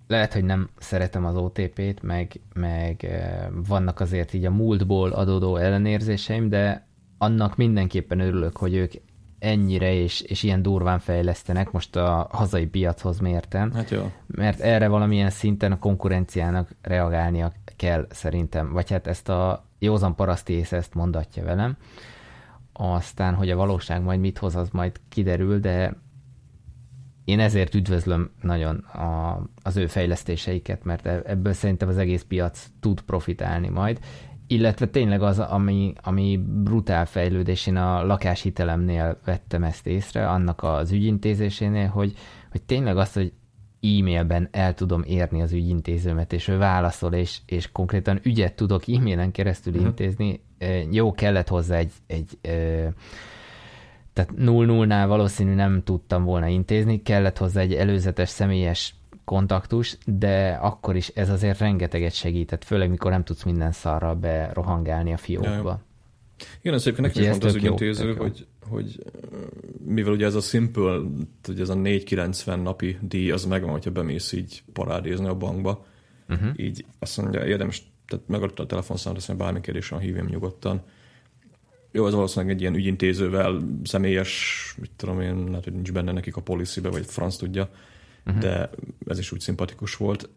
lehet, 0.07 0.33
hogy 0.33 0.44
nem 0.44 0.68
szeretem 0.79 1.24
az 1.24 1.37
OTP-t, 1.37 2.03
meg, 2.03 2.40
meg 2.55 3.05
eh, 3.05 3.46
vannak 3.66 4.01
azért 4.01 4.35
így 4.35 4.44
a 4.44 4.51
múltból 4.51 5.11
adódó 5.11 5.57
ellenérzéseim, 5.57 6.48
de 6.48 6.87
annak 7.18 7.57
mindenképpen 7.57 8.20
örülök, 8.20 8.57
hogy 8.57 8.74
ők 8.74 8.92
ennyire 9.38 9.94
és, 9.94 10.20
és 10.20 10.42
ilyen 10.42 10.62
durván 10.62 10.98
fejlesztenek 10.98 11.70
most 11.70 11.96
a 11.96 12.29
hazai 12.31 12.66
piachoz 12.66 13.18
mérten. 13.18 13.72
Hát 13.72 13.90
jó. 13.90 14.12
Mert 14.27 14.61
erre 14.61 14.88
valamilyen 14.88 15.31
szinten 15.31 15.72
a 15.72 15.79
konkurenciának 15.79 16.70
reagálnia 16.83 17.53
kell 17.77 18.07
szerintem. 18.11 18.72
Vagy 18.72 18.90
hát 18.90 19.07
ezt 19.07 19.29
a 19.29 19.64
józan 19.79 20.14
paraszti 20.14 20.53
ész 20.53 20.72
ezt 20.72 20.94
mondatja 20.94 21.44
velem. 21.44 21.77
Aztán, 22.81 23.35
hogy 23.35 23.51
a 23.51 23.57
valóság 23.57 24.03
majd 24.03 24.21
mit 24.21 24.38
hoz, 24.38 24.57
az 24.57 24.69
majd 24.71 25.01
kiderül, 25.09 25.59
de 25.59 25.97
én 27.25 27.41
ezért 27.41 27.75
üdvözlöm 27.75 28.31
nagyon 28.43 28.77
a, 28.77 29.43
az 29.62 29.77
ő 29.77 29.87
fejlesztéseiket, 29.87 30.85
mert 30.85 31.07
e, 31.07 31.23
ebből 31.25 31.53
szerintem 31.53 31.88
az 31.88 31.99
egész 31.99 32.23
piac 32.23 32.67
tud 32.81 33.01
profitálni 33.01 33.69
majd. 33.69 33.99
Illetve 34.47 34.87
tényleg 34.87 35.23
az, 35.23 35.38
ami, 35.38 35.93
ami 36.03 36.45
brutál 36.62 37.07
fejlődés, 37.07 37.67
én 37.67 37.77
a 37.77 38.05
lakáshitelemnél 38.05 39.21
vettem 39.25 39.64
ezt 39.64 39.87
észre, 39.87 40.29
annak 40.29 40.62
az 40.62 40.93
ügyintézésénél, 40.93 41.88
hogy, 41.88 42.12
hogy 42.51 42.62
tényleg 42.62 42.97
az, 42.97 43.12
hogy 43.12 43.33
e-mailben 43.83 44.49
el 44.51 44.75
tudom 44.75 45.03
érni 45.07 45.43
az 45.43 45.53
ügyintézőmet, 45.53 46.33
és 46.33 46.49
ő 46.49 46.57
válaszol, 46.57 47.12
és, 47.12 47.38
és 47.47 47.73
konkrétan 47.73 48.21
ügyet 48.23 48.55
tudok 48.55 48.88
e-mailen 48.88 49.31
keresztül 49.31 49.73
uh-huh. 49.73 49.88
intézni. 49.88 50.41
Jó, 50.91 51.12
kellett 51.12 51.49
hozzá 51.49 51.77
egy, 51.77 51.93
egy 52.07 52.38
tehát 54.12 54.33
0-0-nál 54.37 55.05
valószínű 55.09 55.55
nem 55.55 55.83
tudtam 55.85 56.25
volna 56.25 56.47
intézni, 56.47 57.03
kellett 57.03 57.38
hozzá 57.38 57.61
egy 57.61 57.75
előzetes 57.75 58.29
személyes 58.29 58.95
kontaktus, 59.25 59.99
de 60.07 60.59
akkor 60.61 60.97
is 60.97 61.09
ez 61.09 61.31
azért 61.31 61.59
rengeteget 61.59 62.12
segített, 62.12 62.64
főleg 62.64 62.91
mikor 62.91 63.11
nem 63.11 63.25
tudsz 63.25 63.43
minden 63.43 63.73
szarral 63.73 64.14
berohangálni 64.14 65.12
a 65.12 65.16
fiókba. 65.16 65.81
Igen, 66.61 66.74
ez 66.74 66.80
egyébként 66.80 67.07
nekem 67.07 67.22
is 67.22 67.28
mondta 67.28 67.47
az 67.47 67.55
ügyintéző, 67.55 68.14
hogy, 68.14 68.47
hogy 68.68 69.05
mivel 69.84 70.12
ugye 70.12 70.26
ez 70.26 70.34
a 70.34 70.41
simple, 70.41 71.01
hogy 71.43 71.61
ez 71.61 71.68
a 71.68 71.74
490 71.74 72.61
napi 72.61 72.99
díj, 73.01 73.30
az 73.30 73.45
megvan, 73.45 73.70
hogyha 73.70 73.91
bemész 73.91 74.32
így 74.32 74.62
parádézni 74.72 75.26
a 75.26 75.34
bankba, 75.34 75.86
uh-huh. 76.28 76.51
így 76.57 76.84
azt 76.99 77.16
mondja, 77.16 77.47
érdemes, 77.47 77.82
tehát 78.07 78.28
megadta 78.28 78.62
a 78.62 78.66
telefonszámot, 78.66 79.18
azt 79.18 79.28
mondja, 79.28 79.47
bármi 79.47 79.61
kérdésen 79.61 79.99
hívjam 79.99 80.26
nyugodtan. 80.26 80.82
Jó, 81.93 82.07
ez 82.07 82.12
valószínűleg 82.12 82.55
egy 82.55 82.61
ilyen 82.61 82.74
ügyintézővel 82.74 83.61
személyes, 83.84 84.74
mit 84.80 84.91
tudom 84.97 85.20
én, 85.20 85.45
lehet, 85.45 85.64
hogy 85.64 85.72
nincs 85.72 85.93
benne 85.93 86.12
nekik 86.12 86.36
a 86.36 86.41
policybe, 86.41 86.89
vagy 86.89 87.07
franc 87.07 87.36
tudja, 87.36 87.70
uh-huh. 88.26 88.43
de 88.43 88.70
ez 89.07 89.18
is 89.18 89.32
úgy 89.32 89.41
szimpatikus 89.41 89.97
volt. 89.97 90.28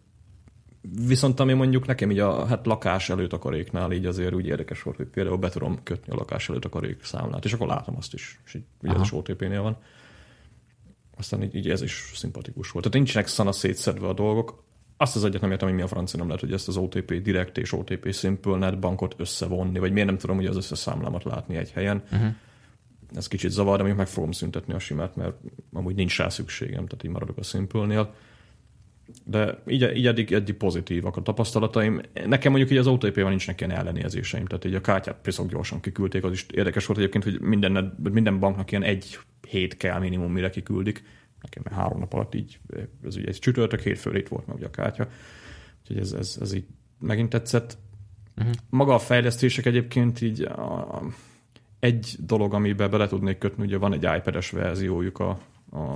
Viszont 0.82 1.40
ami 1.40 1.54
mondjuk 1.54 1.88
nekem 1.88 2.12
így 2.12 2.20
a 2.20 2.46
hát 2.46 2.66
lakás 2.66 3.10
előtakaréknál 3.10 3.92
így 3.92 4.06
azért 4.06 4.34
úgy 4.34 4.46
érdekes 4.46 4.82
volt, 4.82 4.98
hogy 4.98 5.06
például 5.06 5.38
be 5.38 5.50
tudom 5.50 5.84
kötni 5.84 6.14
a 6.14 6.16
lakás 6.16 6.50
előtakarék 6.50 7.04
számlát, 7.04 7.46
és 7.46 7.54
akkor 7.54 7.68
látom 7.68 7.96
azt 7.98 8.14
is, 8.14 8.40
és 8.46 8.54
így 8.54 8.64
ugye 8.82 8.94
az 8.94 9.12
OTP-nél 9.12 9.62
van, 9.62 9.78
aztán 11.18 11.44
így, 11.44 11.56
így 11.56 11.70
ez 11.70 11.82
is 11.82 12.12
szimpatikus 12.16 12.72
volt. 12.72 12.86
Tehát 12.86 12.98
nincsenek 12.98 13.28
szana 13.28 13.52
szétszedve 13.52 14.08
a 14.08 14.14
dolgok. 14.14 14.64
Azt 14.98 15.16
az 15.16 15.24
egyet 15.24 15.42
nem 15.42 15.52
értem, 15.52 15.68
hogy 15.68 15.78
mi 15.78 15.84
a 15.84 15.88
francia 15.88 16.20
nem 16.20 16.28
lehet, 16.28 16.44
hogy 16.44 16.54
ezt 16.54 16.68
az 16.68 16.78
OTP 16.78 17.14
Direct 17.14 17.58
és 17.58 17.74
OTP 17.74 18.14
Simple 18.14 18.58
Net 18.58 18.80
bankot 18.80 19.16
összevonni, 19.18 19.80
vagy 19.80 19.92
miért 19.92 20.08
nem 20.08 20.18
tudom 20.18 20.36
hogy 20.36 20.46
az 20.46 20.56
összeszámlámat 20.56 21.24
látni 21.24 21.56
egy 21.56 21.72
helyen. 21.72 22.04
Uh-huh. 22.12 22.34
Ez 23.16 23.28
kicsit 23.28 23.52
zavar, 23.52 23.82
de 23.82 23.94
meg 23.94 24.08
fogom 24.08 24.32
szüntetni 24.32 24.74
a 24.74 24.80
simát, 24.80 25.16
mert 25.16 25.36
amúgy 25.74 25.96
nincs 25.96 26.18
rá 26.18 26.30
szükségem, 26.30 26.86
tehát 26.86 27.04
így 27.04 27.12
maradok 27.12 27.38
a 27.38 27.44
Simple-nél. 27.44 28.14
De 29.24 29.62
így, 29.68 29.91
így 29.95 30.07
eddig, 30.07 30.32
eddig 30.32 30.55
pozitívak 30.55 31.18
a 31.18 31.22
tapasztalataim. 31.22 32.01
Nekem 32.26 32.51
mondjuk 32.51 32.72
így 32.72 32.78
az 32.78 32.88
OTP-vel 32.88 33.30
nincsenek 33.30 33.62
ilyen 33.62 33.72
ellenérzéseim, 33.72 34.45
tehát 34.45 34.66
így 34.66 34.76
a 34.76 34.82
kártyát 34.82 35.22
piszok 35.22 35.49
gyorsan 35.49 35.80
kiküldték, 35.80 36.24
az 36.24 36.32
is 36.32 36.45
érdekes 36.53 36.86
volt 36.86 36.99
egyébként, 36.99 37.24
hogy 37.24 37.39
minden, 37.41 37.97
minden 38.12 38.39
banknak 38.39 38.72
ilyen 38.72 38.84
egy 38.84 39.20
hét 39.47 39.78
kell 39.78 39.99
minimum, 39.99 40.32
mire 40.32 40.49
kiküldik. 40.49 41.03
Nekem 41.41 41.64
három 41.78 41.99
nap 41.99 42.14
alatt 42.14 42.36
így, 42.36 42.59
ez 43.05 43.16
ugye 43.16 43.28
egy 43.28 43.39
csütörtök, 43.39 43.82
hétfőre 43.82 44.18
itt 44.18 44.28
volt 44.28 44.47
meg 44.47 44.55
ugye 44.55 44.66
a 44.66 44.70
kártya. 44.70 45.07
Úgyhogy 45.82 45.97
ez, 45.97 46.12
ez, 46.12 46.38
ez 46.41 46.53
így 46.53 46.66
megint 46.99 47.30
tetszett. 47.30 47.78
Uh-huh. 48.38 48.53
Maga 48.70 48.93
a 48.93 48.99
fejlesztések 48.99 49.66
egyébként 49.66 50.22
így 50.22 50.41
a, 50.41 51.01
egy 51.80 52.16
dolog, 52.20 52.53
amiben 52.53 52.89
bele 52.89 53.07
tudnék 53.07 53.38
kötni, 53.38 53.64
ugye 53.64 53.78
van 53.78 53.93
egy 53.93 54.03
iPad-es 54.18 54.49
verziójuk 54.49 55.20
a, 55.20 55.39
a 55.72 55.96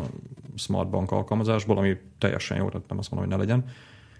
Smart 0.55 0.89
Bank 0.89 1.11
alkalmazásból, 1.11 1.77
ami 1.77 1.97
teljesen 2.17 2.57
jó, 2.57 2.69
tehát 2.69 2.89
nem 2.89 2.97
azt 2.97 3.11
mondom, 3.11 3.29
hogy 3.29 3.37
ne 3.37 3.43
legyen, 3.43 3.65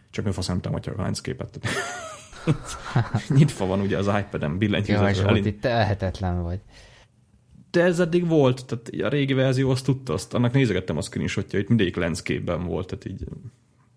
csak 0.10 0.34
fasz 0.34 0.48
nem 0.48 0.62
támadja 0.62 0.94
a 0.94 1.02
landscape-et. 1.02 1.60
Nyitva 3.38 3.66
van 3.66 3.80
ugye 3.80 3.98
az 3.98 4.08
iPad-en 4.08 4.58
billentyűzetve. 4.58 5.22
Jó, 5.22 5.28
elint... 5.28 5.46
itt 5.46 5.62
tehetetlen 5.62 6.44
vagy. 6.44 6.60
De 7.72 7.84
ez 7.84 8.00
eddig 8.00 8.28
volt, 8.28 8.66
tehát 8.66 8.90
a 9.12 9.16
régi 9.16 9.34
verzió 9.34 9.70
azt 9.70 9.86
tudta, 9.86 10.14
azt, 10.14 10.34
annak 10.34 10.54
nézegettem 10.54 10.98
a 10.98 11.02
screenshotjait, 11.02 11.68
mindegyik 11.68 11.96
landscape-ben 11.96 12.66
volt, 12.66 12.88
tehát 12.88 13.06
így 13.06 13.28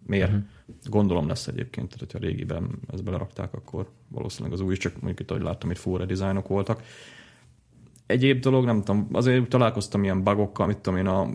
miért? 0.07 0.29
Uh-huh. 0.29 0.45
Gondolom 0.85 1.29
lesz 1.29 1.47
egyébként, 1.47 1.95
tehát 1.99 2.15
a 2.15 2.19
régiben 2.19 2.81
ezt 2.93 3.05
belerakták, 3.05 3.55
akkor 3.55 3.91
valószínűleg 4.09 4.53
az 4.53 4.61
új 4.61 4.73
is, 4.73 4.79
csak 4.79 4.93
mondjuk 4.93 5.21
itt, 5.21 5.31
ahogy 5.31 5.43
láttam, 5.43 5.71
itt 5.71 5.79
full 5.79 5.99
redesignok 5.99 6.49
voltak 6.49 6.83
egyéb 8.09 8.41
dolog, 8.41 8.65
nem 8.65 8.83
tudom, 8.83 9.09
azért 9.13 9.49
találkoztam 9.49 10.05
ilyen 10.05 10.23
bugokkal, 10.23 10.67
mit 10.67 10.79
tudom 10.79 10.99
én, 10.99 11.07
a, 11.07 11.29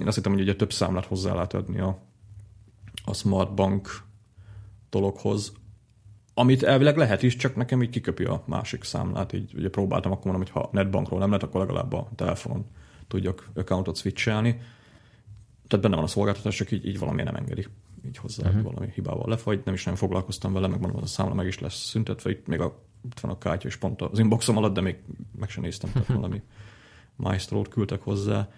én 0.00 0.06
azt 0.06 0.16
hittem, 0.16 0.32
hogy 0.32 0.40
ugye 0.40 0.56
több 0.56 0.72
számlát 0.72 1.06
hozzá 1.06 1.34
lehet 1.34 1.54
adni 1.54 1.80
a, 1.80 2.02
a 3.04 3.14
Smart 3.14 3.54
Bank 3.54 4.02
dologhoz, 4.90 5.52
amit 6.34 6.62
elvileg 6.62 6.96
lehet 6.96 7.22
is, 7.22 7.36
csak 7.36 7.56
nekem 7.56 7.82
így 7.82 7.90
kiköpi 7.90 8.24
a 8.24 8.42
másik 8.46 8.84
számlát, 8.84 9.32
így 9.32 9.54
ugye 9.56 9.70
próbáltam, 9.70 10.12
akkor 10.12 10.24
mondom, 10.24 10.42
hogy 10.42 10.62
ha 10.62 10.68
netbankról 10.72 11.18
nem 11.18 11.28
lehet, 11.28 11.44
akkor 11.44 11.60
legalább 11.60 11.92
a 11.92 12.08
telefonon 12.14 12.66
tudjak 13.08 13.50
accountot 13.54 13.96
switchelni. 13.96 14.60
Tehát 15.68 15.84
benne 15.84 15.96
van 15.96 16.04
a 16.04 16.08
szolgáltatás, 16.08 16.56
csak 16.56 16.70
így, 16.70 16.86
így 16.86 16.98
valami 16.98 17.22
nem 17.22 17.34
engedi 17.34 17.66
így 18.06 18.16
hozzá, 18.16 18.48
uh-huh. 18.48 18.62
valami 18.62 18.90
hibával 18.94 19.28
lefagy, 19.28 19.62
nem 19.64 19.74
is 19.74 19.84
nagyon 19.84 19.98
foglalkoztam 19.98 20.52
vele, 20.52 20.66
meg 20.66 20.80
mondom, 20.80 20.96
az 20.98 21.04
a 21.04 21.06
számla 21.06 21.34
meg 21.34 21.46
is 21.46 21.58
lesz 21.58 21.84
szüntetve, 21.84 22.30
itt 22.30 22.46
még 22.46 22.60
a 22.60 22.85
itt 23.10 23.20
van 23.20 23.30
a 23.30 23.38
kártya, 23.38 23.68
és 23.68 23.76
pont 23.76 24.02
az 24.02 24.18
inboxom 24.18 24.56
alatt, 24.56 24.74
de 24.74 24.80
még 24.80 24.96
meg 25.38 25.48
sem 25.48 25.62
néztem, 25.62 25.92
tehát 25.92 26.08
valami 26.20 26.42
maestro 27.16 27.62
küldtek 27.62 28.02
hozzá. 28.02 28.48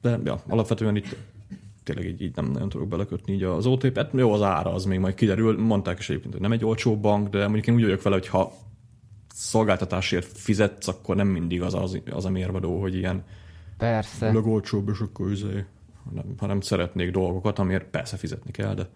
De 0.00 0.18
ja, 0.24 0.42
alapvetően 0.48 0.96
itt 0.96 1.16
tényleg 1.82 2.06
így, 2.06 2.22
így 2.22 2.36
nem 2.36 2.50
nagyon 2.50 2.68
tudok 2.68 2.88
belekötni 2.88 3.32
így 3.32 3.42
az 3.42 3.66
OTP. 3.66 3.96
Hát 3.96 4.10
jó, 4.12 4.32
az 4.32 4.42
ára 4.42 4.72
az 4.72 4.84
még 4.84 4.98
majd 4.98 5.14
kiderül. 5.14 5.58
Mondták 5.58 5.98
is 5.98 6.08
egyébként, 6.08 6.32
hogy 6.32 6.42
nem 6.42 6.52
egy 6.52 6.64
olcsó 6.64 6.96
bank, 6.96 7.28
de 7.28 7.42
mondjuk 7.42 7.66
én 7.66 7.74
úgy 7.74 7.82
vagyok 7.82 8.02
vele, 8.02 8.16
hogy 8.16 8.28
ha 8.28 8.52
szolgáltatásért 9.34 10.38
fizetsz, 10.38 10.88
akkor 10.88 11.16
nem 11.16 11.28
mindig 11.28 11.62
az, 11.62 11.74
az, 11.74 12.00
az 12.10 12.24
a 12.24 12.30
mérvadó, 12.30 12.80
hogy 12.80 12.94
ilyen 12.94 13.24
Persze. 13.78 14.32
legolcsóbb, 14.32 14.88
és 14.88 14.98
akkor 14.98 15.30
üzé, 15.30 15.64
hanem, 16.04 16.34
hanem 16.38 16.60
szeretnék 16.60 17.10
dolgokat, 17.10 17.58
amiért 17.58 17.84
persze 17.84 18.16
fizetni 18.16 18.50
kell, 18.50 18.74
de 18.74 18.88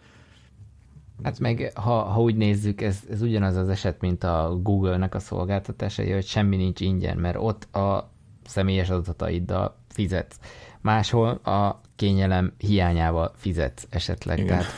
Hát 1.23 1.39
meg, 1.39 1.73
ha, 1.75 2.03
ha 2.03 2.21
úgy 2.21 2.37
nézzük, 2.37 2.81
ez, 2.81 2.99
ez 3.11 3.23
ugyanaz 3.23 3.57
az 3.57 3.69
eset, 3.69 4.01
mint 4.01 4.25
a 4.25 4.59
Google-nek 4.63 5.15
a 5.15 5.19
szolgáltatásai, 5.19 6.11
hogy 6.11 6.27
semmi 6.27 6.57
nincs 6.57 6.81
ingyen, 6.81 7.17
mert 7.17 7.37
ott 7.39 7.75
a 7.75 8.11
személyes 8.45 8.91
adataiddal 8.91 9.77
fizetsz. 9.89 10.39
Máshol 10.81 11.29
a 11.31 11.81
kényelem 11.97 12.53
hiányával 12.59 13.33
fizetsz 13.37 13.87
esetleg. 13.91 14.39
Igen. 14.39 14.47
Tehát 14.49 14.73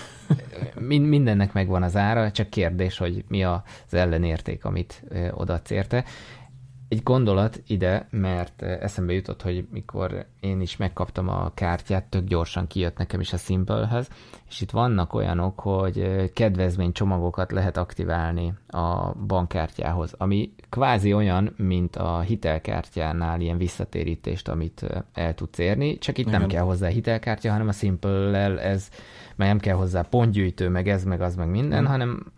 mindennek 1.01 1.53
megvan 1.53 1.82
az 1.82 1.97
ára, 1.97 2.30
csak 2.30 2.51
kérdés, 2.51 2.99
hogy 2.99 3.24
mi 3.28 3.45
az 3.45 3.61
ellenérték, 3.91 4.64
amit 4.64 5.05
odaadsz 5.30 5.70
érte 5.70 6.05
egy 6.89 7.03
gondolat 7.03 7.62
ide, 7.66 8.07
mert 8.11 8.62
eh, 8.62 8.78
eszembe 8.80 9.12
jutott, 9.12 9.43
hogy 9.43 9.66
mikor 9.70 10.26
én 10.41 10.61
is 10.61 10.76
megkaptam 10.76 11.28
a 11.28 11.51
kártyát, 11.55 12.05
tök 12.05 12.24
gyorsan 12.24 12.66
kijött 12.66 12.99
nekem 12.99 13.20
is 13.20 13.32
a 13.32 13.37
Simple-hez, 13.37 14.09
és 14.49 14.61
itt 14.61 14.70
vannak 14.70 15.14
olyanok, 15.14 15.61
hogy 15.61 16.01
eh, 16.01 16.28
kedvezménycsomagokat 16.34 17.53
lehet 17.53 17.76
aktiválni 17.76 18.55
a 18.68 19.12
bankkártyához, 19.12 20.14
ami 20.18 20.53
kvázi 20.68 21.12
olyan, 21.12 21.55
mint 21.57 21.97
a 21.97 22.20
hitelkártyánál 22.20 23.41
ilyen 23.41 23.59
visszatérítést, 23.59 24.49
amit 24.49 24.82
eh, 24.82 25.03
el 25.12 25.34
tudsz 25.34 25.59
érni, 25.59 25.99
csak 25.99 26.18
itt 26.18 26.26
Igen. 26.26 26.41
nem 26.41 26.49
kell 26.49 26.62
hozzá 26.62 26.89
hitelkártya, 26.89 27.51
hanem 27.51 27.68
a 27.68 27.72
Simple-lel 27.72 28.61
ez, 28.61 28.89
mert 29.37 29.51
nem 29.51 29.61
kell 29.61 29.76
hozzá 29.76 30.03
pontgyűjtő, 30.03 30.68
meg 30.68 30.89
ez, 30.89 31.05
meg 31.05 31.20
az, 31.20 31.34
meg 31.34 31.49
minden, 31.49 31.78
hmm. 31.78 31.87
hanem 31.87 32.32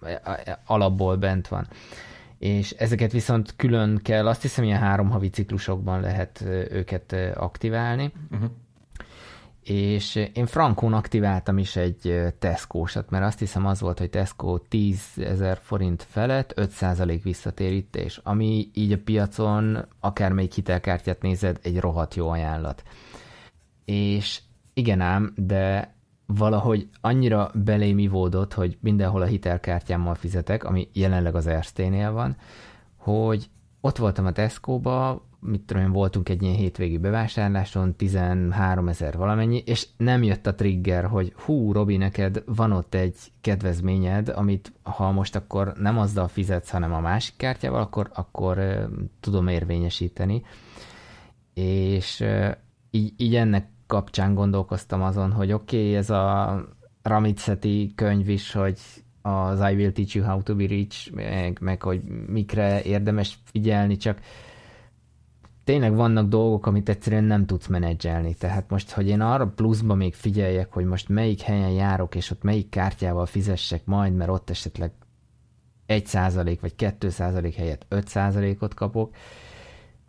alapból 0.66 1.16
bent 1.16 1.49
van 1.49 1.66
és 2.39 2.70
ezeket 2.70 3.12
viszont 3.12 3.55
külön 3.57 4.01
kell, 4.03 4.26
azt 4.28 4.43
hiszem, 4.43 4.64
ilyen 4.64 4.78
három 4.78 5.11
havi 5.11 5.28
ciklusokban 5.28 6.01
lehet 6.01 6.45
őket 6.70 7.12
aktiválni. 7.34 8.12
Uh-huh. 8.30 8.51
És 9.62 10.28
én 10.34 10.47
frankón 10.47 10.93
aktiváltam 10.93 11.59
is 11.59 11.76
egy 11.76 12.32
Tesco-sat, 12.39 13.11
mert 13.11 13.24
azt 13.24 13.39
hiszem 13.39 13.66
az 13.66 13.80
volt, 13.80 13.99
hogy 13.99 14.11
Tesco 14.11 14.59
10 14.59 15.03
ezer 15.16 15.59
forint 15.62 16.03
felett 16.03 16.53
5% 16.57 17.20
visszatérítés, 17.22 18.20
ami 18.22 18.70
így 18.74 18.93
a 18.93 18.99
piacon, 19.05 19.84
akármelyik 20.01 20.53
hitelkártyát 20.53 21.22
nézed, 21.22 21.59
egy 21.62 21.80
rohadt 21.80 22.14
jó 22.14 22.28
ajánlat. 22.28 22.82
És 23.84 24.41
igen 24.74 25.01
ám, 25.01 25.32
de 25.36 25.95
valahogy 26.37 26.89
annyira 27.01 27.51
belém 27.55 27.99
ivódott, 27.99 28.55
hogy 28.55 28.79
mindenhol 28.81 29.22
a 29.22 29.26
hitelkártyámmal 29.26 30.14
fizetek, 30.14 30.64
ami 30.64 30.89
jelenleg 30.93 31.35
az 31.35 31.47
Ersténél 31.47 32.12
van, 32.12 32.37
hogy 32.97 33.51
ott 33.81 33.97
voltam 33.97 34.26
a 34.26 34.33
Tesco-ba, 34.33 35.26
mit 35.41 35.61
tudom 35.61 35.83
én, 35.83 35.93
voltunk 35.93 36.29
egy 36.29 36.43
ilyen 36.43 36.55
hétvégi 36.55 36.99
bevásárláson, 36.99 37.97
13 37.97 38.89
ezer 38.89 39.16
valamennyi, 39.16 39.62
és 39.66 39.87
nem 39.97 40.22
jött 40.22 40.47
a 40.47 40.55
trigger, 40.55 41.05
hogy 41.05 41.33
hú, 41.37 41.72
Robi, 41.72 41.97
neked 41.97 42.43
van 42.47 42.72
ott 42.72 42.95
egy 42.95 43.16
kedvezményed, 43.41 44.29
amit 44.29 44.72
ha 44.83 45.11
most 45.11 45.37
akkor 45.37 45.72
nem 45.76 45.99
azzal 45.99 46.29
fizetsz, 46.29 46.70
hanem 46.70 46.93
a 46.93 47.01
másik 47.01 47.37
kártyával, 47.37 47.81
akkor, 47.81 48.11
akkor 48.14 48.59
uh, 48.59 48.85
tudom 49.20 49.49
érvényesíteni. 49.49 50.43
És 51.55 52.20
uh, 52.20 52.51
így, 52.91 53.12
így 53.16 53.35
ennek 53.37 53.68
kapcsán 53.89 54.34
gondolkoztam 54.34 55.03
azon, 55.03 55.32
hogy 55.32 55.53
oké, 55.53 55.78
okay, 55.78 55.95
ez 55.95 56.11
a 56.11 56.64
Ramitseti 57.03 57.93
könyv 57.95 58.28
is, 58.28 58.53
hogy 58.53 58.78
az 59.22 59.61
I 59.61 59.74
will 59.74 59.93
teach 59.93 60.16
you 60.16 60.24
how 60.24 60.43
to 60.43 60.55
be 60.55 60.66
rich, 60.66 61.12
meg, 61.12 61.59
meg 61.61 61.82
hogy 61.82 62.03
mikre 62.26 62.82
érdemes 62.82 63.39
figyelni, 63.45 63.97
csak 63.97 64.20
tényleg 65.64 65.95
vannak 65.95 66.28
dolgok, 66.28 66.66
amit 66.66 66.89
egyszerűen 66.89 67.24
nem 67.24 67.47
tudsz 67.47 67.66
menedzselni. 67.66 68.34
Tehát 68.34 68.70
most, 68.70 68.91
hogy 68.91 69.09
én 69.09 69.20
arra 69.20 69.47
pluszba 69.47 69.95
még 69.95 70.14
figyeljek, 70.14 70.72
hogy 70.72 70.84
most 70.84 71.09
melyik 71.09 71.41
helyen 71.41 71.70
járok, 71.70 72.14
és 72.14 72.30
ott 72.30 72.43
melyik 72.43 72.68
kártyával 72.68 73.26
fizessek 73.26 73.84
majd, 73.84 74.14
mert 74.14 74.30
ott 74.30 74.51
esetleg 74.51 74.93
1% 75.89 76.59
vagy 76.61 76.74
2% 76.78 77.55
helyett 77.57 77.86
5%-ot 77.91 78.74
kapok, 78.74 79.14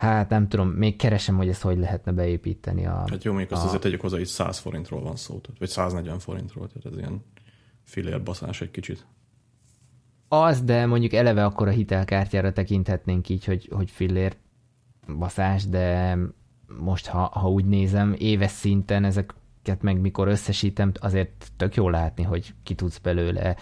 Hát 0.00 0.28
nem 0.28 0.48
tudom, 0.48 0.68
még 0.68 0.96
keresem, 0.96 1.36
hogy 1.36 1.48
ezt 1.48 1.62
hogy 1.62 1.78
lehetne 1.78 2.12
beépíteni 2.12 2.86
a... 2.86 3.04
Hát 3.10 3.24
jó, 3.24 3.32
még 3.32 3.52
azt 3.52 3.62
a... 3.62 3.66
azért 3.66 3.82
tegyük 3.82 4.00
hozzá, 4.00 4.16
hogy 4.16 4.26
100 4.26 4.58
forintról 4.58 5.02
van 5.02 5.16
szó, 5.16 5.38
tehát, 5.38 5.58
vagy 5.58 5.68
140 5.68 6.18
forintról, 6.18 6.68
tehát 6.68 6.86
ez 6.86 6.96
ilyen 6.96 7.24
filérbaszás 7.84 8.60
egy 8.60 8.70
kicsit. 8.70 9.06
Az, 10.28 10.62
de 10.62 10.86
mondjuk 10.86 11.12
eleve 11.12 11.44
akkor 11.44 11.68
a 11.68 11.70
hitelkártyára 11.70 12.52
tekinthetnénk 12.52 13.28
így, 13.28 13.44
hogy, 13.44 13.68
hogy 13.72 13.90
fillér 13.90 14.36
baszás, 15.18 15.66
de 15.66 16.18
most 16.78 17.06
ha, 17.06 17.22
ha 17.22 17.50
úgy 17.50 17.64
nézem, 17.64 18.14
éves 18.18 18.50
szinten 18.50 19.04
ezeket 19.04 19.82
meg 19.82 20.00
mikor 20.00 20.28
összesítem, 20.28 20.92
azért 21.00 21.52
tök 21.56 21.74
jó 21.74 21.88
látni, 21.88 22.22
hogy 22.22 22.54
ki 22.62 22.74
tudsz 22.74 22.98
belőle 22.98 23.56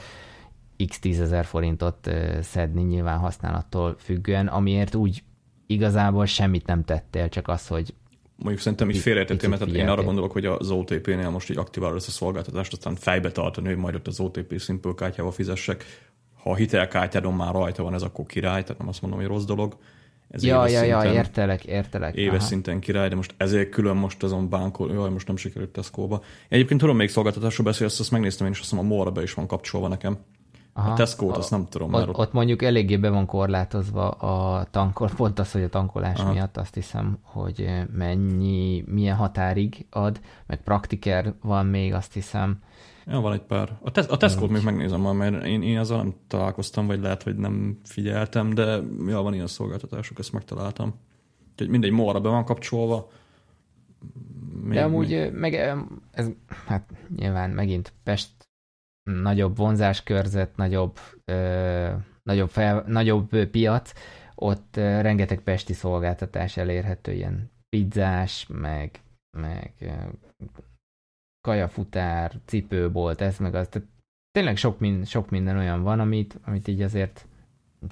x 0.86 0.98
tízezer 0.98 1.44
forintot 1.44 2.10
szedni 2.40 2.82
nyilván 2.82 3.18
használattól 3.18 3.96
függően, 3.98 4.46
amiért 4.46 4.94
úgy 4.94 5.22
igazából 5.68 6.26
semmit 6.26 6.66
nem 6.66 6.84
tettél, 6.84 7.28
csak 7.28 7.48
az, 7.48 7.66
hogy 7.66 7.94
Mondjuk 8.36 8.60
szerintem 8.60 8.90
így 8.90 8.98
félrejtettél, 8.98 9.48
mert 9.48 9.66
én 9.66 9.88
arra 9.88 10.02
gondolok, 10.02 10.32
hogy 10.32 10.44
az 10.46 10.70
OTP-nél 10.70 11.30
most 11.30 11.50
így 11.50 11.56
aktiválod 11.56 11.96
ezt 11.96 12.08
a 12.08 12.10
szolgáltatást, 12.10 12.72
aztán 12.72 12.94
fejbe 12.94 13.32
tartani, 13.32 13.66
hogy 13.68 13.76
majd 13.76 13.94
ott 13.94 14.06
az 14.06 14.20
OTP 14.20 14.60
Simple 14.60 14.92
kártyával 14.96 15.32
fizessek. 15.32 15.84
Ha 16.42 16.50
a 16.50 16.54
hitelkártyádon 16.54 17.34
már 17.34 17.52
rajta 17.52 17.82
van 17.82 17.94
ez, 17.94 18.02
akkor 18.02 18.26
király, 18.26 18.62
tehát 18.62 18.78
nem 18.78 18.88
azt 18.88 19.02
mondom, 19.02 19.20
hogy 19.20 19.28
rossz 19.28 19.44
dolog. 19.44 19.76
Ez 20.30 20.44
Ja, 20.44 20.68
ja, 20.68 20.82
ja, 20.82 21.00
szinten- 21.00 21.14
értelek, 21.16 21.64
értelek. 21.64 22.14
éves 22.14 22.38
Aha. 22.38 22.46
szinten 22.46 22.80
király, 22.80 23.08
de 23.08 23.14
most 23.14 23.34
ezért 23.36 23.68
külön 23.70 23.96
most 23.96 24.22
azon 24.22 24.48
bánkol, 24.48 24.92
jaj, 24.92 25.10
most 25.10 25.26
nem 25.26 25.36
sikerült 25.36 25.70
Tesco-ba. 25.70 26.22
Egyébként 26.48 26.80
tudom, 26.80 26.96
még 26.96 27.08
szolgáltatásról 27.08 27.66
beszélsz, 27.66 28.00
azt 28.00 28.10
megnéztem 28.10 28.46
én 28.46 28.52
is, 28.52 28.60
azt 28.60 28.70
hiszem 28.70 28.90
a 28.90 29.10
be 29.10 29.22
is 29.22 29.34
van 29.34 29.46
kapcsolva 29.46 29.88
nekem. 29.88 30.18
Aha. 30.78 30.90
A 30.90 30.94
Tesco-t 30.94 31.36
azt 31.36 31.50
nem 31.50 31.66
tudom, 31.68 31.92
Ott, 31.92 32.08
ott, 32.08 32.16
ott 32.16 32.32
mondjuk 32.32 32.62
eléggé 32.62 32.96
be 32.96 33.10
van 33.10 33.26
korlátozva 33.26 34.08
a 34.10 34.64
tankol, 34.70 35.10
pont 35.16 35.38
az, 35.38 35.52
hogy 35.52 35.62
a 35.62 35.68
tankolás 35.68 36.18
Aha. 36.18 36.32
Miatt 36.32 36.56
azt 36.56 36.74
hiszem, 36.74 37.18
hogy 37.22 37.70
mennyi, 37.92 38.84
milyen 38.86 39.16
határig 39.16 39.86
ad, 39.90 40.20
meg 40.46 40.62
praktiker 40.62 41.34
van 41.42 41.66
még, 41.66 41.94
azt 41.94 42.12
hiszem. 42.12 42.58
ja, 43.06 43.20
van 43.20 43.32
egy 43.32 43.42
pár. 43.42 43.78
A, 43.82 43.90
Tes- 43.90 44.10
a 44.10 44.16
Tesco-t 44.16 44.50
még 44.50 44.62
megnézem 44.62 45.00
majd, 45.00 45.16
mert 45.16 45.44
én, 45.46 45.62
én 45.62 45.78
azzal 45.78 45.96
nem 45.96 46.14
találkoztam, 46.26 46.86
vagy 46.86 47.00
lehet, 47.00 47.22
hogy 47.22 47.36
nem 47.36 47.78
figyeltem, 47.84 48.54
de 48.54 48.80
ja, 49.06 49.20
van 49.22 49.34
ilyen 49.34 49.46
szolgáltatások, 49.46 50.18
ezt 50.18 50.32
megtaláltam. 50.32 50.94
Úgyhogy 51.50 51.68
mindegy, 51.68 51.90
Mora 51.90 52.20
be 52.20 52.28
van 52.28 52.44
kapcsolva. 52.44 53.10
Még, 54.62 54.78
De 54.78 54.84
amúgy 54.84 55.12
eh, 55.12 55.30
meg 55.30 55.54
ez, 56.10 56.26
hát 56.66 56.90
nyilván 57.16 57.50
megint 57.50 57.92
Pest 58.04 58.30
nagyobb 59.08 59.56
vonzáskörzet, 59.56 60.56
nagyobb, 60.56 60.98
ö, 61.24 61.92
nagyobb, 62.22 62.48
fel, 62.48 62.84
nagyobb 62.86 63.46
piac, 63.46 63.92
ott 64.34 64.76
ö, 64.76 65.00
rengeteg 65.00 65.40
pesti 65.40 65.72
szolgáltatás 65.72 66.56
elérhető, 66.56 67.12
ilyen 67.12 67.50
pizzás, 67.68 68.46
meg, 68.48 69.00
meg 69.38 69.72
ö, 69.80 69.92
kajafutár, 71.40 72.32
cipőbolt, 72.44 73.20
ez 73.20 73.38
meg 73.38 73.54
az. 73.54 73.68
Tehát 73.68 73.88
tényleg 74.30 74.56
sok, 74.56 74.78
min, 74.78 75.04
sok 75.04 75.30
minden 75.30 75.56
olyan 75.56 75.82
van, 75.82 76.00
amit, 76.00 76.38
amit 76.44 76.68
így 76.68 76.82
azért 76.82 77.26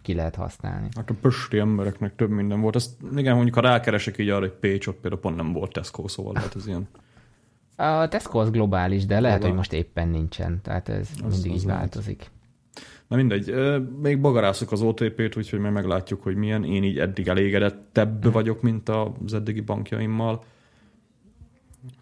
ki 0.02 0.14
lehet 0.14 0.34
használni. 0.34 0.88
Hát 0.96 1.10
a 1.10 1.14
pösti 1.20 1.58
embereknek 1.58 2.14
több 2.14 2.30
minden 2.30 2.60
volt. 2.60 2.74
Ezt, 2.74 3.02
igen, 3.16 3.34
mondjuk 3.34 3.54
ha 3.54 3.60
rákeresek 3.60 4.18
így 4.18 4.28
arra, 4.28 4.40
hogy 4.40 4.56
Pécs, 4.58 4.86
ott 4.86 5.00
például 5.00 5.20
pont 5.20 5.36
nem 5.36 5.52
volt 5.52 5.72
Tesco, 5.72 6.08
szóval 6.08 6.32
lehet 6.32 6.56
ez 6.56 6.66
ilyen. 6.66 6.88
A 7.76 8.08
Tesco 8.08 8.38
az 8.38 8.50
globális, 8.50 9.06
de 9.06 9.14
lehet, 9.20 9.28
Globál. 9.38 9.48
hogy 9.48 9.56
most 9.56 9.72
éppen 9.72 10.08
nincsen, 10.08 10.60
tehát 10.62 10.88
ez 10.88 11.08
Az- 11.24 11.32
mindig 11.32 11.50
az 11.50 11.60
így 11.60 11.66
lehet. 11.66 11.80
változik. 11.80 12.30
Na 13.08 13.16
mindegy, 13.16 13.54
még 14.02 14.20
bagarászok 14.20 14.72
az 14.72 14.82
OTP-t, 14.82 15.36
úgyhogy 15.36 15.58
majd 15.58 15.72
meglátjuk, 15.72 16.22
hogy 16.22 16.34
milyen. 16.36 16.64
Én 16.64 16.84
így 16.84 16.98
eddig 16.98 17.28
elégedettebb 17.28 18.32
vagyok, 18.32 18.62
mint 18.62 18.88
az 18.88 19.34
eddigi 19.34 19.60
bankjaimmal. 19.60 20.44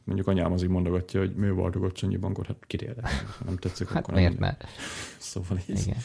Mondjuk 0.04 0.28
anyám 0.28 0.52
az 0.52 0.62
így 0.62 0.68
mondogatja, 0.68 1.20
hogy 1.20 1.34
mi 1.34 1.48
váltogatsz 1.50 2.02
annyi 2.02 2.16
bankot, 2.16 2.46
hát 2.46 2.56
kirélek. 2.66 3.08
Nem 3.44 3.56
tetszik, 3.56 3.88
Hát 3.88 4.02
akkor 4.02 4.14
miért 4.14 4.38
nem. 4.38 4.56
ne? 4.60 4.66
Szóval 5.18 5.58
így. 5.68 5.80
Igen. 5.86 5.96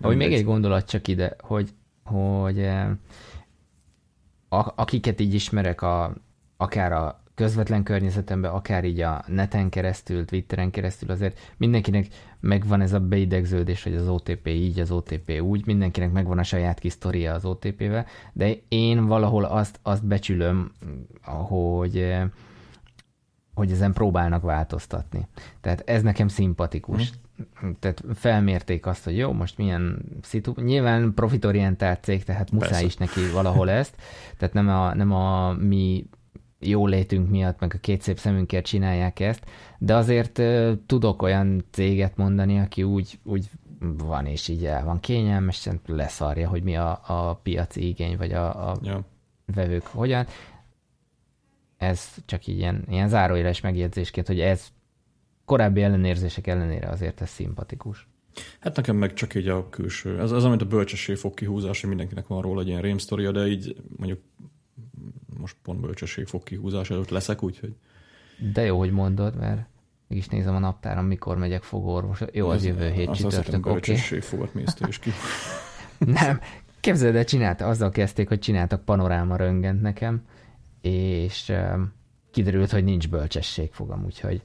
Ahogy 0.00 0.16
még 0.16 0.32
egy 0.32 0.44
gondolat 0.44 0.88
csak 0.88 1.08
ide, 1.08 1.36
hogy, 1.40 1.70
hogy 2.04 2.58
eh, 2.58 2.88
a, 4.48 4.72
akiket 4.76 5.20
így 5.20 5.34
ismerek, 5.34 5.82
a, 5.82 6.14
akár 6.56 6.92
a 6.92 7.22
közvetlen 7.36 7.82
környezetemben, 7.82 8.50
akár 8.50 8.84
így 8.84 9.00
a 9.00 9.24
neten 9.26 9.68
keresztül, 9.68 10.24
Twitteren 10.24 10.70
keresztül, 10.70 11.10
azért 11.10 11.38
mindenkinek 11.56 12.06
megvan 12.40 12.80
ez 12.80 12.92
a 12.92 13.00
beidegződés, 13.00 13.82
hogy 13.82 13.94
az 13.94 14.08
OTP 14.08 14.46
így, 14.48 14.80
az 14.80 14.90
OTP 14.90 15.40
úgy, 15.40 15.66
mindenkinek 15.66 16.12
megvan 16.12 16.38
a 16.38 16.42
saját 16.42 16.78
kis 16.78 16.92
sztoria 16.92 17.34
az 17.34 17.44
OTP-vel, 17.44 18.06
de 18.32 18.54
én 18.68 19.06
valahol 19.06 19.44
azt, 19.44 19.78
azt 19.82 20.06
becsülöm, 20.06 20.72
hogy 21.22 21.96
eh, 21.96 22.28
hogy 23.54 23.70
ezen 23.70 23.92
próbálnak 23.92 24.42
változtatni. 24.42 25.26
Tehát 25.60 25.82
ez 25.86 26.02
nekem 26.02 26.28
szimpatikus. 26.28 27.12
Tehát 27.78 28.04
felmérték 28.14 28.86
azt, 28.86 29.04
hogy 29.04 29.16
jó, 29.16 29.32
most 29.32 29.58
milyen 29.58 29.98
szitu... 30.22 30.52
Nyilván 30.56 31.14
profitorientált 31.14 32.02
cég, 32.02 32.24
tehát 32.24 32.50
muszáj 32.50 32.70
Persze. 32.70 32.84
is 32.84 32.96
neki 32.96 33.20
valahol 33.32 33.70
ezt. 33.70 33.96
Tehát 34.36 34.54
nem 34.54 34.68
a, 34.68 34.94
nem 34.94 35.12
a 35.12 35.52
mi 35.52 36.06
jó 36.66 36.86
létünk 36.86 37.30
miatt, 37.30 37.60
meg 37.60 37.72
a 37.74 37.78
két 37.78 38.02
szép 38.02 38.18
szemünkért 38.18 38.64
csinálják 38.64 39.20
ezt, 39.20 39.44
de 39.78 39.94
azért 39.94 40.42
tudok 40.86 41.22
olyan 41.22 41.64
céget 41.70 42.16
mondani, 42.16 42.58
aki 42.58 42.82
úgy, 42.82 43.18
úgy 43.22 43.50
van 43.96 44.26
és 44.26 44.48
így 44.48 44.64
el 44.64 44.84
van 44.84 45.00
kényelmesen, 45.00 45.80
leszarja, 45.86 46.48
hogy 46.48 46.62
mi 46.62 46.76
a, 46.76 47.00
a 47.06 47.34
piaci 47.34 47.88
igény, 47.88 48.16
vagy 48.16 48.32
a, 48.32 48.70
a 48.70 48.76
Ja. 48.82 49.04
vevők 49.54 49.86
hogyan. 49.86 50.26
Ez 51.76 52.14
csak 52.26 52.46
így 52.46 52.58
ilyen, 52.58 52.84
ilyen 52.88 53.08
záróéles 53.08 53.60
megjegyzésként, 53.60 54.26
hogy 54.26 54.40
ez 54.40 54.68
korábbi 55.44 55.82
ellenérzések 55.82 56.46
ellenére 56.46 56.88
azért 56.88 57.20
ez 57.20 57.28
szimpatikus. 57.28 58.08
Hát 58.60 58.76
nekem 58.76 58.96
meg 58.96 59.12
csak 59.12 59.34
így 59.34 59.48
a 59.48 59.68
külső. 59.68 60.20
Ez 60.20 60.30
az, 60.30 60.44
amit 60.44 60.62
a 60.62 60.66
bölcsesség 60.66 61.16
fog 61.16 61.34
kihúzás, 61.34 61.80
hogy 61.80 61.88
mindenkinek 61.88 62.26
van 62.26 62.42
róla 62.42 62.60
egy 62.60 62.68
ilyen 62.68 62.80
rémsztoria, 62.80 63.32
de 63.32 63.46
így 63.46 63.76
mondjuk 63.96 64.20
most 65.38 65.56
pont 65.62 65.80
bölcsesség 65.80 66.26
fog 66.26 66.42
kihúzás 66.42 66.90
előtt 66.90 67.08
leszek, 67.08 67.42
úgyhogy 67.42 67.74
De 68.52 68.64
jó, 68.64 68.78
hogy 68.78 68.90
mondod, 68.90 69.36
mert 69.36 69.66
mégis 70.06 70.28
nézem 70.28 70.54
a 70.54 70.58
naptáron, 70.58 71.04
mikor 71.04 71.36
megyek 71.36 71.62
fogorvos. 71.62 72.20
Jó, 72.32 72.48
az 72.48 72.56
Ez- 72.56 72.64
jövő 72.64 72.90
hét 72.90 73.08
azt 73.08 73.20
csütörtök, 73.20 73.66
oké. 73.66 73.96
mészte 74.52 74.88
is 74.88 74.98
ki. 74.98 75.10
Nem, 75.98 76.40
képzeld 76.80 77.16
el, 77.16 77.24
csinálta, 77.24 77.66
azzal 77.66 77.90
kezdték, 77.90 78.28
hogy 78.28 78.38
csináltak 78.38 78.84
panoráma 78.84 79.36
röngent 79.36 79.82
nekem, 79.82 80.22
és 80.80 81.48
um, 81.48 81.92
kiderült, 82.30 82.70
hogy 82.70 82.84
nincs 82.84 83.08
bölcsességfogam, 83.08 84.04
úgyhogy 84.04 84.42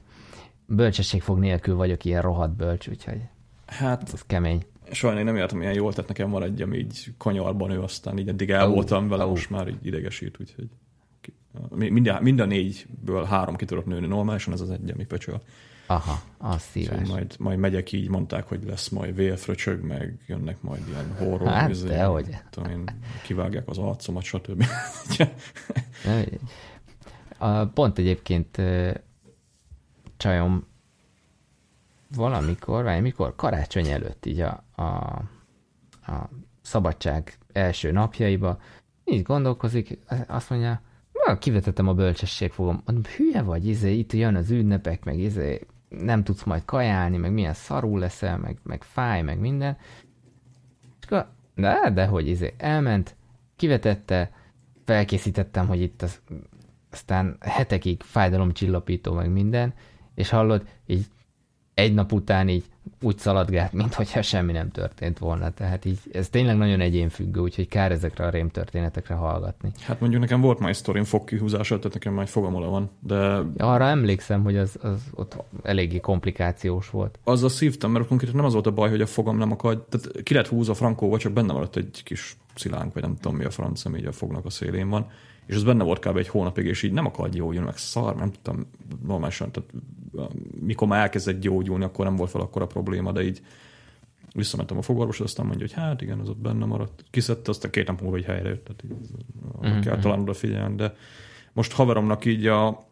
bölcsességfog 0.66 1.38
nélkül 1.38 1.74
vagyok 1.74 2.04
ilyen 2.04 2.22
rohadt 2.22 2.56
bölcs, 2.56 2.88
úgyhogy 2.88 3.20
Hát 3.66 4.12
ez 4.12 4.22
kemény. 4.26 4.64
Én 5.02 5.24
nem 5.24 5.36
jártam 5.36 5.60
ilyen 5.60 5.74
jól, 5.74 5.92
tehát 5.92 6.08
nekem 6.08 6.34
ami 6.34 6.76
így 6.76 7.14
kanyarban 7.18 7.70
ő, 7.70 7.80
aztán 7.80 8.18
így 8.18 8.28
eddig 8.28 8.50
el 8.50 8.68
voltam 8.68 9.08
vele, 9.08 9.24
most 9.24 9.50
már 9.50 9.68
így 9.68 9.86
idegesít, 9.86 10.36
úgyhogy 10.40 10.68
mind 11.70 12.06
a, 12.06 12.20
mind 12.20 12.40
a 12.40 12.44
négyből 12.44 13.24
három 13.24 13.56
ki 13.56 13.64
tudok 13.64 13.86
nőni 13.86 14.06
normálisan, 14.06 14.52
ez 14.52 14.60
az 14.60 14.70
egy, 14.70 14.90
ami 14.90 15.04
pöcsöl. 15.04 15.42
Aha, 15.86 16.22
az 16.38 16.62
szíves. 16.62 17.08
majd, 17.08 17.34
majd 17.38 17.58
megyek 17.58 17.92
így, 17.92 18.08
mondták, 18.08 18.48
hogy 18.48 18.64
lesz 18.66 18.88
majd 18.88 19.14
vélfröcsög, 19.14 19.82
meg 19.82 20.18
jönnek 20.26 20.62
majd 20.62 20.88
ilyen 20.88 21.14
horror. 21.18 21.48
Hát, 21.48 21.70
izé, 21.70 21.88
dehogy. 21.88 22.36
Tudom 22.50 22.70
én, 22.70 22.84
kivágják 23.22 23.68
az 23.68 23.78
arcomat, 23.78 24.22
stb. 24.22 24.64
Pont 27.74 27.98
egyébként 27.98 28.62
csajom 30.16 30.66
valamikor, 32.14 32.82
vagy 32.82 33.02
mikor, 33.02 33.36
karácsony 33.36 33.86
előtt 33.86 34.26
így 34.26 34.40
a, 34.40 34.64
a, 34.74 34.82
a 36.12 36.28
szabadság 36.60 37.38
első 37.52 37.92
napjaiba, 37.92 38.58
így 39.04 39.22
gondolkozik, 39.22 39.98
azt 40.26 40.50
mondja, 40.50 40.80
"Na, 41.12 41.38
kivetettem 41.38 41.88
a 41.88 41.94
bölcsességfogom. 41.94 42.82
Mondom, 42.84 43.12
hülye 43.16 43.42
vagy, 43.42 43.66
izé, 43.66 43.92
itt 43.92 44.12
jön 44.12 44.34
az 44.34 44.50
ünnepek, 44.50 45.04
meg 45.04 45.18
izé, 45.18 45.66
nem 45.88 46.24
tudsz 46.24 46.42
majd 46.42 46.64
kajálni, 46.64 47.16
meg 47.16 47.32
milyen 47.32 47.54
szarul 47.54 47.98
leszel, 47.98 48.38
meg, 48.38 48.58
meg 48.62 48.82
fáj, 48.82 49.22
meg 49.22 49.38
minden. 49.38 49.76
És 51.00 51.06
akkor, 51.06 51.28
de, 51.54 51.90
de 51.94 52.06
hogy 52.06 52.28
izé, 52.28 52.54
elment, 52.56 53.16
kivetette, 53.56 54.30
felkészítettem, 54.84 55.66
hogy 55.66 55.80
itt 55.80 56.02
az, 56.02 56.20
aztán 56.90 57.36
hetekig 57.40 58.02
fájdalomcsillapító, 58.02 59.12
meg 59.12 59.30
minden, 59.30 59.74
és 60.14 60.28
hallod, 60.28 60.68
így 60.86 61.06
egy 61.74 61.94
nap 61.94 62.12
után 62.12 62.48
így 62.48 62.64
úgy 63.02 63.18
szaladgált, 63.18 63.72
mintha 63.72 64.22
semmi 64.22 64.52
nem 64.52 64.70
történt 64.70 65.18
volna. 65.18 65.50
Tehát 65.50 65.84
így 65.84 65.98
ez 66.12 66.28
tényleg 66.28 66.56
nagyon 66.56 66.80
egyénfüggő, 66.80 67.40
úgyhogy 67.40 67.68
kár 67.68 67.92
ezekre 67.92 68.24
a 68.24 68.30
rémtörténetekre 68.30 69.14
hallgatni. 69.14 69.72
Hát 69.80 70.00
mondjuk 70.00 70.20
nekem 70.20 70.40
volt 70.40 70.58
már 70.58 70.68
egy 70.68 70.74
sztorim 70.74 71.04
fogkihúzása, 71.04 71.76
tehát 71.76 71.92
nekem 71.92 72.12
már 72.12 72.24
egy 72.24 72.30
fogamola 72.30 72.68
van, 72.68 72.90
de 73.00 73.42
Arra 73.56 73.84
emlékszem, 73.84 74.42
hogy 74.42 74.56
az, 74.56 74.78
az 74.82 75.00
ott 75.14 75.36
eléggé 75.62 76.00
komplikációs 76.00 76.90
volt. 76.90 77.18
azzal 77.24 77.48
szívtam, 77.48 77.90
mert 77.90 78.06
konkrétan 78.06 78.36
nem 78.36 78.44
az 78.44 78.52
volt 78.52 78.66
a 78.66 78.72
baj, 78.72 78.90
hogy 78.90 79.00
a 79.00 79.06
fogam 79.06 79.38
nem 79.38 79.52
akad, 79.52 79.82
tehát 79.82 80.22
ki 80.22 80.34
lett 80.34 80.46
húzva 80.46 80.74
frankóval, 80.74 81.18
csak 81.18 81.32
benne 81.32 81.52
maradt 81.52 81.76
egy 81.76 82.00
kis 82.04 82.36
szilánk, 82.54 82.92
vagy 82.92 83.02
nem 83.02 83.16
tudom 83.16 83.36
mi 83.36 83.44
a 83.44 83.50
franc, 83.50 83.84
ami 83.84 83.98
így 83.98 84.06
a 84.06 84.12
fognak 84.12 84.44
a 84.44 84.50
szélén 84.50 84.88
van, 84.88 85.06
és 85.46 85.54
az 85.54 85.62
benne 85.62 85.84
volt 85.84 86.06
kb. 86.06 86.16
egy 86.16 86.28
hónapig, 86.28 86.66
és 86.66 86.82
így 86.82 86.92
nem 86.92 87.06
akar 87.06 87.28
gyógyulni, 87.28 87.66
meg 87.66 87.76
szar, 87.76 88.16
nem 88.16 88.30
tudtam 88.30 88.66
normálisan, 89.06 89.50
tehát 89.50 89.70
mikor 90.60 90.88
már 90.88 91.00
elkezdett 91.00 91.40
gyógyulni, 91.40 91.84
akkor 91.84 92.04
nem 92.04 92.16
volt 92.16 92.30
fel 92.30 92.40
akkor 92.40 92.62
a 92.62 92.66
probléma, 92.66 93.12
de 93.12 93.22
így 93.22 93.42
visszamentem 94.34 94.76
a 94.76 94.82
fogorvoshoz, 94.82 95.26
aztán 95.26 95.46
mondja, 95.46 95.66
hogy 95.66 95.74
hát 95.74 96.02
igen, 96.02 96.18
az 96.18 96.28
ott 96.28 96.38
benne 96.38 96.64
maradt. 96.64 97.04
Kiszedte, 97.10 97.50
aztán 97.50 97.70
két 97.70 97.86
nap 97.86 98.00
múlva, 98.00 98.16
hogy 98.16 98.24
helyre 98.24 98.48
jött, 98.48 98.64
tehát 98.64 98.82
így, 98.84 99.08
Mhm, 99.60 99.80
kell 99.80 99.98
talán 99.98 100.20
odafigyelni, 100.20 100.74
de 100.74 100.94
most 101.52 101.72
haveromnak 101.72 102.24
így 102.24 102.46
a 102.46 102.86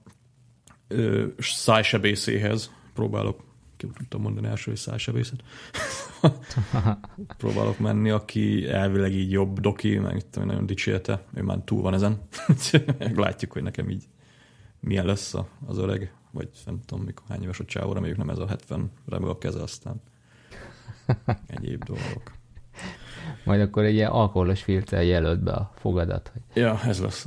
ö, 0.88 1.26
szájsebészéhez 1.38 2.70
próbálok, 2.94 3.44
ki 3.76 3.86
tudtam 3.86 4.20
mondani 4.20 4.46
első, 4.46 4.70
hogy 4.70 4.80
szájsebészet. 4.80 5.42
próbálok 7.36 7.78
menni, 7.78 8.10
aki 8.10 8.68
elvileg 8.68 9.12
így 9.12 9.30
jobb 9.30 9.60
doki, 9.60 9.98
meg 9.98 10.22
nagyon 10.32 10.66
dicsérte, 10.66 11.24
ő 11.34 11.42
már 11.42 11.58
túl 11.64 11.82
van 11.82 11.94
ezen. 11.94 12.20
Látjuk, 13.14 13.52
hogy 13.52 13.62
nekem 13.62 13.88
így 13.88 14.04
milyen 14.80 15.06
lesz 15.06 15.34
az 15.66 15.78
öreg, 15.78 16.12
vagy 16.30 16.48
nem 16.66 16.80
tudom, 16.84 17.04
mikor 17.04 17.24
hány 17.28 17.42
éves 17.42 17.60
a 17.60 17.64
csávó, 17.64 17.92
reméljük 17.92 18.18
nem 18.18 18.30
ez 18.30 18.38
a 18.38 18.46
70 18.46 18.90
remeg 19.06 19.28
a 19.28 19.38
keze, 19.38 19.62
aztán 19.62 20.00
egyéb 21.46 21.84
dolgok. 21.84 22.32
Majd 23.44 23.60
akkor 23.60 23.84
egy 23.84 23.94
ilyen 23.94 24.10
alkoholos 24.10 24.62
filccel 24.62 25.02
jelölt 25.02 25.42
be 25.42 25.52
a 25.52 25.72
fogadat. 25.76 26.30
Hogy... 26.32 26.62
Ja, 26.62 26.80
ez 26.84 27.00
lesz. 27.00 27.26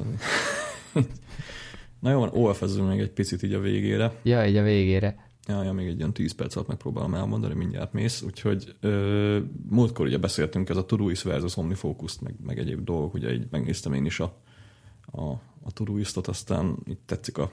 Na 2.00 2.12
jó, 2.12 2.20
van, 2.20 2.30
olf 2.34 2.78
még 2.88 3.00
egy 3.00 3.12
picit 3.12 3.44
így 3.44 3.54
a 3.54 3.60
végére. 3.60 4.12
Ja, 4.24 4.48
így 4.48 4.56
a 4.56 4.64
végére. 4.64 5.32
Ja, 5.48 5.64
ja, 5.64 5.74
még 5.74 5.88
egy 5.88 5.98
ilyen 5.98 6.14
10 6.14 6.34
perc 6.34 6.56
alatt 6.56 6.68
megpróbálom 6.68 7.14
elmondani, 7.14 7.54
mindjárt 7.54 7.94
mész. 7.94 8.22
Úgyhogy 8.22 8.76
ö, 8.80 9.40
múltkor 9.70 10.06
ugye 10.06 10.18
beszéltünk 10.18 10.70
ez 10.70 10.78
a 10.78 10.86
Todoist 10.86 11.24
versus 11.24 11.58
OmniFocus, 11.58 12.20
meg, 12.20 12.36
meg 12.46 12.60
egyéb 12.60 12.84
dolgok, 12.84 13.14
ugye 13.14 13.34
így 13.34 13.48
megnéztem 13.52 13.94
én 13.94 14.06
is 14.06 14.20
a, 14.20 14.38
a, 15.12 15.24
a 15.64 15.72
Todoistot, 15.74 16.28
aztán 16.28 16.78
itt 16.86 17.02
tetszik 17.06 17.38
a, 17.38 17.52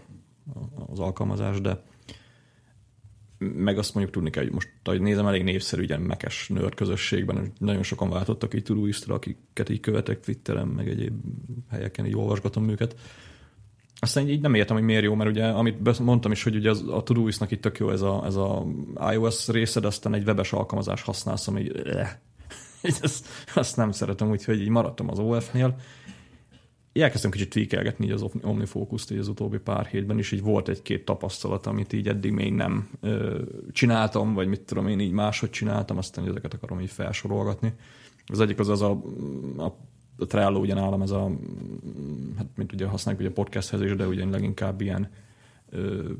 az 0.86 0.98
alkalmazás, 0.98 1.60
de 1.60 1.82
meg 3.38 3.78
azt 3.78 3.94
mondjuk 3.94 4.14
tudni 4.14 4.30
kell, 4.30 4.42
hogy 4.42 4.52
most, 4.52 4.68
ahogy 4.84 5.00
nézem, 5.00 5.26
elég 5.26 5.42
népszerű 5.42 5.82
ilyen 5.82 6.00
mekes 6.00 6.48
nőr 6.48 6.74
közösségben, 6.74 7.52
nagyon 7.58 7.82
sokan 7.82 8.10
váltottak 8.10 8.54
így 8.54 8.62
Todoistra, 8.62 9.14
akiket 9.14 9.68
így 9.68 9.80
követek 9.80 10.20
Twitteren, 10.20 10.66
meg 10.66 10.88
egyéb 10.88 11.14
helyeken, 11.70 12.06
így 12.06 12.16
olvasgatom 12.16 12.68
őket 12.68 12.96
aztán 14.02 14.28
így 14.28 14.40
nem 14.40 14.54
értem, 14.54 14.76
hogy 14.76 14.84
miért 14.84 15.02
jó, 15.02 15.14
mert 15.14 15.30
ugye, 15.30 15.46
amit 15.46 15.98
mondtam 15.98 16.32
is, 16.32 16.42
hogy 16.42 16.56
ugye 16.56 16.70
az, 16.70 16.84
a 16.88 17.02
Todoist-nak 17.02 17.50
itt 17.50 17.60
tök 17.60 17.78
jó 17.78 17.90
ez 17.90 18.00
a, 18.00 18.22
ez 18.26 18.34
a 18.34 18.66
iOS 19.12 19.48
része, 19.48 19.80
de 19.80 19.86
aztán 19.86 20.14
egy 20.14 20.26
webes 20.26 20.52
alkalmazás 20.52 21.02
használsz, 21.02 21.48
ami 21.48 21.70
eh, 21.84 22.10
ezt, 22.82 23.26
azt 23.54 23.76
nem 23.76 23.92
szeretem, 23.92 24.30
úgyhogy 24.30 24.60
így 24.60 24.68
maradtam 24.68 25.10
az 25.10 25.18
OF-nél. 25.18 25.76
Elkezdtem 26.92 27.30
kicsit 27.30 27.50
tweakelgetni 27.50 28.04
így 28.04 28.10
az 28.10 28.24
OmniFocus-t 28.42 29.10
így 29.10 29.18
az 29.18 29.28
utóbbi 29.28 29.58
pár 29.58 29.86
hétben 29.86 30.18
is, 30.18 30.32
így 30.32 30.42
volt 30.42 30.68
egy-két 30.68 31.04
tapasztalat, 31.04 31.66
amit 31.66 31.92
így 31.92 32.08
eddig 32.08 32.32
még 32.32 32.52
nem 32.52 32.90
ö, 33.00 33.42
csináltam, 33.72 34.34
vagy 34.34 34.48
mit 34.48 34.60
tudom 34.60 34.88
én 34.88 35.00
így 35.00 35.12
máshogy 35.12 35.50
csináltam, 35.50 35.98
aztán 35.98 36.28
ezeket 36.28 36.54
akarom 36.54 36.80
így 36.80 36.90
felsorolgatni. 36.90 37.72
Az 38.26 38.40
egyik 38.40 38.58
az 38.58 38.68
az 38.68 38.82
a, 38.82 38.90
a 39.56 39.76
a 40.20 40.26
Trello 40.26 40.58
ugye 40.58 40.74
nálam 40.74 41.02
ez 41.02 41.10
a, 41.10 41.30
hát 42.36 42.46
mint 42.54 42.72
ugye 42.72 42.86
használjuk 42.86 43.22
ugye 43.22 43.32
podcasthez 43.32 43.80
is, 43.80 43.96
de 43.96 44.06
ugye 44.06 44.24
leginkább 44.24 44.80
ilyen 44.80 45.10
ö, 45.70 46.10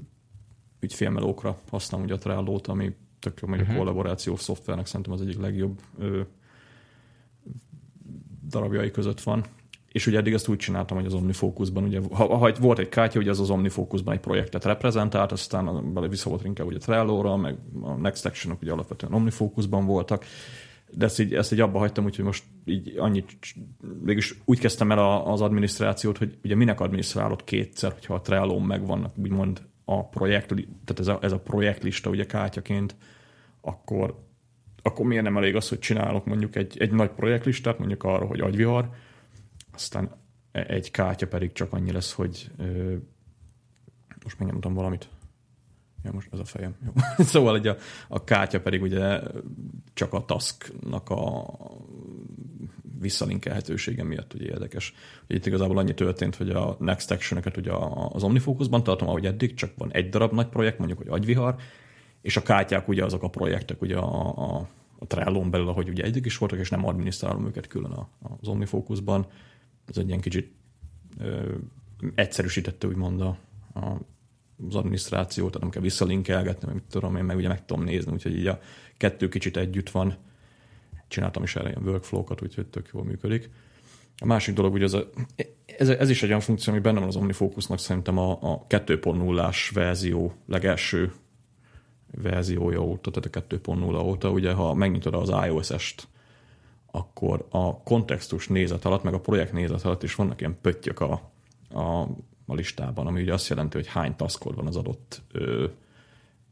ügyfélmelókra 0.80 1.58
használom 1.70 2.06
ugye 2.06 2.14
a 2.14 2.18
Trello-t, 2.18 2.66
ami 2.66 2.94
tök 3.18 3.40
jó, 3.40 3.48
uh-huh. 3.48 3.66
a 3.66 3.70
mhm. 3.70 3.76
kollaborációs 3.76 4.40
szoftvernek 4.40 4.86
szerintem 4.86 5.12
az 5.12 5.20
egyik 5.20 5.38
legjobb 5.38 5.80
ö, 5.98 6.20
darabjai 8.48 8.90
között 8.90 9.20
van. 9.20 9.44
És 9.92 10.06
ugye 10.06 10.18
eddig 10.18 10.32
ezt 10.32 10.48
úgy 10.48 10.56
csináltam, 10.56 10.96
hogy 10.96 11.06
az 11.06 11.14
OmniFocusban, 11.14 11.84
ugye, 11.84 12.00
ha, 12.12 12.36
ha 12.36 12.52
volt 12.60 12.78
egy 12.78 12.88
kártya, 12.88 13.18
ugye 13.18 13.30
az 13.30 13.40
az 13.40 13.50
OmniFocusban 13.50 14.14
egy 14.14 14.20
projektet 14.20 14.64
reprezentált, 14.64 15.32
aztán 15.32 15.92
bele 15.94 16.08
vissza 16.08 16.28
volt 16.28 16.44
inkább 16.44 16.66
ugye 16.66 16.78
Trello-ra, 16.78 17.36
meg 17.36 17.56
a 17.80 17.90
Next 17.90 18.26
action 18.26 18.56
ugye 18.62 18.72
alapvetően 18.72 19.12
OmniFocusban 19.12 19.86
voltak, 19.86 20.24
de 20.90 21.04
ezt 21.04 21.20
így, 21.20 21.34
ezt 21.34 21.52
így 21.52 21.60
abba 21.60 21.78
hagytam, 21.78 22.04
úgyhogy 22.04 22.24
most 22.24 22.44
így 22.64 22.94
annyit, 22.98 23.38
mégis 24.02 24.34
úgy 24.44 24.58
kezdtem 24.58 24.90
el 24.90 24.98
a, 24.98 25.32
az 25.32 25.40
adminisztrációt, 25.40 26.18
hogy 26.18 26.38
ugye 26.44 26.54
minek 26.54 26.80
adminisztrálod 26.80 27.44
kétszer, 27.44 27.92
hogyha 27.92 28.14
a 28.14 28.20
trello 28.20 28.58
megvannak 28.58 29.18
úgymond 29.18 29.62
a 29.84 30.08
projekt, 30.08 30.48
tehát 30.84 30.98
ez 30.98 31.08
a, 31.08 31.18
ez 31.22 31.32
a 31.32 31.40
projektlista 31.40 32.10
ugye 32.10 32.26
kártyaként, 32.26 32.96
akkor, 33.60 34.24
akkor 34.82 35.06
miért 35.06 35.24
nem 35.24 35.36
elég 35.36 35.56
az, 35.56 35.68
hogy 35.68 35.78
csinálok 35.78 36.24
mondjuk 36.24 36.56
egy, 36.56 36.76
egy 36.78 36.90
nagy 36.90 37.10
projektlistát, 37.10 37.78
mondjuk 37.78 38.04
arra, 38.04 38.26
hogy 38.26 38.40
agyvihar, 38.40 38.90
aztán 39.80 40.10
egy 40.52 40.90
kártya 40.90 41.26
pedig 41.26 41.52
csak 41.52 41.72
annyi 41.72 41.92
lesz, 41.92 42.12
hogy 42.12 42.50
ö, 42.56 42.96
most 44.22 44.38
mondtam 44.38 44.74
valamit. 44.74 45.08
Ja, 46.04 46.12
most 46.12 46.28
ez 46.32 46.38
a 46.38 46.44
fejem. 46.44 46.76
Jó. 46.84 46.92
szóval 47.24 47.58
ugye 47.58 47.70
a, 47.70 47.76
a 48.08 48.24
kártya 48.24 48.60
pedig 48.60 48.82
ugye 48.82 49.20
csak 49.92 50.12
a 50.12 50.24
tasknak 50.24 51.10
a 51.10 51.46
visszalinkelhetősége 53.00 54.04
miatt 54.04 54.34
ugye 54.34 54.44
érdekes. 54.44 54.94
Ugye 55.24 55.34
itt 55.34 55.46
igazából 55.46 55.78
annyi 55.78 55.94
történt, 55.94 56.36
hogy 56.36 56.50
a 56.50 56.76
Next 56.78 57.10
action 57.10 57.42
ugye 57.56 57.72
az 58.08 58.22
OmniFocusban 58.22 58.82
tartom, 58.82 59.08
ahogy 59.08 59.26
eddig, 59.26 59.54
csak 59.54 59.72
van 59.76 59.92
egy 59.92 60.08
darab 60.08 60.32
nagy 60.32 60.48
projekt, 60.48 60.78
mondjuk, 60.78 60.98
hogy 60.98 61.08
agyvihar, 61.08 61.56
és 62.22 62.36
a 62.36 62.42
kártyák 62.42 62.88
ugye 62.88 63.04
azok 63.04 63.22
a 63.22 63.28
projektek 63.28 63.82
ugye 63.82 63.96
a, 63.96 64.28
a, 64.28 64.68
a 64.98 65.06
Trello-n 65.06 65.50
belül, 65.50 65.68
ahogy 65.68 65.88
ugye 65.88 66.04
eddig 66.04 66.26
is 66.26 66.38
voltak, 66.38 66.58
és 66.58 66.70
nem 66.70 66.86
adminisztrálom 66.86 67.46
őket 67.46 67.66
külön 67.66 67.92
az 68.40 68.48
OmniFocusban. 68.48 69.26
Ez 69.90 69.96
egy 69.96 70.08
ilyen 70.08 70.20
kicsit 70.20 70.52
ö, 71.18 71.54
egyszerűsítette 72.14 72.86
úgymond 72.86 73.20
a, 73.20 73.38
a 73.74 73.96
az 74.68 74.74
adminisztrációt, 74.74 75.46
tehát 75.46 75.60
nem 75.60 75.70
kell 75.70 75.82
visszalinkelgetni, 75.82 76.66
meg 76.66 76.74
mit 76.74 76.84
tudom 76.90 77.16
én, 77.16 77.24
meg 77.24 77.36
ugye 77.36 77.48
meg 77.48 77.64
tudom 77.64 77.84
nézni, 77.84 78.12
úgyhogy 78.12 78.38
így 78.38 78.46
a 78.46 78.60
kettő 78.96 79.28
kicsit 79.28 79.56
együtt 79.56 79.90
van. 79.90 80.14
Csináltam 81.08 81.42
is 81.42 81.56
erre 81.56 81.68
ilyen 81.68 81.82
workflow-kat, 81.82 82.42
úgyhogy 82.42 82.66
tök 82.66 82.90
jól 82.92 83.04
működik. 83.04 83.50
A 84.16 84.26
másik 84.26 84.54
dolog, 84.54 84.72
ugye 84.72 84.84
ez, 84.84 84.92
a, 84.92 85.10
ez, 85.66 85.88
ez 85.88 86.10
is 86.10 86.22
egy 86.22 86.28
olyan 86.28 86.40
funkció, 86.40 86.72
ami 86.72 86.82
benne 86.82 86.98
van 86.98 87.08
az 87.08 87.16
OmniFocusnak 87.16 87.78
szerintem 87.78 88.18
a, 88.18 88.30
a 88.30 88.66
2.0-ás 88.66 89.70
verzió 89.70 90.34
legelső 90.46 91.12
verziója 92.22 92.82
óta, 92.82 93.10
tehát 93.10 93.52
a 93.52 93.56
2.0 93.56 94.04
óta, 94.04 94.30
ugye 94.30 94.52
ha 94.52 94.74
megnyitod 94.74 95.14
az 95.14 95.46
iOS-est, 95.46 96.08
akkor 96.90 97.46
a 97.50 97.82
kontextus 97.82 98.48
nézet 98.48 98.84
alatt, 98.84 99.02
meg 99.02 99.14
a 99.14 99.20
projekt 99.20 99.52
nézet 99.52 99.84
alatt 99.84 100.02
is 100.02 100.14
vannak 100.14 100.40
ilyen 100.40 100.58
pöttyök 100.60 101.00
a, 101.00 101.12
a 101.70 102.06
a 102.50 102.54
listában, 102.54 103.06
ami 103.06 103.20
ugye 103.20 103.32
azt 103.32 103.48
jelenti, 103.48 103.76
hogy 103.76 103.86
hány 103.86 104.16
taskod 104.16 104.54
van 104.54 104.66
az 104.66 104.76
adott, 104.76 105.22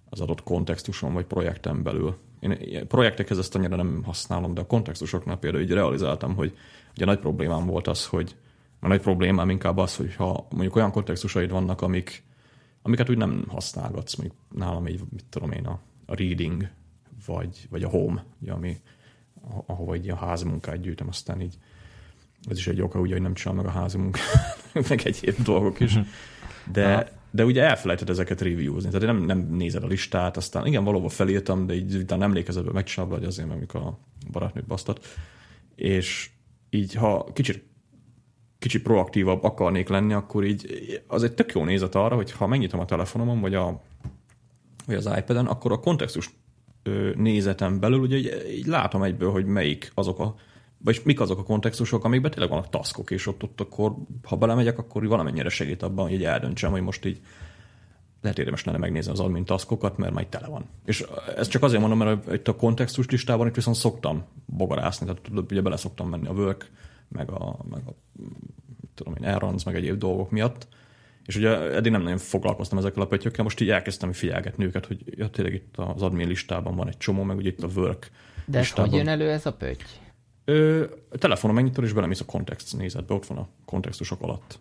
az 0.09 0.21
adott 0.21 0.43
kontextuson 0.43 1.13
vagy 1.13 1.25
projekten 1.25 1.83
belül. 1.83 2.17
Én 2.41 2.87
projektekhez 2.89 3.39
ezt 3.39 3.55
annyira 3.55 3.77
nem 3.77 4.03
használom, 4.05 4.55
de 4.55 4.61
a 4.61 4.67
kontextusoknál 4.67 5.39
például 5.39 5.63
így 5.63 5.73
realizáltam, 5.73 6.35
hogy 6.35 6.57
ugye 6.95 7.05
nagy 7.05 7.19
problémám 7.19 7.67
volt 7.67 7.87
az, 7.87 8.07
hogy 8.07 8.37
a 8.81 8.89
nagy 8.89 9.01
problémám 9.01 9.51
inkább 9.51 9.77
az, 9.77 9.97
hogy 9.97 10.15
ha 10.15 10.47
mondjuk 10.51 10.77
olyan 10.77 10.91
kontextusaid 10.91 11.51
vannak, 11.51 11.83
amik, 11.83 12.23
amiket 12.83 13.11
úgy 13.11 13.17
nem 13.17 13.45
használgatsz, 13.49 14.15
mondjuk 14.15 14.39
nálam 14.55 14.87
így, 14.87 15.01
mit 15.11 15.25
tudom 15.31 15.51
én, 15.51 15.67
a, 15.67 15.81
a 16.07 16.15
reading, 16.15 16.69
vagy, 17.27 17.67
vagy 17.71 17.83
a 17.83 17.89
home, 17.89 18.25
ugye, 18.41 18.53
ami, 18.53 18.77
ahova 19.67 19.95
egy 19.95 20.11
a 20.11 20.17
házmunkát 20.17 20.81
gyűjtöm, 20.81 21.09
aztán 21.09 21.41
így 21.41 21.55
ez 22.51 22.59
is 22.59 22.67
egy 22.67 22.81
oka, 22.81 23.01
ugye, 23.01 23.13
hogy 23.13 23.23
nem 23.23 23.35
csinál 23.35 23.55
meg 23.55 23.67
a 23.67 23.71
házi 23.71 23.99
munkát, 23.99 24.71
meg 24.89 25.01
egyéb 25.05 25.43
dolgok 25.43 25.81
is. 25.81 25.99
De, 26.73 27.13
de 27.31 27.45
ugye 27.45 27.63
elfelejtett 27.63 28.09
ezeket 28.09 28.41
reviewzni. 28.41 28.91
Tehát 28.91 29.07
nem, 29.07 29.25
nem 29.25 29.49
nézed 29.51 29.83
a 29.83 29.87
listát, 29.87 30.37
aztán 30.37 30.67
igen, 30.67 30.85
valóban 30.85 31.09
felírtam, 31.09 31.67
de 31.67 31.75
így 31.75 31.95
utána 31.95 32.25
emlékezetben 32.25 32.75
megcsinálva, 32.75 33.15
vagy 33.15 33.25
azért, 33.25 33.49
mert 33.49 33.59
amikor 33.59 33.81
a 33.81 33.99
barátnőt 34.31 34.67
basztat. 34.67 35.07
És 35.75 36.31
így, 36.71 36.95
ha 36.95 37.25
kicsit 37.33 37.67
kicsit 38.59 38.83
proaktívabb 38.83 39.45
akarnék 39.45 39.89
lenni, 39.89 40.13
akkor 40.13 40.45
így 40.45 41.03
az 41.07 41.23
egy 41.23 41.35
tök 41.35 41.53
jó 41.53 41.65
nézet 41.65 41.95
arra, 41.95 42.17
hogy 42.17 42.33
ha 42.33 42.47
megnyitom 42.47 42.81
a 42.81 42.85
telefonomon, 42.85 43.41
vagy, 43.41 43.55
a, 43.55 43.81
vagy 44.87 44.97
az 44.97 45.11
iPad-en, 45.19 45.47
akkor 45.47 45.73
a 45.73 45.81
kontextus 45.81 46.31
nézetem 47.17 47.81
belül 47.81 47.99
ugye 47.99 48.17
így, 48.17 48.47
így 48.51 48.67
látom 48.67 49.03
egyből, 49.03 49.31
hogy 49.31 49.45
melyik 49.45 49.93
azok 49.95 50.19
a 50.19 50.35
vagy 50.85 51.01
mik 51.05 51.21
azok 51.21 51.39
a 51.39 51.43
kontextusok, 51.43 52.05
amikben 52.05 52.31
tényleg 52.31 52.51
vannak 52.51 52.69
taskok, 52.69 53.11
és 53.11 53.27
ott, 53.27 53.43
ott 53.43 53.61
akkor, 53.61 53.95
ha 54.23 54.37
belemegyek, 54.37 54.79
akkor 54.79 55.07
valamennyire 55.07 55.49
segít 55.49 55.83
abban, 55.83 56.09
hogy 56.09 56.25
eldöntsem, 56.25 56.71
hogy 56.71 56.83
most 56.83 57.05
így 57.05 57.21
lehet 58.21 58.39
érdemes 58.39 58.65
lenne 58.65 58.79
megnézni 58.79 59.13
az 59.13 59.21
admin 59.21 59.45
taskokat, 59.45 59.97
mert 59.97 60.13
majd 60.13 60.27
tele 60.27 60.47
van. 60.47 60.65
És 60.85 61.05
ezt 61.37 61.51
csak 61.51 61.63
azért 61.63 61.81
mondom, 61.81 61.99
mert 61.99 62.33
itt 62.33 62.49
a 62.49 62.57
kontextus 62.57 63.07
listában 63.07 63.47
itt 63.47 63.55
viszont 63.55 63.77
szoktam 63.77 64.25
bogarászni, 64.47 65.07
tehát 65.07 65.23
tudod, 65.23 65.53
ugye 65.53 65.63
bele 65.63 65.77
szoktam 65.77 66.09
menni 66.09 66.27
a 66.27 66.33
work, 66.33 66.71
meg 67.09 67.31
a, 67.31 67.57
meg 67.71 67.83
a 67.87 67.95
tudom 68.95 69.15
én, 69.15 69.25
errands, 69.25 69.65
meg 69.65 69.75
egyéb 69.75 69.99
dolgok 69.99 70.31
miatt. 70.31 70.69
És 71.29 71.37
ugye 71.37 71.75
eddig 71.75 71.93
nem 71.93 72.03
nagyon 72.03 72.19
foglalkoztam 72.19 72.79
ezekkel 72.79 73.03
a 73.03 73.07
pöttyökkel, 73.07 73.45
most 73.45 73.61
így 73.61 73.71
elkezdtem 73.71 74.13
figyelgetni 74.13 74.65
őket, 74.65 74.87
hogy 74.87 75.03
ja, 75.07 75.29
tényleg 75.29 75.55
itt 75.55 75.75
az 75.77 76.03
admin 76.03 76.29
listában 76.29 76.77
van 76.77 76.89
egy 76.89 76.97
csomó, 76.97 77.23
meg 77.23 77.37
ugye 77.37 77.49
itt 77.49 77.63
a 77.63 77.69
work 77.77 78.11
De 78.45 78.59
listában. 78.59 78.89
hogy 78.91 78.99
jön 78.99 79.09
elő 79.09 79.31
ez 79.31 79.47
a 79.47 79.53
pötty? 79.53 79.83
Ö, 80.45 80.85
a 81.11 81.19
telefonon 81.19 81.57
megnyitod, 81.57 81.85
és 81.85 81.93
belemész 81.93 82.21
a 82.21 82.25
kontext 82.25 82.77
nézetbe, 82.77 83.15
ott 83.15 83.27
van 83.27 83.39
a 83.39 83.49
kontextusok 83.65 84.23
alatt. 84.23 84.59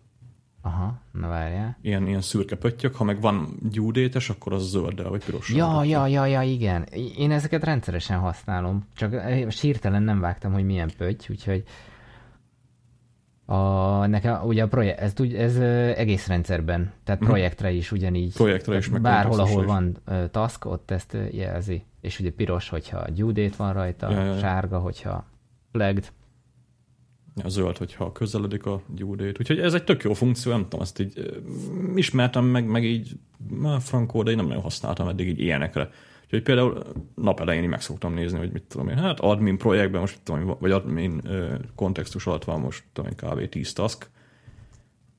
Aha, 0.62 1.02
na 1.12 1.28
várjál. 1.28 1.78
Ilyen, 1.82 2.08
ilyen 2.08 2.22
szürke 2.22 2.56
pöttyök, 2.56 2.96
ha 2.96 3.04
meg 3.04 3.22
van 3.22 3.58
gyúdétes, 3.72 4.30
akkor 4.30 4.54
az 4.54 4.70
zölddel 4.70 5.10
vagy 5.10 5.26
piros. 5.26 5.50
Ja, 5.54 5.84
ja, 5.84 6.08
ja, 6.08 6.26
ja, 6.26 6.42
igen. 6.42 6.84
Én 7.18 7.32
ezeket 7.32 7.64
rendszeresen 7.64 8.20
használom, 8.20 8.88
csak 8.96 9.16
sírtelen 9.52 10.04
nem 10.04 10.20
vágtam, 10.20 10.54
hogy 10.54 10.66
milyen 10.66 10.92
pötty, 10.98 11.30
úgyhogy 11.30 11.64
a, 13.50 14.06
nekem 14.06 14.46
ugye 14.46 14.64
a 14.64 14.68
projekt, 14.68 15.00
ez, 15.00 15.14
ez 15.34 15.58
egész 15.98 16.28
rendszerben, 16.28 16.92
tehát 17.04 17.22
mhm. 17.22 17.30
projektre 17.30 17.72
is 17.72 17.92
ugyanígy. 17.92 18.34
Projektre 18.34 18.78
is, 18.78 18.90
meg 18.90 19.02
Bárhol, 19.02 19.40
ahol 19.40 19.62
is. 19.62 19.68
van 19.68 19.98
task, 20.32 20.66
ott 20.66 20.92
ezt 20.92 21.18
jelzi. 21.32 21.84
És 22.02 22.20
ugye 22.20 22.32
piros, 22.32 22.70
hogyha 22.70 23.10
due 23.10 23.32
date 23.32 23.56
van 23.58 23.74
rajta, 23.74 24.12
ja, 24.12 24.38
sárga, 24.38 24.80
hogyha 24.80 25.26
flagged. 25.72 26.12
A 27.44 27.50
zöld, 27.50 27.78
hogyha 27.78 28.12
közeledik 28.12 28.66
a 28.66 28.82
due 28.88 29.16
date. 29.16 29.38
Úgyhogy 29.40 29.60
ez 29.60 29.74
egy 29.74 29.84
tök 29.84 30.04
jó 30.04 30.14
funkció, 30.14 30.52
nem 30.52 30.64
tudom, 30.64 30.82
ezt 30.82 31.00
így 31.00 31.42
ismertem 31.96 32.46
meg, 32.46 32.66
meg 32.66 32.84
így 32.84 33.20
frankó, 33.80 34.24
de 34.24 34.32
én 34.32 34.38
nem 34.38 34.48
nagyon 34.48 34.64
használtam 34.64 35.08
eddig 35.08 35.28
így 35.28 35.40
ilyenekre. 35.40 35.90
Úgyhogy 36.28 36.44
például 36.44 36.84
nap 37.16 37.40
elején 37.40 37.70
meg 37.70 37.82
szoktam 37.82 38.14
nézni, 38.14 38.38
hogy 38.38 38.52
mit 38.52 38.64
tudom 38.64 38.88
én, 38.88 38.98
hát 38.98 39.20
admin 39.20 39.58
projektben 39.58 40.02
most, 40.02 40.20
tudom, 40.24 40.56
vagy 40.60 40.72
admin 40.72 41.22
kontextus 41.76 42.28
alatt 42.28 42.44
van 42.44 42.60
most, 42.60 42.84
tudom 42.94 43.12
én, 43.12 43.18
kb. 43.18 43.50
10 43.50 43.74
task, 43.74 44.10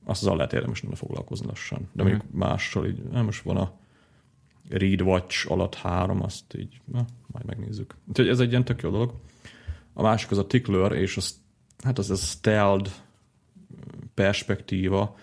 azt 0.05 0.27
az 0.27 0.35
lehet 0.35 0.53
érdemes 0.53 0.83
lenne 0.83 0.95
foglalkozni 0.95 1.47
lassan. 1.47 1.89
De 1.93 2.03
mondjuk 2.03 2.23
uh-huh. 2.23 2.39
mással 2.39 2.87
így, 2.87 3.03
nem 3.03 3.25
most 3.25 3.43
van 3.43 3.57
a 3.57 3.77
Read 4.69 5.01
Watch 5.01 5.51
alatt 5.51 5.75
három, 5.75 6.23
azt 6.23 6.55
így, 6.57 6.81
na, 6.85 7.05
majd 7.27 7.45
megnézzük. 7.45 7.95
Úgyhogy 8.07 8.27
ez 8.27 8.39
egy 8.39 8.49
ilyen 8.49 8.65
tök 8.65 8.81
jó 8.81 8.89
dolog. 8.89 9.13
A 9.93 10.01
másik 10.01 10.31
az 10.31 10.37
a 10.37 10.47
Tickler, 10.47 10.91
és 10.91 11.17
az, 11.17 11.41
hát 11.83 11.97
az 11.97 12.09
a 12.09 12.15
stealth 12.15 12.91
perspektíva, 14.13 15.15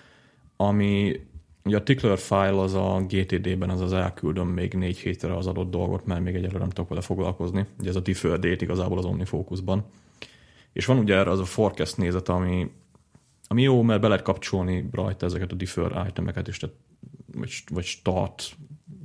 ami 0.57 1.21
ugye 1.67 1.77
a 1.77 1.83
Tickler 1.83 2.19
file 2.19 2.61
az 2.61 2.75
a 2.75 3.05
GTD-ben, 3.09 3.71
az 3.71 3.81
az 3.81 3.93
elküldöm 3.93 4.49
még 4.49 4.75
négy 4.75 4.99
hétre 4.99 5.37
az 5.37 5.47
adott 5.47 5.71
dolgot, 5.71 6.07
mert 6.07 6.23
még 6.23 6.35
egyelőre 6.35 6.59
nem 6.59 6.69
tudok 6.69 6.89
vele 6.89 7.01
foglalkozni. 7.01 7.67
Ugye 7.79 7.89
ez 7.89 7.97
a 7.97 8.01
deferred 8.01 8.41
date 8.41 8.65
igazából 8.65 8.99
az 8.99 9.05
OmniFocusban. 9.05 9.85
És 10.73 10.87
van 10.87 10.99
ugye 10.99 11.15
erre 11.15 11.31
az 11.31 11.41
a 11.41 11.45
forecast 11.45 11.97
nézet, 11.97 12.29
ami, 12.29 12.71
ami 13.47 13.63
jó, 13.63 13.83
mert 13.83 14.01
be 14.01 14.09
lehet 14.09 14.25
kapcsolni 14.25 14.89
rajta 14.93 15.27
ezeket 15.27 15.53
a 15.53 15.55
defer 15.55 16.07
itemeket, 16.09 16.49
és 16.49 16.59
tehát, 16.59 16.77
vagy, 17.35 17.53
vagy 17.71 17.85
start 17.85 18.57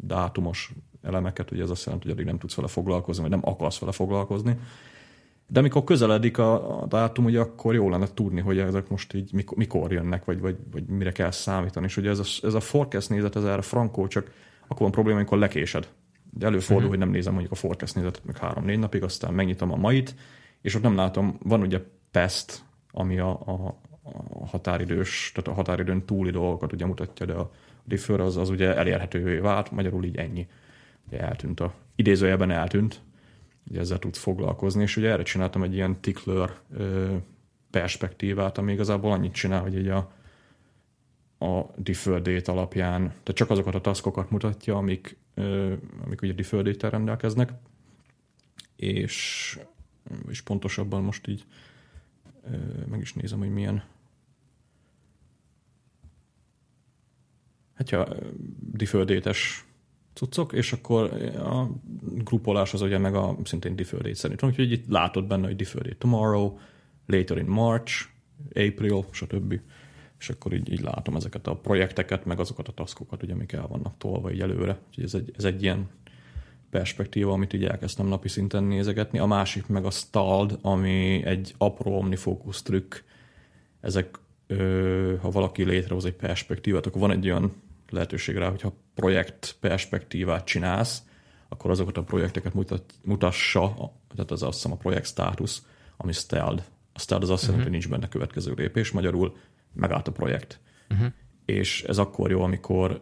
dátumos 0.01 0.71
elemeket, 1.01 1.51
ugye 1.51 1.63
ez 1.63 1.69
azt 1.69 1.85
jelenti, 1.85 2.05
hogy 2.07 2.15
addig 2.15 2.27
nem 2.29 2.37
tudsz 2.37 2.55
vele 2.55 2.67
foglalkozni, 2.67 3.21
vagy 3.21 3.31
nem 3.31 3.41
akarsz 3.43 3.79
vele 3.79 3.91
foglalkozni. 3.91 4.57
De 5.51 5.59
amikor 5.59 5.83
közeledik 5.83 6.37
a, 6.37 6.81
a 6.81 6.85
dátum, 6.85 7.25
ugye 7.25 7.39
akkor 7.39 7.73
jó 7.73 7.89
lenne 7.89 8.07
tudni, 8.13 8.41
hogy 8.41 8.59
ezek 8.59 8.89
most 8.89 9.13
így 9.13 9.33
mikor, 9.33 9.57
mikor 9.57 9.91
jönnek, 9.91 10.25
vagy, 10.25 10.39
vagy, 10.39 10.57
vagy 10.71 10.85
mire 10.85 11.11
kell 11.11 11.31
számítani. 11.31 11.85
És 11.85 11.97
ugye 11.97 12.09
ez 12.09 12.19
a, 12.19 12.47
ez 12.47 12.53
a 12.53 12.59
forecast 12.59 13.09
nézet, 13.09 13.35
ez 13.35 13.43
erre 13.43 13.61
frankó, 13.61 14.07
csak 14.07 14.31
akkor 14.63 14.81
van 14.81 14.91
probléma, 14.91 15.17
amikor 15.17 15.37
lekésed. 15.37 15.87
De 16.29 16.45
előfordul, 16.45 16.75
uh-huh. 16.75 16.89
hogy 16.89 16.99
nem 16.99 17.09
nézem 17.09 17.31
mondjuk 17.33 17.53
a 17.53 17.55
forecast 17.55 17.95
nézetet 17.95 18.25
meg 18.25 18.37
három-négy 18.37 18.79
napig, 18.79 19.03
aztán 19.03 19.33
megnyitom 19.33 19.71
a 19.71 19.75
mait, 19.75 20.15
és 20.61 20.75
ott 20.75 20.81
nem 20.81 20.95
látom, 20.95 21.37
van 21.43 21.61
ugye 21.61 21.81
PEST, 22.11 22.63
ami 22.91 23.19
a, 23.19 23.29
a, 23.29 23.79
a 24.29 24.47
határidős, 24.47 25.31
tehát 25.33 25.49
a 25.49 25.53
határidőn 25.53 26.05
túli 26.05 26.31
dolgokat 26.31 26.73
ugye 26.73 26.85
mutatja, 26.85 27.25
de 27.25 27.33
a 27.33 27.51
defer 27.83 28.19
az, 28.19 28.37
az 28.37 28.49
ugye 28.49 28.75
elérhetővé 28.75 29.37
vált, 29.37 29.71
magyarul 29.71 30.03
így 30.03 30.15
ennyi. 30.15 30.47
Ugye 31.07 31.19
eltűnt 31.19 31.59
a, 31.59 31.73
idézőjelben 31.95 32.51
eltűnt, 32.51 33.01
ugye 33.69 33.79
ezzel 33.79 33.99
tudsz 33.99 34.19
foglalkozni, 34.19 34.81
és 34.81 34.97
ugye 34.97 35.09
erre 35.09 35.23
csináltam 35.23 35.63
egy 35.63 35.73
ilyen 35.73 36.01
tickler 36.01 36.59
perspektívát, 37.69 38.57
ami 38.57 38.71
igazából 38.71 39.11
annyit 39.11 39.33
csinál, 39.33 39.61
hogy 39.61 39.75
egy 39.75 39.87
a, 39.87 40.11
a 41.45 41.65
deferred 41.75 42.23
date 42.23 42.51
alapján, 42.51 43.01
tehát 43.01 43.33
csak 43.33 43.49
azokat 43.49 43.75
a 43.75 43.81
taskokat 43.81 44.29
mutatja, 44.29 44.75
amik, 44.75 45.17
ö, 45.33 45.73
amik 46.03 46.21
ugye 46.21 46.33
deferred 46.33 46.67
date 46.67 46.89
rendelkeznek, 46.89 47.51
és, 48.75 49.59
és 50.29 50.41
pontosabban 50.41 51.03
most 51.03 51.27
így 51.27 51.45
ö, 52.51 52.57
meg 52.89 53.01
is 53.01 53.13
nézem, 53.13 53.39
hogy 53.39 53.53
milyen 53.53 53.83
hát 57.73 57.89
ja, 57.89 58.07
deferred 58.73 59.07
date-es 59.07 59.65
cuccok, 60.13 60.53
és 60.53 60.73
akkor 60.73 61.03
a 61.35 61.69
grupolás 62.01 62.73
az 62.73 62.81
ugye 62.81 62.97
meg 62.97 63.15
a 63.15 63.37
szintén 63.43 63.75
deferred 63.75 64.15
szerint. 64.15 64.43
Úgyhogy 64.43 64.71
itt 64.71 64.87
látod 64.87 65.27
benne, 65.27 65.45
hogy 65.45 65.55
deferred 65.55 65.97
tomorrow, 65.97 66.57
later 67.05 67.37
in 67.37 67.45
March, 67.45 68.05
April, 68.53 69.05
stb. 69.11 69.59
És 70.19 70.29
akkor 70.29 70.53
így, 70.53 70.71
így 70.71 70.81
látom 70.81 71.15
ezeket 71.15 71.47
a 71.47 71.55
projekteket, 71.55 72.25
meg 72.25 72.39
azokat 72.39 72.67
a 72.67 72.71
taskokat, 72.71 73.23
ugye, 73.23 73.33
amik 73.33 73.51
el 73.51 73.67
vannak 73.67 73.97
tolva 73.97 74.31
így 74.31 74.41
előre. 74.41 74.77
Úgyhogy 74.87 75.03
ez 75.03 75.13
egy, 75.13 75.33
ez 75.37 75.43
egy 75.43 75.63
ilyen 75.63 75.89
perspektíva, 76.69 77.31
amit 77.31 77.53
így 77.53 77.63
elkezdtem 77.63 78.07
napi 78.07 78.27
szinten 78.27 78.63
nézegetni. 78.63 79.19
A 79.19 79.25
másik 79.25 79.67
meg 79.67 79.85
a 79.85 79.89
stalled, 79.89 80.57
ami 80.61 81.25
egy 81.25 81.53
apró 81.57 81.97
omnifókusz 81.97 82.61
trükk. 82.61 82.95
Ezek, 83.79 84.19
ö, 84.47 85.15
ha 85.21 85.31
valaki 85.31 85.63
létrehoz 85.63 86.05
egy 86.05 86.13
perspektívát, 86.13 86.85
akkor 86.85 87.01
van 87.01 87.11
egy 87.11 87.29
olyan 87.29 87.53
lehetőség 87.91 88.35
rá, 88.35 88.49
hogyha 88.49 88.73
projekt 88.95 89.55
perspektívát 89.59 90.45
csinálsz, 90.45 91.03
akkor 91.49 91.71
azokat 91.71 91.97
a 91.97 92.03
projekteket 92.03 92.53
mutat, 92.53 92.93
mutassa, 93.03 93.93
tehát 94.15 94.31
az 94.31 94.43
azt 94.43 94.55
hiszem 94.55 94.71
a 94.71 94.75
projekt 94.75 95.05
státusz, 95.05 95.65
ami 95.97 96.11
stealth. 96.11 96.63
A 96.93 96.99
stealth 96.99 97.25
az 97.25 97.31
azt 97.31 97.41
jelenti, 97.41 97.49
uh-huh. 97.49 97.63
hogy 97.63 97.71
nincs 97.71 97.89
benne 97.89 98.07
következő 98.07 98.53
lépés, 98.53 98.91
magyarul 98.91 99.35
megállt 99.73 100.07
a 100.07 100.11
projekt. 100.11 100.59
Uh-huh. 100.89 101.07
És 101.45 101.83
ez 101.83 101.97
akkor 101.97 102.31
jó, 102.31 102.41
amikor 102.41 102.99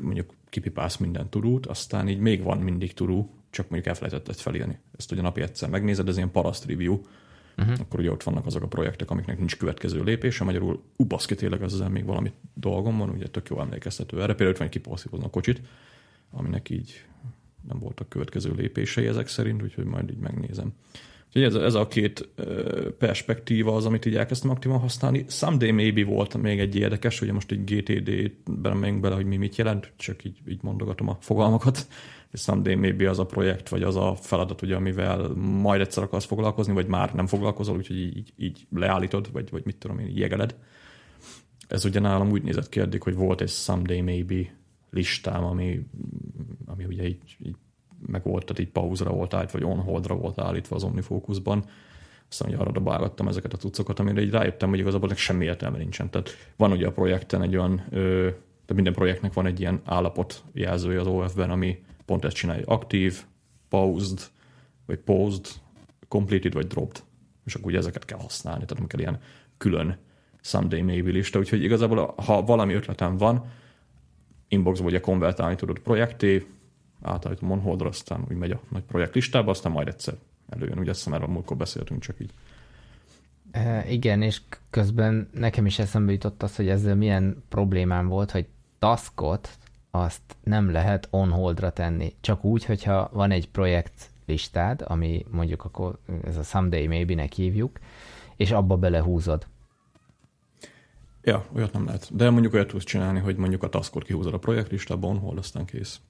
mondjuk 0.00 0.34
kipipálsz 0.48 0.96
minden 0.96 1.28
turút, 1.28 1.66
aztán 1.66 2.08
így 2.08 2.18
még 2.18 2.42
van 2.42 2.58
mindig 2.58 2.94
turú, 2.94 3.30
csak 3.50 3.68
mondjuk 3.68 3.86
elfelejtetted 3.86 4.34
felírni. 4.34 4.78
Ezt 4.96 5.12
ugye 5.12 5.22
napi 5.22 5.40
egyszer 5.40 5.68
megnézed, 5.68 6.08
ez 6.08 6.16
ilyen 6.16 6.30
paraszt 6.30 6.66
review, 6.66 7.00
uh-huh. 7.58 7.80
akkor 7.80 8.00
ugye 8.00 8.10
ott 8.10 8.22
vannak 8.22 8.46
azok 8.46 8.62
a 8.62 8.66
projektek, 8.66 9.10
amiknek 9.10 9.38
nincs 9.38 9.56
következő 9.56 10.02
lépése, 10.02 10.44
magyarul 10.44 10.82
ubaszki 10.96 11.34
tényleg 11.34 11.62
ezzel 11.62 11.88
még 11.88 12.04
valami 12.04 12.32
dolgom 12.54 12.98
van, 12.98 13.10
ugye 13.10 13.28
tök 13.28 13.48
jó 13.48 13.60
emlékeztető 13.60 14.16
erre. 14.16 14.34
Például 14.34 14.50
ott 14.50 14.58
van 14.58 14.68
egy 14.68 15.24
a 15.24 15.30
kocsit, 15.30 15.60
aminek 16.30 16.70
így 16.70 17.04
nem 17.68 17.78
voltak 17.78 18.08
következő 18.08 18.52
lépései 18.52 19.06
ezek 19.06 19.28
szerint, 19.28 19.62
úgyhogy 19.62 19.84
majd 19.84 20.10
így 20.10 20.18
megnézem. 20.18 20.72
Úgyhogy 21.28 21.42
ez, 21.42 21.54
ez 21.54 21.74
a 21.74 21.88
két 21.88 22.28
perspektíva 22.98 23.74
az, 23.74 23.86
amit 23.86 24.06
így 24.06 24.16
elkezdtem 24.16 24.50
aktívan 24.50 24.78
használni. 24.78 25.24
Someday 25.28 25.70
maybe 25.70 26.04
volt 26.04 26.36
még 26.36 26.60
egy 26.60 26.76
érdekes, 26.76 27.20
ugye 27.20 27.32
most 27.32 27.50
egy 27.50 27.64
GTD-ben 27.64 28.76
megyünk 28.76 29.00
bele, 29.00 29.14
hogy 29.14 29.26
mi 29.26 29.36
mit 29.36 29.56
jelent, 29.56 29.92
csak 29.96 30.24
így, 30.24 30.38
így 30.48 30.62
mondogatom 30.62 31.08
a 31.08 31.18
fogalmakat 31.20 31.86
és 32.32 32.40
someday 32.40 32.74
maybe 32.74 33.10
az 33.10 33.18
a 33.18 33.26
projekt, 33.26 33.68
vagy 33.68 33.82
az 33.82 33.96
a 33.96 34.14
feladat, 34.14 34.62
ugye, 34.62 34.76
amivel 34.76 35.28
majd 35.36 35.80
egyszer 35.80 36.02
akarsz 36.02 36.24
foglalkozni, 36.24 36.72
vagy 36.72 36.86
már 36.86 37.14
nem 37.14 37.26
foglalkozol, 37.26 37.76
úgyhogy 37.76 38.00
így, 38.00 38.32
így 38.36 38.66
leállítod, 38.70 39.32
vagy, 39.32 39.50
vagy 39.50 39.64
mit 39.64 39.76
tudom 39.76 39.98
én, 39.98 40.06
így 40.06 40.18
jegeled. 40.18 40.56
Ez 41.68 41.84
ugye 41.84 42.00
nálam 42.00 42.30
úgy 42.30 42.42
nézett 42.42 42.68
ki 42.68 42.80
eddig, 42.80 43.02
hogy 43.02 43.14
volt 43.14 43.40
egy 43.40 43.48
someday 43.48 44.00
maybe 44.00 44.56
listám, 44.90 45.44
ami, 45.44 45.86
ami 46.66 46.84
ugye 46.84 47.06
így, 47.06 47.36
így 47.44 47.56
meg 48.06 48.22
volt, 48.22 48.44
tehát 48.44 48.62
így 48.62 48.72
pauzra 48.72 49.10
volt 49.10 49.34
állítva, 49.34 49.58
vagy 49.58 49.68
on 49.68 49.78
holdra 49.78 50.14
volt 50.14 50.40
állítva 50.40 50.76
az 50.76 50.82
OmniFocusban. 50.82 51.64
Aztán 52.30 52.48
ugye 52.48 52.58
arra 52.58 52.70
dobálgattam 52.70 53.28
ezeket 53.28 53.52
a 53.52 53.56
cuccokat, 53.56 53.98
amire 53.98 54.20
így 54.20 54.30
rájöttem, 54.30 54.68
hogy 54.68 54.78
igazából 54.78 55.14
semmi 55.14 55.44
értelme 55.44 55.78
nincsen. 55.78 56.10
Tehát 56.10 56.30
van 56.56 56.72
ugye 56.72 56.86
a 56.86 56.92
projekten 56.92 57.42
egy 57.42 57.56
olyan, 57.56 57.82
ö, 57.90 58.28
de 58.66 58.74
minden 58.74 58.92
projektnek 58.92 59.32
van 59.32 59.46
egy 59.46 59.60
ilyen 59.60 59.80
állapot 59.84 60.42
jelzője 60.52 61.00
az 61.00 61.06
OF-ben, 61.06 61.50
ami 61.50 61.82
pont 62.04 62.24
ezt 62.24 62.36
csinálja, 62.36 62.66
aktív, 62.66 63.22
paused, 63.68 64.20
vagy 64.86 64.98
paused, 64.98 65.46
completed, 66.08 66.52
vagy 66.52 66.66
dropped. 66.66 67.02
És 67.44 67.54
akkor 67.54 67.66
ugye 67.66 67.78
ezeket 67.78 68.04
kell 68.04 68.18
használni, 68.18 68.64
tehát 68.64 68.78
nem 68.78 68.86
kell 68.86 69.00
ilyen 69.00 69.20
külön 69.56 69.98
someday 70.40 70.82
maybe 70.82 71.10
lista, 71.10 71.38
úgyhogy 71.38 71.62
igazából 71.62 72.14
ha 72.16 72.42
valami 72.42 72.74
ötletem 72.74 73.16
van, 73.16 73.44
inboxba 74.48 74.86
ugye 74.86 75.00
konvertálni 75.00 75.54
tudod 75.54 75.78
projekté, 75.78 76.46
átállítom 77.02 77.50
onholdra, 77.50 77.88
aztán 77.88 78.24
úgy 78.30 78.36
megy 78.36 78.50
a 78.50 78.60
nagy 78.68 78.82
projekt 78.82 79.14
listába, 79.14 79.50
aztán 79.50 79.72
majd 79.72 79.88
egyszer 79.88 80.14
előjön. 80.48 80.78
Ugye 80.78 80.90
ezt 80.90 81.08
már 81.08 81.22
a 81.22 81.28
múltkor 81.28 81.56
beszéltünk, 81.56 82.00
csak 82.00 82.20
így. 82.20 82.30
E, 83.50 83.90
igen, 83.90 84.22
és 84.22 84.40
közben 84.70 85.28
nekem 85.32 85.66
is 85.66 85.78
eszembe 85.78 86.12
jutott 86.12 86.42
az, 86.42 86.56
hogy 86.56 86.68
ezzel 86.68 86.94
milyen 86.94 87.42
problémám 87.48 88.08
volt, 88.08 88.30
hogy 88.30 88.46
taskot, 88.78 89.58
azt 89.90 90.36
nem 90.44 90.70
lehet 90.70 91.08
on 91.10 91.30
holdra 91.30 91.70
tenni. 91.70 92.14
Csak 92.20 92.44
úgy, 92.44 92.64
hogyha 92.64 93.10
van 93.12 93.30
egy 93.30 93.48
projekt 93.48 94.10
listád, 94.26 94.84
ami 94.86 95.26
mondjuk 95.30 95.64
akkor 95.64 95.98
ez 96.24 96.36
a 96.36 96.42
someday 96.42 96.86
maybe-nek 96.86 97.32
hívjuk, 97.32 97.78
és 98.36 98.50
abba 98.50 98.76
belehúzod. 98.76 99.46
Ja, 101.22 101.44
olyat 101.54 101.72
nem 101.72 101.84
lehet. 101.84 102.16
De 102.16 102.30
mondjuk 102.30 102.52
olyat 102.54 102.68
tudsz 102.68 102.84
csinálni, 102.84 103.18
hogy 103.18 103.36
mondjuk 103.36 103.62
a 103.62 103.68
taskot 103.68 104.04
kihúzod 104.04 104.34
a 104.34 104.38
projektlistába, 104.38 105.08
on 105.08 105.18
hold, 105.18 105.38
aztán 105.38 105.64
kész. 105.64 106.00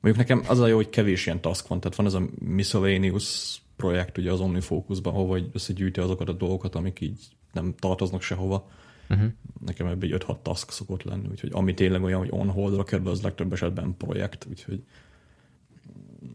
Mondjuk 0.00 0.26
nekem 0.26 0.44
az 0.48 0.60
a 0.60 0.66
jó, 0.66 0.76
hogy 0.76 0.88
kevés 0.90 1.26
ilyen 1.26 1.40
task 1.40 1.68
van, 1.68 1.80
tehát 1.80 1.96
van 1.96 2.06
ez 2.06 2.14
a 2.14 2.22
miscellaneous 2.38 3.58
projekt 3.76 4.18
ugye 4.18 4.32
az 4.32 4.40
OmniFocusban, 4.40 5.14
ahova 5.14 5.38
összegyűjti 5.52 6.00
azokat 6.00 6.28
a 6.28 6.32
dolgokat, 6.32 6.74
amik 6.74 7.00
így 7.00 7.28
nem 7.52 7.74
tartoznak 7.78 8.22
sehova 8.22 8.68
Uh-huh. 9.10 9.28
Nekem 9.66 9.86
ebből 9.86 10.12
egy 10.12 10.22
5-6 10.26 10.36
task 10.42 10.70
szokott 10.70 11.02
lenni, 11.02 11.28
úgyhogy 11.30 11.50
ami 11.52 11.74
tényleg 11.74 12.02
olyan, 12.02 12.18
hogy 12.18 12.28
on 12.30 12.50
holdra 12.50 12.84
kerül, 12.84 13.08
az 13.08 13.22
legtöbb 13.22 13.52
esetben 13.52 13.96
projekt, 13.96 14.46
úgyhogy 14.50 14.82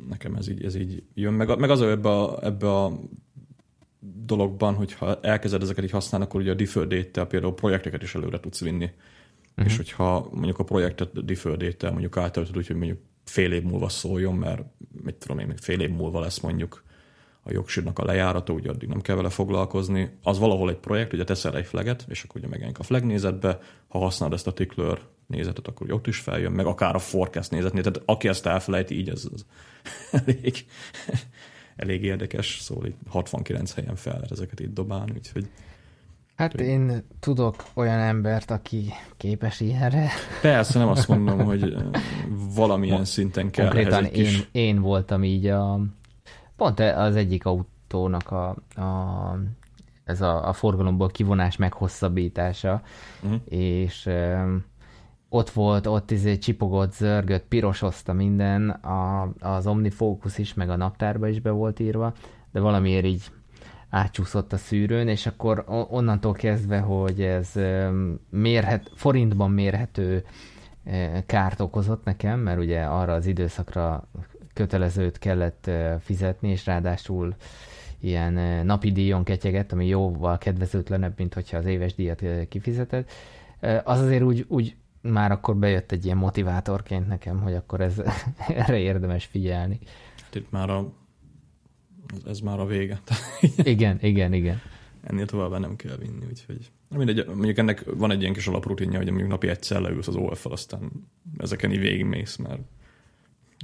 nekem 0.09 0.36
ez 0.36 0.47
így, 0.47 0.64
ez 0.66 0.76
így 0.76 1.03
jön. 1.14 1.34
Meg, 1.34 1.57
meg 1.59 1.70
az 1.70 1.82
ebbe 1.82 2.09
a, 2.09 2.45
ebbe 2.45 2.74
a 2.76 2.99
dologban, 4.26 4.76
hogyha 4.76 5.20
elkezded 5.22 5.61
ezeket 5.61 5.84
így 5.84 5.91
használni, 5.91 6.26
akkor 6.26 6.41
ugye 6.41 6.51
a 6.51 6.55
deferred 6.55 6.89
date 6.93 7.26
például 7.26 7.53
projekteket 7.53 8.03
is 8.03 8.16
előre 8.16 8.39
tudsz 8.39 8.61
vinni. 8.61 8.89
Uh-huh. 9.49 9.66
És 9.66 9.78
hogyha 9.78 10.30
mondjuk 10.32 10.59
a 10.59 10.64
projektet 10.64 11.26
deferred 11.26 11.64
date 11.64 11.89
mondjuk 11.89 12.18
átöltöd 12.18 12.57
úgy, 12.57 12.68
hogy 12.68 12.76
mondjuk 12.76 12.99
fél 13.24 13.51
év 13.51 13.63
múlva 13.63 13.89
szóljon, 13.89 14.36
mert 14.36 14.61
mit 15.03 15.15
tudom 15.15 15.39
én, 15.39 15.47
még 15.47 15.57
fél 15.57 15.82
év 15.82 15.89
múlva 15.89 16.19
lesz 16.19 16.39
mondjuk 16.39 16.84
a 17.43 17.51
jogsírnak 17.51 17.99
a 17.99 18.05
lejárata, 18.05 18.53
ugye 18.53 18.69
addig 18.69 18.89
nem 18.89 19.01
kell 19.01 19.15
vele 19.15 19.30
foglalkozni. 19.30 20.17
Az 20.24 20.39
valahol 20.39 20.69
egy 20.69 20.78
projekt, 20.78 21.13
ugye 21.13 21.24
teszel 21.24 21.57
egy 21.57 21.65
flaget, 21.65 22.05
és 22.07 22.24
akkor 22.24 22.38
ugye 22.38 22.47
megjelenik 22.47 22.80
a 22.80 22.84
flag 22.84 23.03
nézetbe, 23.03 23.59
ha 23.88 23.99
használod 23.99 24.36
ezt 24.36 24.47
a 24.47 24.53
tickler 24.53 24.99
nézetet, 25.28 25.67
akkor 25.67 25.91
ott 25.91 26.07
is 26.07 26.17
feljön, 26.17 26.51
meg 26.51 26.65
akár 26.65 26.95
a 26.95 26.99
forecast 26.99 27.51
nézetnél. 27.51 27.84
Tehát 27.84 28.01
aki 28.05 28.28
ezt 28.28 28.45
elfelejti, 28.45 28.97
így 28.97 29.09
ez, 29.09 29.28
ez 29.34 29.45
elég, 30.26 30.65
elég 31.76 32.03
érdekes, 32.03 32.57
szóval 32.61 32.86
itt 32.86 32.97
69 33.07 33.74
helyen 33.74 33.95
fel 33.95 34.13
lehet 34.13 34.32
ezeket 34.32 34.59
itt 34.59 34.74
dobálni, 34.74 35.11
úgyhogy 35.15 35.49
Hát 36.36 36.53
én 36.53 37.03
tudok 37.19 37.55
olyan 37.73 37.99
embert, 37.99 38.51
aki 38.51 38.93
képes 39.17 39.59
ilyenre. 39.59 40.09
Persze, 40.41 40.79
nem 40.79 40.88
azt 40.88 41.07
mondom, 41.07 41.43
hogy 41.49 41.75
valamilyen 42.55 43.05
szinten 43.05 43.49
kell 43.49 43.65
Konkrétan 43.65 44.05
én, 44.05 44.11
kis... 44.11 44.47
én 44.51 44.81
voltam 44.81 45.23
így 45.23 45.47
a... 45.47 45.79
Pont 46.55 46.79
az 46.79 47.15
egyik 47.15 47.45
autónak 47.45 48.31
a, 48.31 48.49
a 48.81 49.38
ez 50.03 50.21
a, 50.21 50.47
a 50.47 50.53
forgalomból 50.53 51.09
kivonás 51.09 51.57
meghosszabbítása, 51.57 52.81
uh-huh. 53.23 53.39
és 53.45 54.09
ott 55.29 55.49
volt, 55.49 55.88
ott 55.88 56.11
izé 56.11 56.38
csipogott, 56.38 56.93
zörgött, 56.93 57.45
pirosozta 57.47 58.13
minden, 58.13 58.69
a, 58.69 59.29
az 59.39 59.67
OmniFocus 59.67 60.38
is, 60.38 60.53
meg 60.53 60.69
a 60.69 60.75
naptárba 60.75 61.27
is 61.27 61.39
be 61.39 61.49
volt 61.49 61.79
írva, 61.79 62.13
de 62.51 62.59
valamiért 62.59 63.05
így 63.05 63.23
átcsúszott 63.94 64.54
a 64.54 64.58
szűrőn, 64.58 65.08
és 65.08 65.26
akkor 65.26 65.64
onnantól 65.89 66.34
kezdve, 66.34 66.80
hogy 66.80 67.22
ez 67.22 67.52
mérhet, 68.30 68.91
forintban 68.96 69.52
mérhető 69.52 70.26
kárt 71.26 71.60
okozott 71.60 72.04
nekem, 72.04 72.39
mert 72.39 72.60
ugye 72.60 72.84
arra 72.84 73.14
az 73.14 73.26
időszakra 73.26 74.08
kötelezőt 74.54 75.20
kellett 75.20 75.70
fizetni, 76.00 76.50
és 76.50 76.66
ráadásul 76.66 77.36
ilyen 78.00 78.66
napi 78.66 78.91
díjon 78.91 79.24
ketyegett, 79.24 79.72
ami 79.72 79.88
jóval 79.88 80.38
kedvezőtlenebb, 80.38 81.14
mint 81.18 81.34
hogyha 81.34 81.58
az 81.58 81.66
éves 81.66 81.96
díjat 81.96 82.24
kifizetett. 82.50 83.12
Az 83.84 84.00
azért 84.00 84.24
úgy, 84.24 84.46
úgy 84.48 84.76
már 85.02 85.32
akkor 85.32 85.56
bejött 85.56 85.91
egy 85.91 86.06
ilyen 86.06 86.18
motivátorként 86.18 87.08
nekem, 87.08 87.41
hogy 87.41 87.54
akkor 87.54 87.82
ez, 87.82 88.02
erre 88.66 88.78
érdemes 88.78 89.26
figyelni. 89.26 89.80
Itt 90.34 90.52
már 90.52 90.70
a, 90.70 90.91
ez 92.26 92.39
már 92.39 92.59
a 92.59 92.66
vége. 92.66 93.01
igen, 93.57 93.97
igen, 94.01 94.34
igen. 94.34 94.61
Ennél 95.03 95.26
tovább 95.26 95.59
nem 95.59 95.76
kell 95.76 95.95
vinni, 95.97 96.26
úgyhogy 96.30 96.72
mindegy, 96.89 97.26
mondjuk 97.28 97.57
ennek 97.57 97.84
van 97.95 98.11
egy 98.11 98.22
ilyen 98.22 98.34
kis 98.34 98.47
alaprutinja, 98.47 98.97
hogy 98.97 99.07
mondjuk 99.07 99.30
napi 99.30 99.47
egyszer 99.47 99.82
leülsz 99.82 100.07
az 100.07 100.16
OF-fel, 100.16 100.51
aztán 100.51 100.91
ezeken 101.38 101.72
így 101.72 101.80
végigmész, 101.80 102.36
mert 102.36 102.61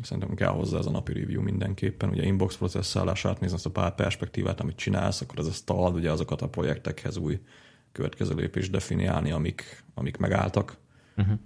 szerintem 0.01 0.35
kell 0.35 0.49
hozzá 0.49 0.77
ez 0.77 0.85
a 0.85 0.91
napi 0.91 1.13
review 1.13 1.41
mindenképpen. 1.41 2.09
Ugye 2.09 2.23
inbox 2.23 2.57
processzálás 2.57 3.25
átnézni 3.25 3.55
azt 3.55 3.65
a 3.65 3.69
pár 3.69 3.95
perspektívát, 3.95 4.61
amit 4.61 4.75
csinálsz, 4.75 5.21
akkor 5.21 5.39
ez 5.39 5.47
a 5.47 5.51
stall, 5.51 5.93
ugye 5.93 6.11
azokat 6.11 6.41
a 6.41 6.49
projektekhez 6.49 7.17
új 7.17 7.39
következő 7.91 8.35
lépés 8.35 8.69
definiálni, 8.69 9.31
amik, 9.31 9.83
amik 9.93 10.17
megálltak. 10.17 10.77
Uh-huh. 11.17 11.39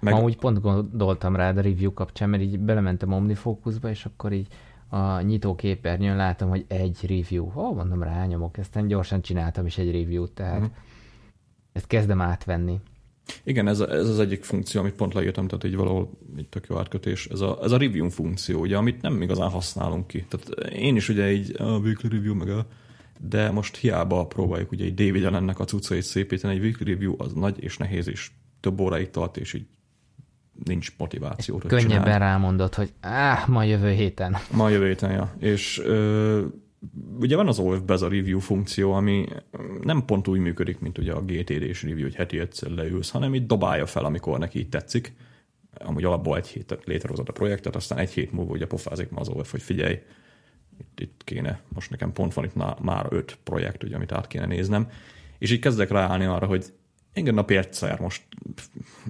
Meg... 0.00 0.14
Amúgy 0.14 0.36
pont 0.36 0.60
gondoltam 0.60 1.36
rá 1.36 1.48
a 1.48 1.60
review 1.60 1.92
kapcsán, 1.92 2.30
mert 2.30 2.42
így 2.42 2.58
belementem 2.58 3.12
OmniFocusba, 3.12 3.90
és 3.90 4.04
akkor 4.04 4.32
így 4.32 4.46
a 4.94 5.20
nyitóképernyőn 5.20 6.16
látom, 6.16 6.48
hogy 6.48 6.64
egy 6.68 6.98
review. 7.02 7.44
Ó, 7.44 7.50
oh, 7.54 7.76
mondom, 7.76 8.02
rányomok, 8.02 8.56
aztán 8.56 8.86
gyorsan 8.86 9.22
csináltam 9.22 9.66
is 9.66 9.78
egy 9.78 9.90
review-t, 9.90 10.32
tehát 10.32 10.60
uh-huh. 10.60 10.76
ezt 11.72 11.86
kezdem 11.86 12.20
átvenni. 12.20 12.80
Igen, 13.44 13.68
ez, 13.68 13.80
a, 13.80 13.90
ez 13.90 14.08
az 14.08 14.18
egyik 14.18 14.44
funkció, 14.44 14.80
amit 14.80 14.94
pont 14.94 15.14
leírtam, 15.14 15.46
tehát 15.46 15.64
így 15.64 15.76
valahol 15.76 16.10
egy 16.36 16.48
tök 16.48 16.66
jó 16.68 16.78
átkötés. 16.78 17.26
Ez 17.26 17.40
a, 17.40 17.58
ez 17.62 17.70
a 17.70 17.76
review 17.76 18.08
funkció, 18.08 18.60
ugye, 18.60 18.76
amit 18.76 19.02
nem 19.02 19.22
igazán 19.22 19.50
használunk 19.50 20.06
ki. 20.06 20.26
Tehát 20.28 20.72
én 20.72 20.96
is 20.96 21.08
ugye 21.08 21.32
így 21.32 21.54
a 21.58 21.78
weekly 21.78 22.08
review, 22.08 22.34
meg 22.34 22.48
a, 22.48 22.66
de 23.20 23.50
most 23.50 23.76
hiába 23.76 24.26
próbáljuk 24.26 24.70
ugye 24.70 24.84
egy 24.84 24.94
David 24.94 25.24
ennek 25.24 25.58
a 25.58 25.64
cuccait 25.64 26.02
szépíteni, 26.02 26.54
egy 26.54 26.60
weekly 26.60 26.84
review 26.84 27.14
az 27.18 27.32
nagy 27.32 27.62
és 27.62 27.76
nehéz, 27.76 28.08
és 28.08 28.30
több 28.60 28.80
óráig 28.80 29.10
tart, 29.10 29.36
és 29.36 29.52
így 29.52 29.66
nincs 30.64 30.92
motiváció. 30.98 31.56
Könnyebben 31.56 32.18
rámondott, 32.18 32.74
hogy 32.74 32.92
áh, 33.00 33.48
ma 33.48 33.64
jövő 33.64 33.90
héten. 33.90 34.36
Ma 34.52 34.68
jövő 34.68 34.86
héten, 34.86 35.10
ja. 35.10 35.34
És 35.38 35.80
ö, 35.84 36.44
ugye 37.18 37.36
van 37.36 37.48
az 37.48 37.58
olf 37.58 37.80
ez 37.86 38.02
a 38.02 38.08
review 38.08 38.38
funkció, 38.38 38.92
ami 38.92 39.26
nem 39.82 40.04
pont 40.04 40.28
úgy 40.28 40.38
működik, 40.38 40.78
mint 40.78 40.98
ugye 40.98 41.12
a 41.12 41.22
GTD-s 41.22 41.82
review, 41.82 42.02
hogy 42.02 42.14
heti 42.14 42.38
egyszer 42.38 42.70
leülsz, 42.70 43.10
hanem 43.10 43.34
így 43.34 43.46
dobálja 43.46 43.86
fel, 43.86 44.04
amikor 44.04 44.38
neki 44.38 44.58
így 44.58 44.68
tetszik. 44.68 45.14
Amúgy 45.78 46.04
alapból 46.04 46.36
egy 46.36 46.46
hétet 46.46 46.84
létrehozott 46.84 47.28
a 47.28 47.32
projektet, 47.32 47.76
aztán 47.76 47.98
egy 47.98 48.10
hét 48.10 48.32
múlva 48.32 48.52
ugye 48.52 48.66
pofázik 48.66 49.10
ma 49.10 49.20
az 49.20 49.28
OLF, 49.28 49.50
hogy 49.50 49.62
figyelj, 49.62 49.98
itt, 50.78 51.00
itt 51.00 51.20
kéne, 51.24 51.60
most 51.68 51.90
nekem 51.90 52.12
pont 52.12 52.34
van 52.34 52.44
itt 52.44 52.80
már 52.80 53.06
öt 53.10 53.38
projekt, 53.44 53.82
ugye, 53.82 53.94
amit 53.96 54.12
át 54.12 54.26
kéne 54.26 54.46
néznem, 54.46 54.88
és 55.38 55.50
így 55.50 55.60
kezdek 55.60 55.90
ráállni 55.90 56.24
arra, 56.24 56.46
hogy 56.46 56.72
igen, 57.14 57.34
napi 57.34 57.56
egyszer 57.56 58.00
most 58.00 58.22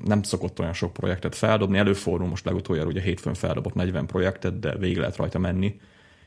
nem 0.04 0.22
szokott 0.22 0.60
olyan 0.60 0.72
sok 0.72 0.92
projektet 0.92 1.34
feldobni, 1.34 1.78
előfordul 1.78 2.28
most 2.28 2.44
legutoljára 2.44 2.88
ugye 2.88 3.00
hétfőn 3.00 3.34
feldobott 3.34 3.74
40 3.74 4.06
projektet, 4.06 4.58
de 4.58 4.76
végig 4.76 4.96
lehet 4.96 5.16
rajta 5.16 5.38
menni, 5.38 5.80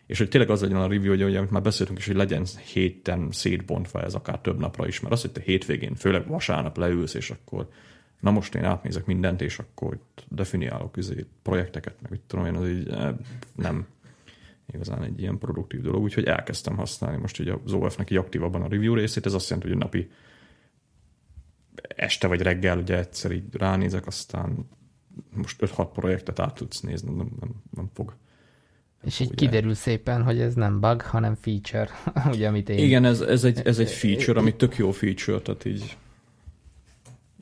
és 0.05 0.17
hogy 0.17 0.29
tényleg 0.29 0.49
az 0.49 0.61
legyen 0.61 0.77
a 0.77 0.87
review, 0.87 1.09
hogy, 1.09 1.21
hogy 1.21 1.35
amit 1.35 1.51
már 1.51 1.61
beszéltünk 1.61 1.97
is, 1.97 2.05
hogy 2.05 2.15
legyen 2.15 2.45
héten 2.73 3.31
szétbontva 3.31 4.01
ez 4.01 4.13
akár 4.13 4.39
több 4.39 4.59
napra 4.59 4.87
is, 4.87 4.99
mert 4.99 5.13
az, 5.13 5.21
hogy 5.21 5.31
te 5.31 5.41
hétvégén, 5.41 5.95
főleg 5.95 6.27
vasárnap 6.27 6.77
leülsz, 6.77 7.13
és 7.13 7.29
akkor 7.29 7.67
na 8.19 8.31
most 8.31 8.55
én 8.55 8.63
átnézek 8.63 9.05
mindent, 9.05 9.41
és 9.41 9.59
akkor 9.59 9.97
definiálok 10.29 10.97
üzé, 10.97 11.25
projekteket, 11.41 11.95
meg 12.01 12.11
mit 12.11 12.21
tudom 12.27 12.45
én, 12.45 12.55
az 12.55 12.67
így 12.69 12.89
eh, 12.89 13.13
nem 13.55 13.87
igazán 14.73 15.03
egy 15.03 15.21
ilyen 15.21 15.37
produktív 15.37 15.81
dolog, 15.81 16.01
úgyhogy 16.01 16.25
elkezdtem 16.25 16.75
használni 16.75 17.17
most 17.17 17.39
ugye 17.39 17.53
az 17.65 17.73
OF-nek 17.73 18.11
aktívabban 18.11 18.61
a 18.61 18.67
review 18.67 18.93
részét, 18.93 19.25
ez 19.25 19.33
azt 19.33 19.49
jelenti, 19.49 19.69
hogy 19.69 19.77
napi 19.77 20.09
este 21.95 22.27
vagy 22.27 22.41
reggel 22.41 22.77
ugye 22.77 22.97
egyszer 22.97 23.31
így 23.31 23.43
ránézek, 23.51 24.07
aztán 24.07 24.69
most 25.35 25.61
5-6 25.61 25.89
projektet 25.93 26.39
át 26.39 26.55
tudsz 26.55 26.79
nézni, 26.79 27.15
nem, 27.15 27.31
nem, 27.39 27.49
nem 27.71 27.89
fog 27.93 28.15
és 29.03 29.19
így 29.19 29.35
kiderül 29.35 29.73
szépen, 29.73 30.23
hogy 30.23 30.39
ez 30.39 30.53
nem 30.53 30.79
bug, 30.79 31.01
hanem 31.01 31.35
feature, 31.35 31.89
ugye, 32.33 32.47
amit 32.47 32.69
én... 32.69 32.77
Igen, 32.77 33.05
ez, 33.05 33.21
ez, 33.21 33.43
egy, 33.43 33.61
ez 33.63 33.79
egy 33.79 33.91
feature, 33.91 34.39
ami 34.39 34.55
tök 34.55 34.77
jó 34.77 34.91
feature, 34.91 35.39
tehát 35.39 35.65
így, 35.65 35.97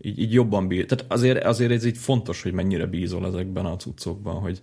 így, 0.02 0.20
így 0.20 0.34
jobban 0.34 0.68
bír. 0.68 0.86
Tehát 0.86 1.12
azért, 1.12 1.44
azért 1.44 1.72
ez 1.72 1.86
így 1.86 1.98
fontos, 1.98 2.42
hogy 2.42 2.52
mennyire 2.52 2.86
bízol 2.86 3.26
ezekben 3.26 3.66
a 3.66 3.76
cuccokban, 3.76 4.36
hogy, 4.36 4.62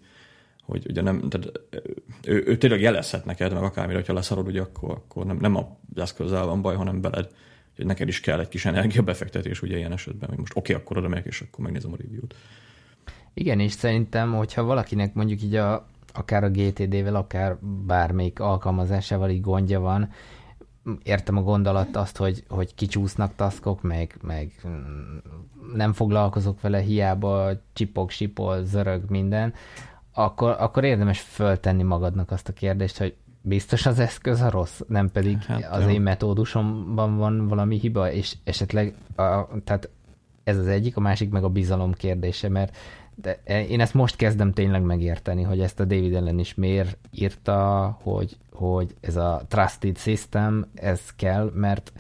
hogy 0.62 0.86
ugye 0.88 1.02
nem, 1.02 1.28
tehát 1.28 1.60
ő, 2.24 2.42
ő 2.46 2.56
tényleg 2.56 2.80
jelezhet 2.80 3.24
neked, 3.24 3.52
meg 3.52 3.62
akármire, 3.62 3.98
hogyha 3.98 4.12
leszarod, 4.12 4.46
ugye 4.46 4.60
akkor, 4.60 4.90
akkor 4.90 5.26
nem, 5.26 5.36
nem 5.36 5.56
a 5.56 5.78
eszközzel 5.94 6.46
van 6.46 6.62
baj, 6.62 6.76
hanem 6.76 7.00
beled, 7.00 7.30
hogy 7.76 7.86
neked 7.86 8.08
is 8.08 8.20
kell 8.20 8.40
egy 8.40 8.48
kis 8.48 8.64
energiabefektetés 8.64 9.62
ugye 9.62 9.76
ilyen 9.76 9.92
esetben, 9.92 10.28
hogy 10.28 10.38
most 10.38 10.56
oké, 10.56 10.72
okay, 10.72 10.84
akkor 10.84 10.98
oda 10.98 11.08
megyek, 11.08 11.26
és 11.26 11.40
akkor 11.40 11.64
megnézem 11.64 11.92
a 11.92 11.96
review-t. 11.96 12.34
Igen, 13.34 13.60
és 13.60 13.72
szerintem, 13.72 14.34
hogyha 14.34 14.62
valakinek 14.62 15.14
mondjuk 15.14 15.42
így 15.42 15.54
a 15.54 15.90
akár 16.12 16.44
a 16.44 16.50
GTD-vel, 16.50 17.14
akár 17.14 17.58
bármelyik 17.86 18.40
alkalmazásával 18.40 19.30
így 19.30 19.40
gondja 19.40 19.80
van, 19.80 20.08
értem 21.02 21.36
a 21.36 21.42
gondolat 21.42 21.96
azt, 21.96 22.16
hogy, 22.16 22.44
hogy 22.48 22.74
kicsúsznak 22.74 23.34
taszkok, 23.36 23.82
meg, 23.82 24.16
meg 24.22 24.52
nem 25.74 25.92
foglalkozok 25.92 26.60
vele, 26.60 26.80
hiába 26.80 27.50
csipok, 27.72 28.10
sipol, 28.10 28.64
zörög 28.64 29.10
minden, 29.10 29.54
akkor, 30.12 30.56
akkor 30.58 30.84
érdemes 30.84 31.20
föltenni 31.20 31.82
magadnak 31.82 32.30
azt 32.30 32.48
a 32.48 32.52
kérdést, 32.52 32.98
hogy 32.98 33.14
biztos 33.42 33.86
az 33.86 33.98
eszköz 33.98 34.40
a 34.40 34.50
rossz, 34.50 34.80
nem 34.86 35.10
pedig 35.10 35.42
hát, 35.42 35.68
az 35.70 35.82
jó. 35.82 35.88
én 35.88 36.00
metódusomban 36.00 37.16
van 37.16 37.48
valami 37.48 37.78
hiba, 37.78 38.12
és 38.12 38.36
esetleg, 38.44 38.94
a, 39.16 39.46
tehát 39.64 39.90
ez 40.44 40.58
az 40.58 40.66
egyik, 40.66 40.96
a 40.96 41.00
másik 41.00 41.30
meg 41.30 41.44
a 41.44 41.48
bizalom 41.48 41.92
kérdése, 41.92 42.48
mert 42.48 42.76
de 43.14 43.40
én 43.44 43.80
ezt 43.80 43.94
most 43.94 44.16
kezdem 44.16 44.52
tényleg 44.52 44.82
megérteni, 44.82 45.42
hogy 45.42 45.60
ezt 45.60 45.80
a 45.80 45.84
David 45.84 46.14
Ellen 46.14 46.38
is 46.38 46.54
miért 46.54 46.98
írta, 47.10 47.98
hogy, 48.02 48.36
hogy 48.52 48.94
ez 49.00 49.16
a 49.16 49.42
trusted 49.48 49.98
system, 49.98 50.66
ez 50.74 51.00
kell, 51.16 51.50
mert 51.54 51.92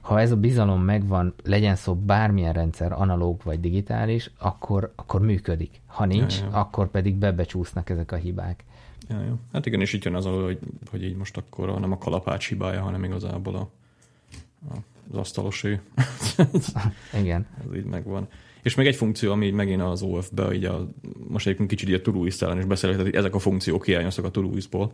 ha 0.00 0.20
ez 0.20 0.30
a 0.30 0.36
bizalom 0.36 0.82
megvan, 0.82 1.34
legyen 1.44 1.74
szó 1.74 1.94
bármilyen 1.94 2.52
rendszer, 2.52 2.92
analóg 2.92 3.40
vagy 3.44 3.60
digitális, 3.60 4.30
akkor, 4.38 4.92
akkor 4.96 5.20
működik. 5.20 5.80
Ha 5.86 6.04
nincs, 6.04 6.38
ja, 6.38 6.46
ja. 6.50 6.56
akkor 6.56 6.90
pedig 6.90 7.14
bebecsúsznak 7.14 7.90
ezek 7.90 8.12
a 8.12 8.16
hibák. 8.16 8.64
Ja, 9.08 9.22
ja. 9.22 9.38
Hát 9.52 9.66
igen, 9.66 9.80
és 9.80 9.92
itt 9.92 10.04
jön 10.04 10.14
az, 10.14 10.24
hogy, 10.24 10.58
hogy 10.90 11.04
így 11.04 11.16
most 11.16 11.36
akkor 11.36 11.80
nem 11.80 11.92
a 11.92 11.98
kalapács 11.98 12.48
hibája, 12.48 12.82
hanem 12.82 13.04
igazából 13.04 13.54
a, 13.54 13.70
a, 14.74 14.76
az 15.10 15.16
asztalosé. 15.16 15.80
igen. 17.22 17.46
Ez 17.66 17.76
így 17.76 17.84
megvan. 17.84 18.28
És 18.62 18.74
még 18.74 18.86
egy 18.86 18.96
funkció, 18.96 19.32
ami 19.32 19.50
megint 19.50 19.82
az 19.82 20.02
OF-be, 20.02 20.52
így 20.52 20.64
a, 20.64 20.88
most 21.28 21.46
egyébként 21.46 21.68
kicsit 21.68 21.94
a 21.94 22.00
Todoist 22.00 22.42
ellen 22.42 22.58
is 22.58 22.64
beszélek, 22.64 22.96
tehát 22.96 23.14
ezek 23.14 23.34
a 23.34 23.38
funkciók 23.38 23.84
hiányoztak 23.84 24.24
a 24.24 24.30
Todoistból, 24.30 24.92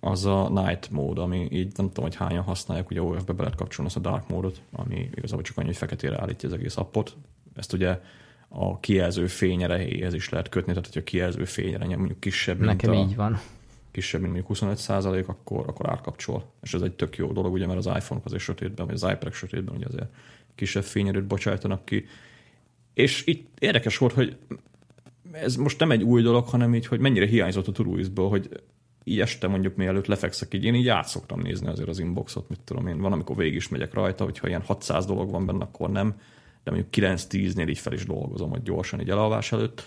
az 0.00 0.24
a 0.24 0.48
night 0.48 0.90
mód, 0.90 1.18
ami 1.18 1.48
így 1.50 1.72
nem 1.76 1.86
tudom, 1.86 2.04
hogy 2.04 2.14
hányan 2.14 2.42
használják, 2.42 2.90
ugye 2.90 3.02
OF-be 3.02 3.32
be 3.32 3.42
lehet 3.42 3.58
kapcsolni 3.58 3.90
azt 3.90 4.06
a 4.06 4.10
dark 4.10 4.28
módot, 4.28 4.60
ami 4.72 5.10
igazából 5.14 5.42
csak 5.42 5.56
annyi, 5.56 5.66
hogy 5.66 5.76
feketére 5.76 6.20
állítja 6.20 6.48
az 6.48 6.54
egész 6.54 6.76
appot. 6.76 7.16
Ezt 7.54 7.72
ugye 7.72 8.00
a 8.48 8.80
kijelző 8.80 9.26
fényerehez 9.26 10.14
is 10.14 10.28
lehet 10.28 10.48
kötni, 10.48 10.72
tehát 10.72 10.86
hogyha 10.86 11.00
a 11.00 11.04
kijelző 11.04 11.44
fényere 11.44 11.96
mondjuk 11.96 12.20
kisebb, 12.20 12.58
Nekem 12.58 12.90
mint 12.90 13.04
a, 13.04 13.08
így 13.08 13.16
van. 13.16 13.40
kisebb, 13.90 14.20
mint 14.20 14.32
mondjuk 14.32 14.56
25 14.56 14.76
százalék, 14.76 15.28
akkor, 15.28 15.64
akkor 15.68 15.90
átkapcsol. 15.90 16.52
És 16.62 16.74
ez 16.74 16.80
egy 16.80 16.92
tök 16.92 17.16
jó 17.16 17.32
dolog, 17.32 17.52
ugye, 17.52 17.66
mert 17.66 17.78
az 17.78 17.86
iPhone 17.86 18.20
azért 18.24 18.42
sötétben, 18.42 18.86
vagy 18.86 18.94
az 18.94 19.06
iPad 19.10 19.32
sötétben 19.32 19.74
ugye 19.74 19.86
azért 19.86 20.08
kisebb 20.54 20.84
fényerőt 20.84 21.26
bocsájtanak 21.26 21.84
ki, 21.84 22.06
És 22.94 23.26
itt 23.26 23.56
érdekes 23.58 23.98
volt, 23.98 24.12
hogy 24.12 24.36
ez 25.32 25.56
most 25.56 25.78
nem 25.78 25.90
egy 25.90 26.02
új 26.02 26.22
dolog, 26.22 26.48
hanem 26.48 26.74
így, 26.74 26.86
hogy 26.86 27.00
mennyire 27.00 27.26
hiányzott 27.26 27.66
a 27.66 27.72
Turuizból, 27.72 28.28
hogy 28.28 28.48
így 29.04 29.20
este 29.20 29.46
mondjuk 29.46 29.76
mielőtt 29.76 30.06
lefekszek, 30.06 30.54
így 30.54 30.64
én 30.64 30.74
így 30.74 30.88
át 30.88 31.08
szoktam 31.08 31.40
nézni 31.40 31.66
azért 31.66 31.88
az 31.88 31.98
inboxot, 31.98 32.48
mit 32.48 32.60
tudom 32.60 32.86
én, 32.86 33.00
van, 33.00 33.12
amikor 33.12 33.36
végig 33.36 33.54
is 33.54 33.68
megyek 33.68 33.94
rajta, 33.94 34.24
hogyha 34.24 34.48
ilyen 34.48 34.62
600 34.62 35.06
dolog 35.06 35.30
van 35.30 35.46
benne, 35.46 35.64
akkor 35.64 35.90
nem, 35.90 36.20
de 36.66 36.72
mondjuk 36.72 37.16
9-10-nél 37.16 37.68
így 37.68 37.78
fel 37.78 37.92
is 37.92 38.04
dolgozom, 38.04 38.50
hogy 38.50 38.62
gyorsan 38.62 39.00
így 39.00 39.10
elalvás 39.10 39.52
előtt. 39.52 39.82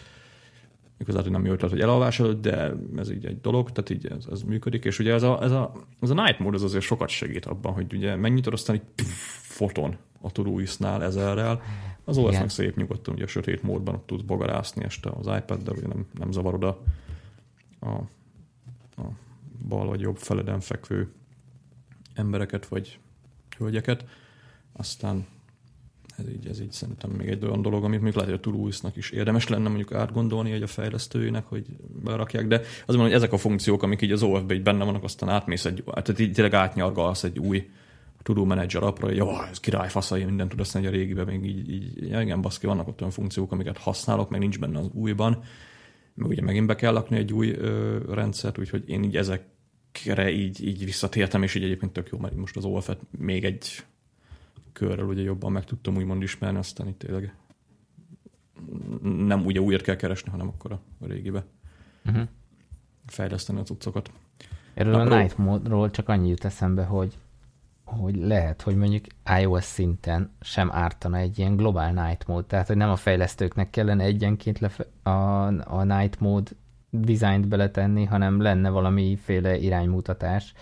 Igazából 0.97 1.31
nem 1.31 1.45
jó 1.45 1.51
ötlet, 1.51 1.71
hogy 1.71 1.79
elalvás 1.79 2.19
előtt, 2.19 2.41
de 2.41 2.73
ez 2.97 3.11
így 3.11 3.25
egy 3.25 3.41
dolog, 3.41 3.71
tehát 3.71 3.89
így 3.89 4.05
ez, 4.05 4.25
ez 4.31 4.41
működik, 4.41 4.85
és 4.85 4.99
ugye 4.99 5.13
ez 5.13 5.23
a, 5.23 5.43
ez 5.43 5.51
a, 5.51 5.71
ez 6.01 6.09
a 6.09 6.13
night 6.13 6.39
mode 6.39 6.55
az 6.55 6.63
azért 6.63 6.83
sokat 6.83 7.09
segít 7.09 7.45
abban, 7.45 7.73
hogy 7.73 7.93
ugye 7.93 8.15
megnyitod, 8.15 8.53
aztán 8.53 8.75
így 8.75 8.81
pff, 8.95 9.41
foton 9.41 9.97
a 10.21 10.31
Turuisnál 10.31 11.03
ezerrel, 11.03 11.61
az 12.03 12.17
OS 12.17 12.37
meg 12.37 12.49
szép 12.49 12.75
nyugodtan, 12.75 13.13
ugye 13.13 13.23
a 13.23 13.27
sötét 13.27 13.63
módban 13.63 13.95
ott 13.95 14.05
tudsz 14.05 14.23
bogarászni 14.23 14.83
este 14.83 15.09
az 15.09 15.25
iPad-del, 15.25 15.75
ugye 15.77 15.87
nem, 15.87 16.05
nem 16.13 16.31
zavarod 16.31 16.63
a, 16.63 16.81
a, 17.79 17.89
a 19.01 19.09
bal 19.67 19.87
vagy 19.87 19.99
jobb 19.99 20.17
feleden 20.17 20.59
fekvő 20.59 21.11
embereket 22.13 22.67
vagy 22.67 22.99
hölgyeket. 23.57 24.05
Aztán 24.73 25.25
ez 26.19 26.29
így, 26.29 26.47
ez 26.47 26.61
így 26.61 26.71
szerintem 26.71 27.09
még 27.09 27.27
egy 27.27 27.45
olyan 27.45 27.61
dolog, 27.61 27.83
amit 27.83 28.01
még 28.01 28.13
lehet, 28.13 28.29
hogy 28.29 28.39
a 28.39 28.41
Toulouse-nak 28.41 28.95
is 28.95 29.09
érdemes 29.09 29.47
lenne 29.47 29.67
mondjuk 29.67 29.93
átgondolni 29.93 30.51
egy 30.51 30.61
a 30.61 30.67
fejlesztőinek, 30.67 31.45
hogy 31.45 31.65
berakják, 32.03 32.47
de 32.47 32.55
az 32.59 32.65
mondom, 32.85 33.05
hogy 33.05 33.15
ezek 33.15 33.33
a 33.33 33.37
funkciók, 33.37 33.83
amik 33.83 34.01
így 34.01 34.11
az 34.11 34.23
OFB 34.23 34.51
így 34.51 34.63
benne 34.63 34.83
vannak, 34.83 35.03
aztán 35.03 35.29
átmész 35.29 35.65
egy, 35.65 35.83
tehát 35.85 36.19
így 36.19 36.31
tényleg 36.31 36.53
átnyargalsz 36.53 37.23
egy 37.23 37.39
új 37.39 37.69
Tudó 38.23 38.45
Manager 38.45 38.83
appra, 38.83 39.07
hogy 39.07 39.15
jó, 39.15 39.41
ez 39.41 39.59
király 39.59 39.89
faszai, 39.89 40.23
mindent 40.23 40.49
tud 40.49 40.59
azt 40.59 40.75
a 40.75 40.89
régiben, 40.89 41.25
még 41.25 41.45
így, 41.45 41.71
így 41.71 42.03
igen, 42.03 42.41
baszki, 42.41 42.65
vannak 42.65 42.87
ott 42.87 42.99
olyan 42.99 43.13
funkciók, 43.13 43.51
amiket 43.51 43.77
használok, 43.77 44.29
meg 44.29 44.39
nincs 44.39 44.59
benne 44.59 44.79
az 44.79 44.89
újban, 44.93 45.43
meg 46.13 46.29
ugye 46.29 46.41
megint 46.41 46.67
be 46.67 46.75
kell 46.75 46.93
lakni 46.93 47.17
egy 47.17 47.33
új 47.33 47.51
ö, 47.51 47.97
rendszert, 48.13 48.57
úgyhogy 48.57 48.83
én 48.89 49.03
így 49.03 49.17
ezekre 49.17 50.31
így, 50.31 50.67
így 50.67 50.85
visszatértem, 50.85 51.43
és 51.43 51.55
így 51.55 51.63
egyébként 51.63 51.91
tök 51.91 52.09
jó, 52.11 52.17
mert 52.17 52.35
most 52.35 52.57
az 52.57 52.65
OLF-et 52.65 52.99
még 53.17 53.45
egy 53.45 53.83
körrel 54.73 55.05
ugye 55.05 55.21
jobban 55.21 55.51
meg 55.51 55.63
tudtam 55.63 55.95
úgymond 55.95 56.21
ismerni, 56.21 56.57
aztán 56.57 56.87
itt 56.87 56.99
tényleg 56.99 57.35
nem 59.01 59.45
ugye 59.45 59.59
újat 59.59 59.81
kell 59.81 59.95
keresni, 59.95 60.31
hanem 60.31 60.47
akkor 60.47 60.71
a, 60.71 60.79
régibe 60.99 61.45
uh-huh. 62.05 62.27
fejleszteni 63.05 63.59
a 63.59 63.63
cuccokat. 63.63 64.11
Erről 64.73 64.93
Apró... 64.93 65.15
a 65.15 65.19
Night 65.19 65.37
Mode-ról 65.37 65.89
csak 65.89 66.09
annyi 66.09 66.29
jut 66.29 66.45
eszembe, 66.45 66.83
hogy 66.83 67.17
hogy 67.83 68.15
lehet, 68.15 68.61
hogy 68.61 68.75
mondjuk 68.75 69.05
iOS 69.39 69.63
szinten 69.63 70.31
sem 70.41 70.71
ártana 70.71 71.17
egy 71.17 71.39
ilyen 71.39 71.55
globál 71.55 71.93
night 71.93 72.27
mode, 72.27 72.47
tehát 72.47 72.67
hogy 72.67 72.77
nem 72.77 72.89
a 72.89 72.95
fejlesztőknek 72.95 73.69
kellene 73.69 74.03
egyenként 74.03 74.59
lefe- 74.59 75.05
a, 75.05 75.45
a 75.47 75.83
night 75.83 76.19
mode 76.19 76.51
dizájnt 76.89 77.47
beletenni, 77.47 78.03
hanem 78.03 78.41
lenne 78.41 78.69
valamiféle 78.69 79.57
iránymutatás, 79.57 80.53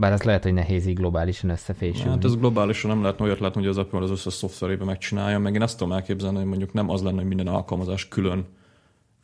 bár 0.00 0.12
az 0.12 0.22
lehet, 0.22 0.42
hogy 0.42 0.52
nehéz 0.52 0.86
így 0.86 0.94
globálisan 0.94 1.50
összefésülni. 1.50 2.10
Hát 2.10 2.24
ez 2.24 2.36
globálisan 2.36 2.90
nem 2.90 3.02
lehetne 3.02 3.24
olyat 3.24 3.38
látni, 3.38 3.60
hogy 3.60 3.70
az 3.70 3.78
Apple 3.78 3.98
az 3.98 4.10
összes 4.10 4.32
szoftverében 4.32 4.86
megcsinálja, 4.86 5.38
meg 5.38 5.54
én 5.54 5.62
azt 5.62 5.78
tudom 5.78 5.92
elképzelni, 5.92 6.36
hogy 6.36 6.46
mondjuk 6.46 6.72
nem 6.72 6.90
az 6.90 7.02
lenne, 7.02 7.16
hogy 7.16 7.26
minden 7.26 7.46
alkalmazás 7.46 8.08
külön 8.08 8.46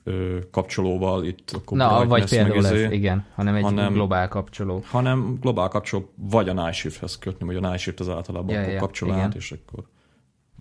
ö, 0.05 0.39
kapcsolóval 0.51 1.25
itt 1.25 1.51
akkor 1.51 1.77
Na, 1.77 2.07
vagy 2.07 2.29
például 2.29 2.67
ez, 2.67 2.73
izé, 2.73 2.95
igen, 2.95 3.25
hanem 3.35 3.55
egy 3.55 3.63
hanem, 3.63 3.93
globál 3.93 4.29
kapcsoló. 4.29 4.83
Hanem 4.87 5.39
globál 5.41 5.69
kapcsoló, 5.69 6.13
vagy 6.15 6.49
a 6.49 6.53
NiShift-hez 6.53 7.19
kötni, 7.19 7.47
vagy 7.47 7.57
a 7.57 7.71
NiShift 7.71 8.01
az 8.01 8.09
általában 8.09 8.55
ja, 8.55 8.61
ja, 8.61 8.81
kapcsol 8.81 9.13
át, 9.13 9.35
és 9.35 9.53
akkor 9.53 9.85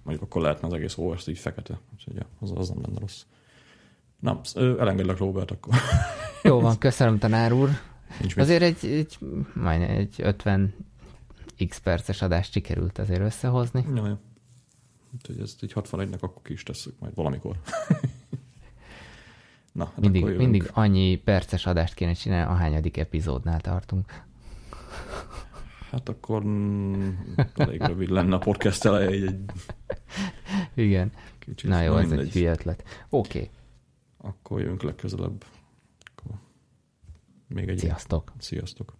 mondjuk 0.04 0.28
akkor 0.30 0.42
lehetne 0.42 0.68
az 0.68 0.74
egész 0.74 0.98
OS 0.98 1.28
így 1.28 1.38
fekete. 1.38 1.80
Úgyhogy 1.94 2.16
ja, 2.16 2.26
az, 2.40 2.54
az 2.56 2.70
nem 2.70 2.78
lenne 2.82 3.00
rossz. 3.00 3.22
Na, 4.20 4.40
elengedlek 4.80 5.18
Robert 5.18 5.52
akkor. 5.52 5.74
Jó 6.44 6.60
van, 6.60 6.78
köszönöm 6.88 7.18
tanár 7.18 7.54
úr. 7.54 7.70
Nincs 8.20 8.38
azért 8.38 8.62
egy, 8.62 8.86
egy, 8.86 9.18
majd 9.54 9.82
egy 9.82 10.16
50 10.18 10.74
x 11.68 11.80
perces 11.80 12.22
adást 12.22 12.52
sikerült 12.52 12.98
azért 12.98 13.22
összehozni. 13.22 13.86
Jó. 13.96 14.04
Úgyhogy 15.14 15.40
ezt 15.40 15.64
így 15.64 15.72
61-nek 15.76 16.20
akkor 16.20 16.42
ki 16.44 16.54
is 16.54 16.64
tesszük 16.64 17.00
majd 17.00 17.16
valamikor. 17.16 17.56
Na, 19.72 19.86
hát 19.86 20.00
mindig, 20.00 20.26
mindig 20.26 20.70
annyi 20.74 21.16
perces 21.16 21.66
adást 21.66 21.94
kéne 21.94 22.14
csinálni, 22.14 22.52
ahányadik 22.52 22.98
epizódnál 22.98 23.62
tartunk. 23.62 24.24
Hát 25.92 26.10
akkor 26.10 26.44
mm, 26.46 27.10
elég 27.56 27.82
rövid 27.82 28.10
lenne 28.10 28.36
a 28.36 28.38
podcast 28.38 28.86
eleje. 28.86 29.08
Egy, 29.08 29.24
egy... 29.24 29.40
Igen. 30.74 31.12
Kicsit, 31.40 31.70
Na 31.70 31.82
jó, 31.82 31.98
ez 31.98 32.12
egy 32.12 32.32
hülye 32.32 32.52
ötlet. 32.52 32.84
Oké. 33.10 33.38
Okay. 33.38 33.50
Akkor 34.18 34.60
jövünk 34.60 34.82
legközelebb. 34.82 35.46
Még 37.56 37.70
egy 37.70 37.78
Sziasztok. 37.78 38.34
Sziasztok. 38.40 38.98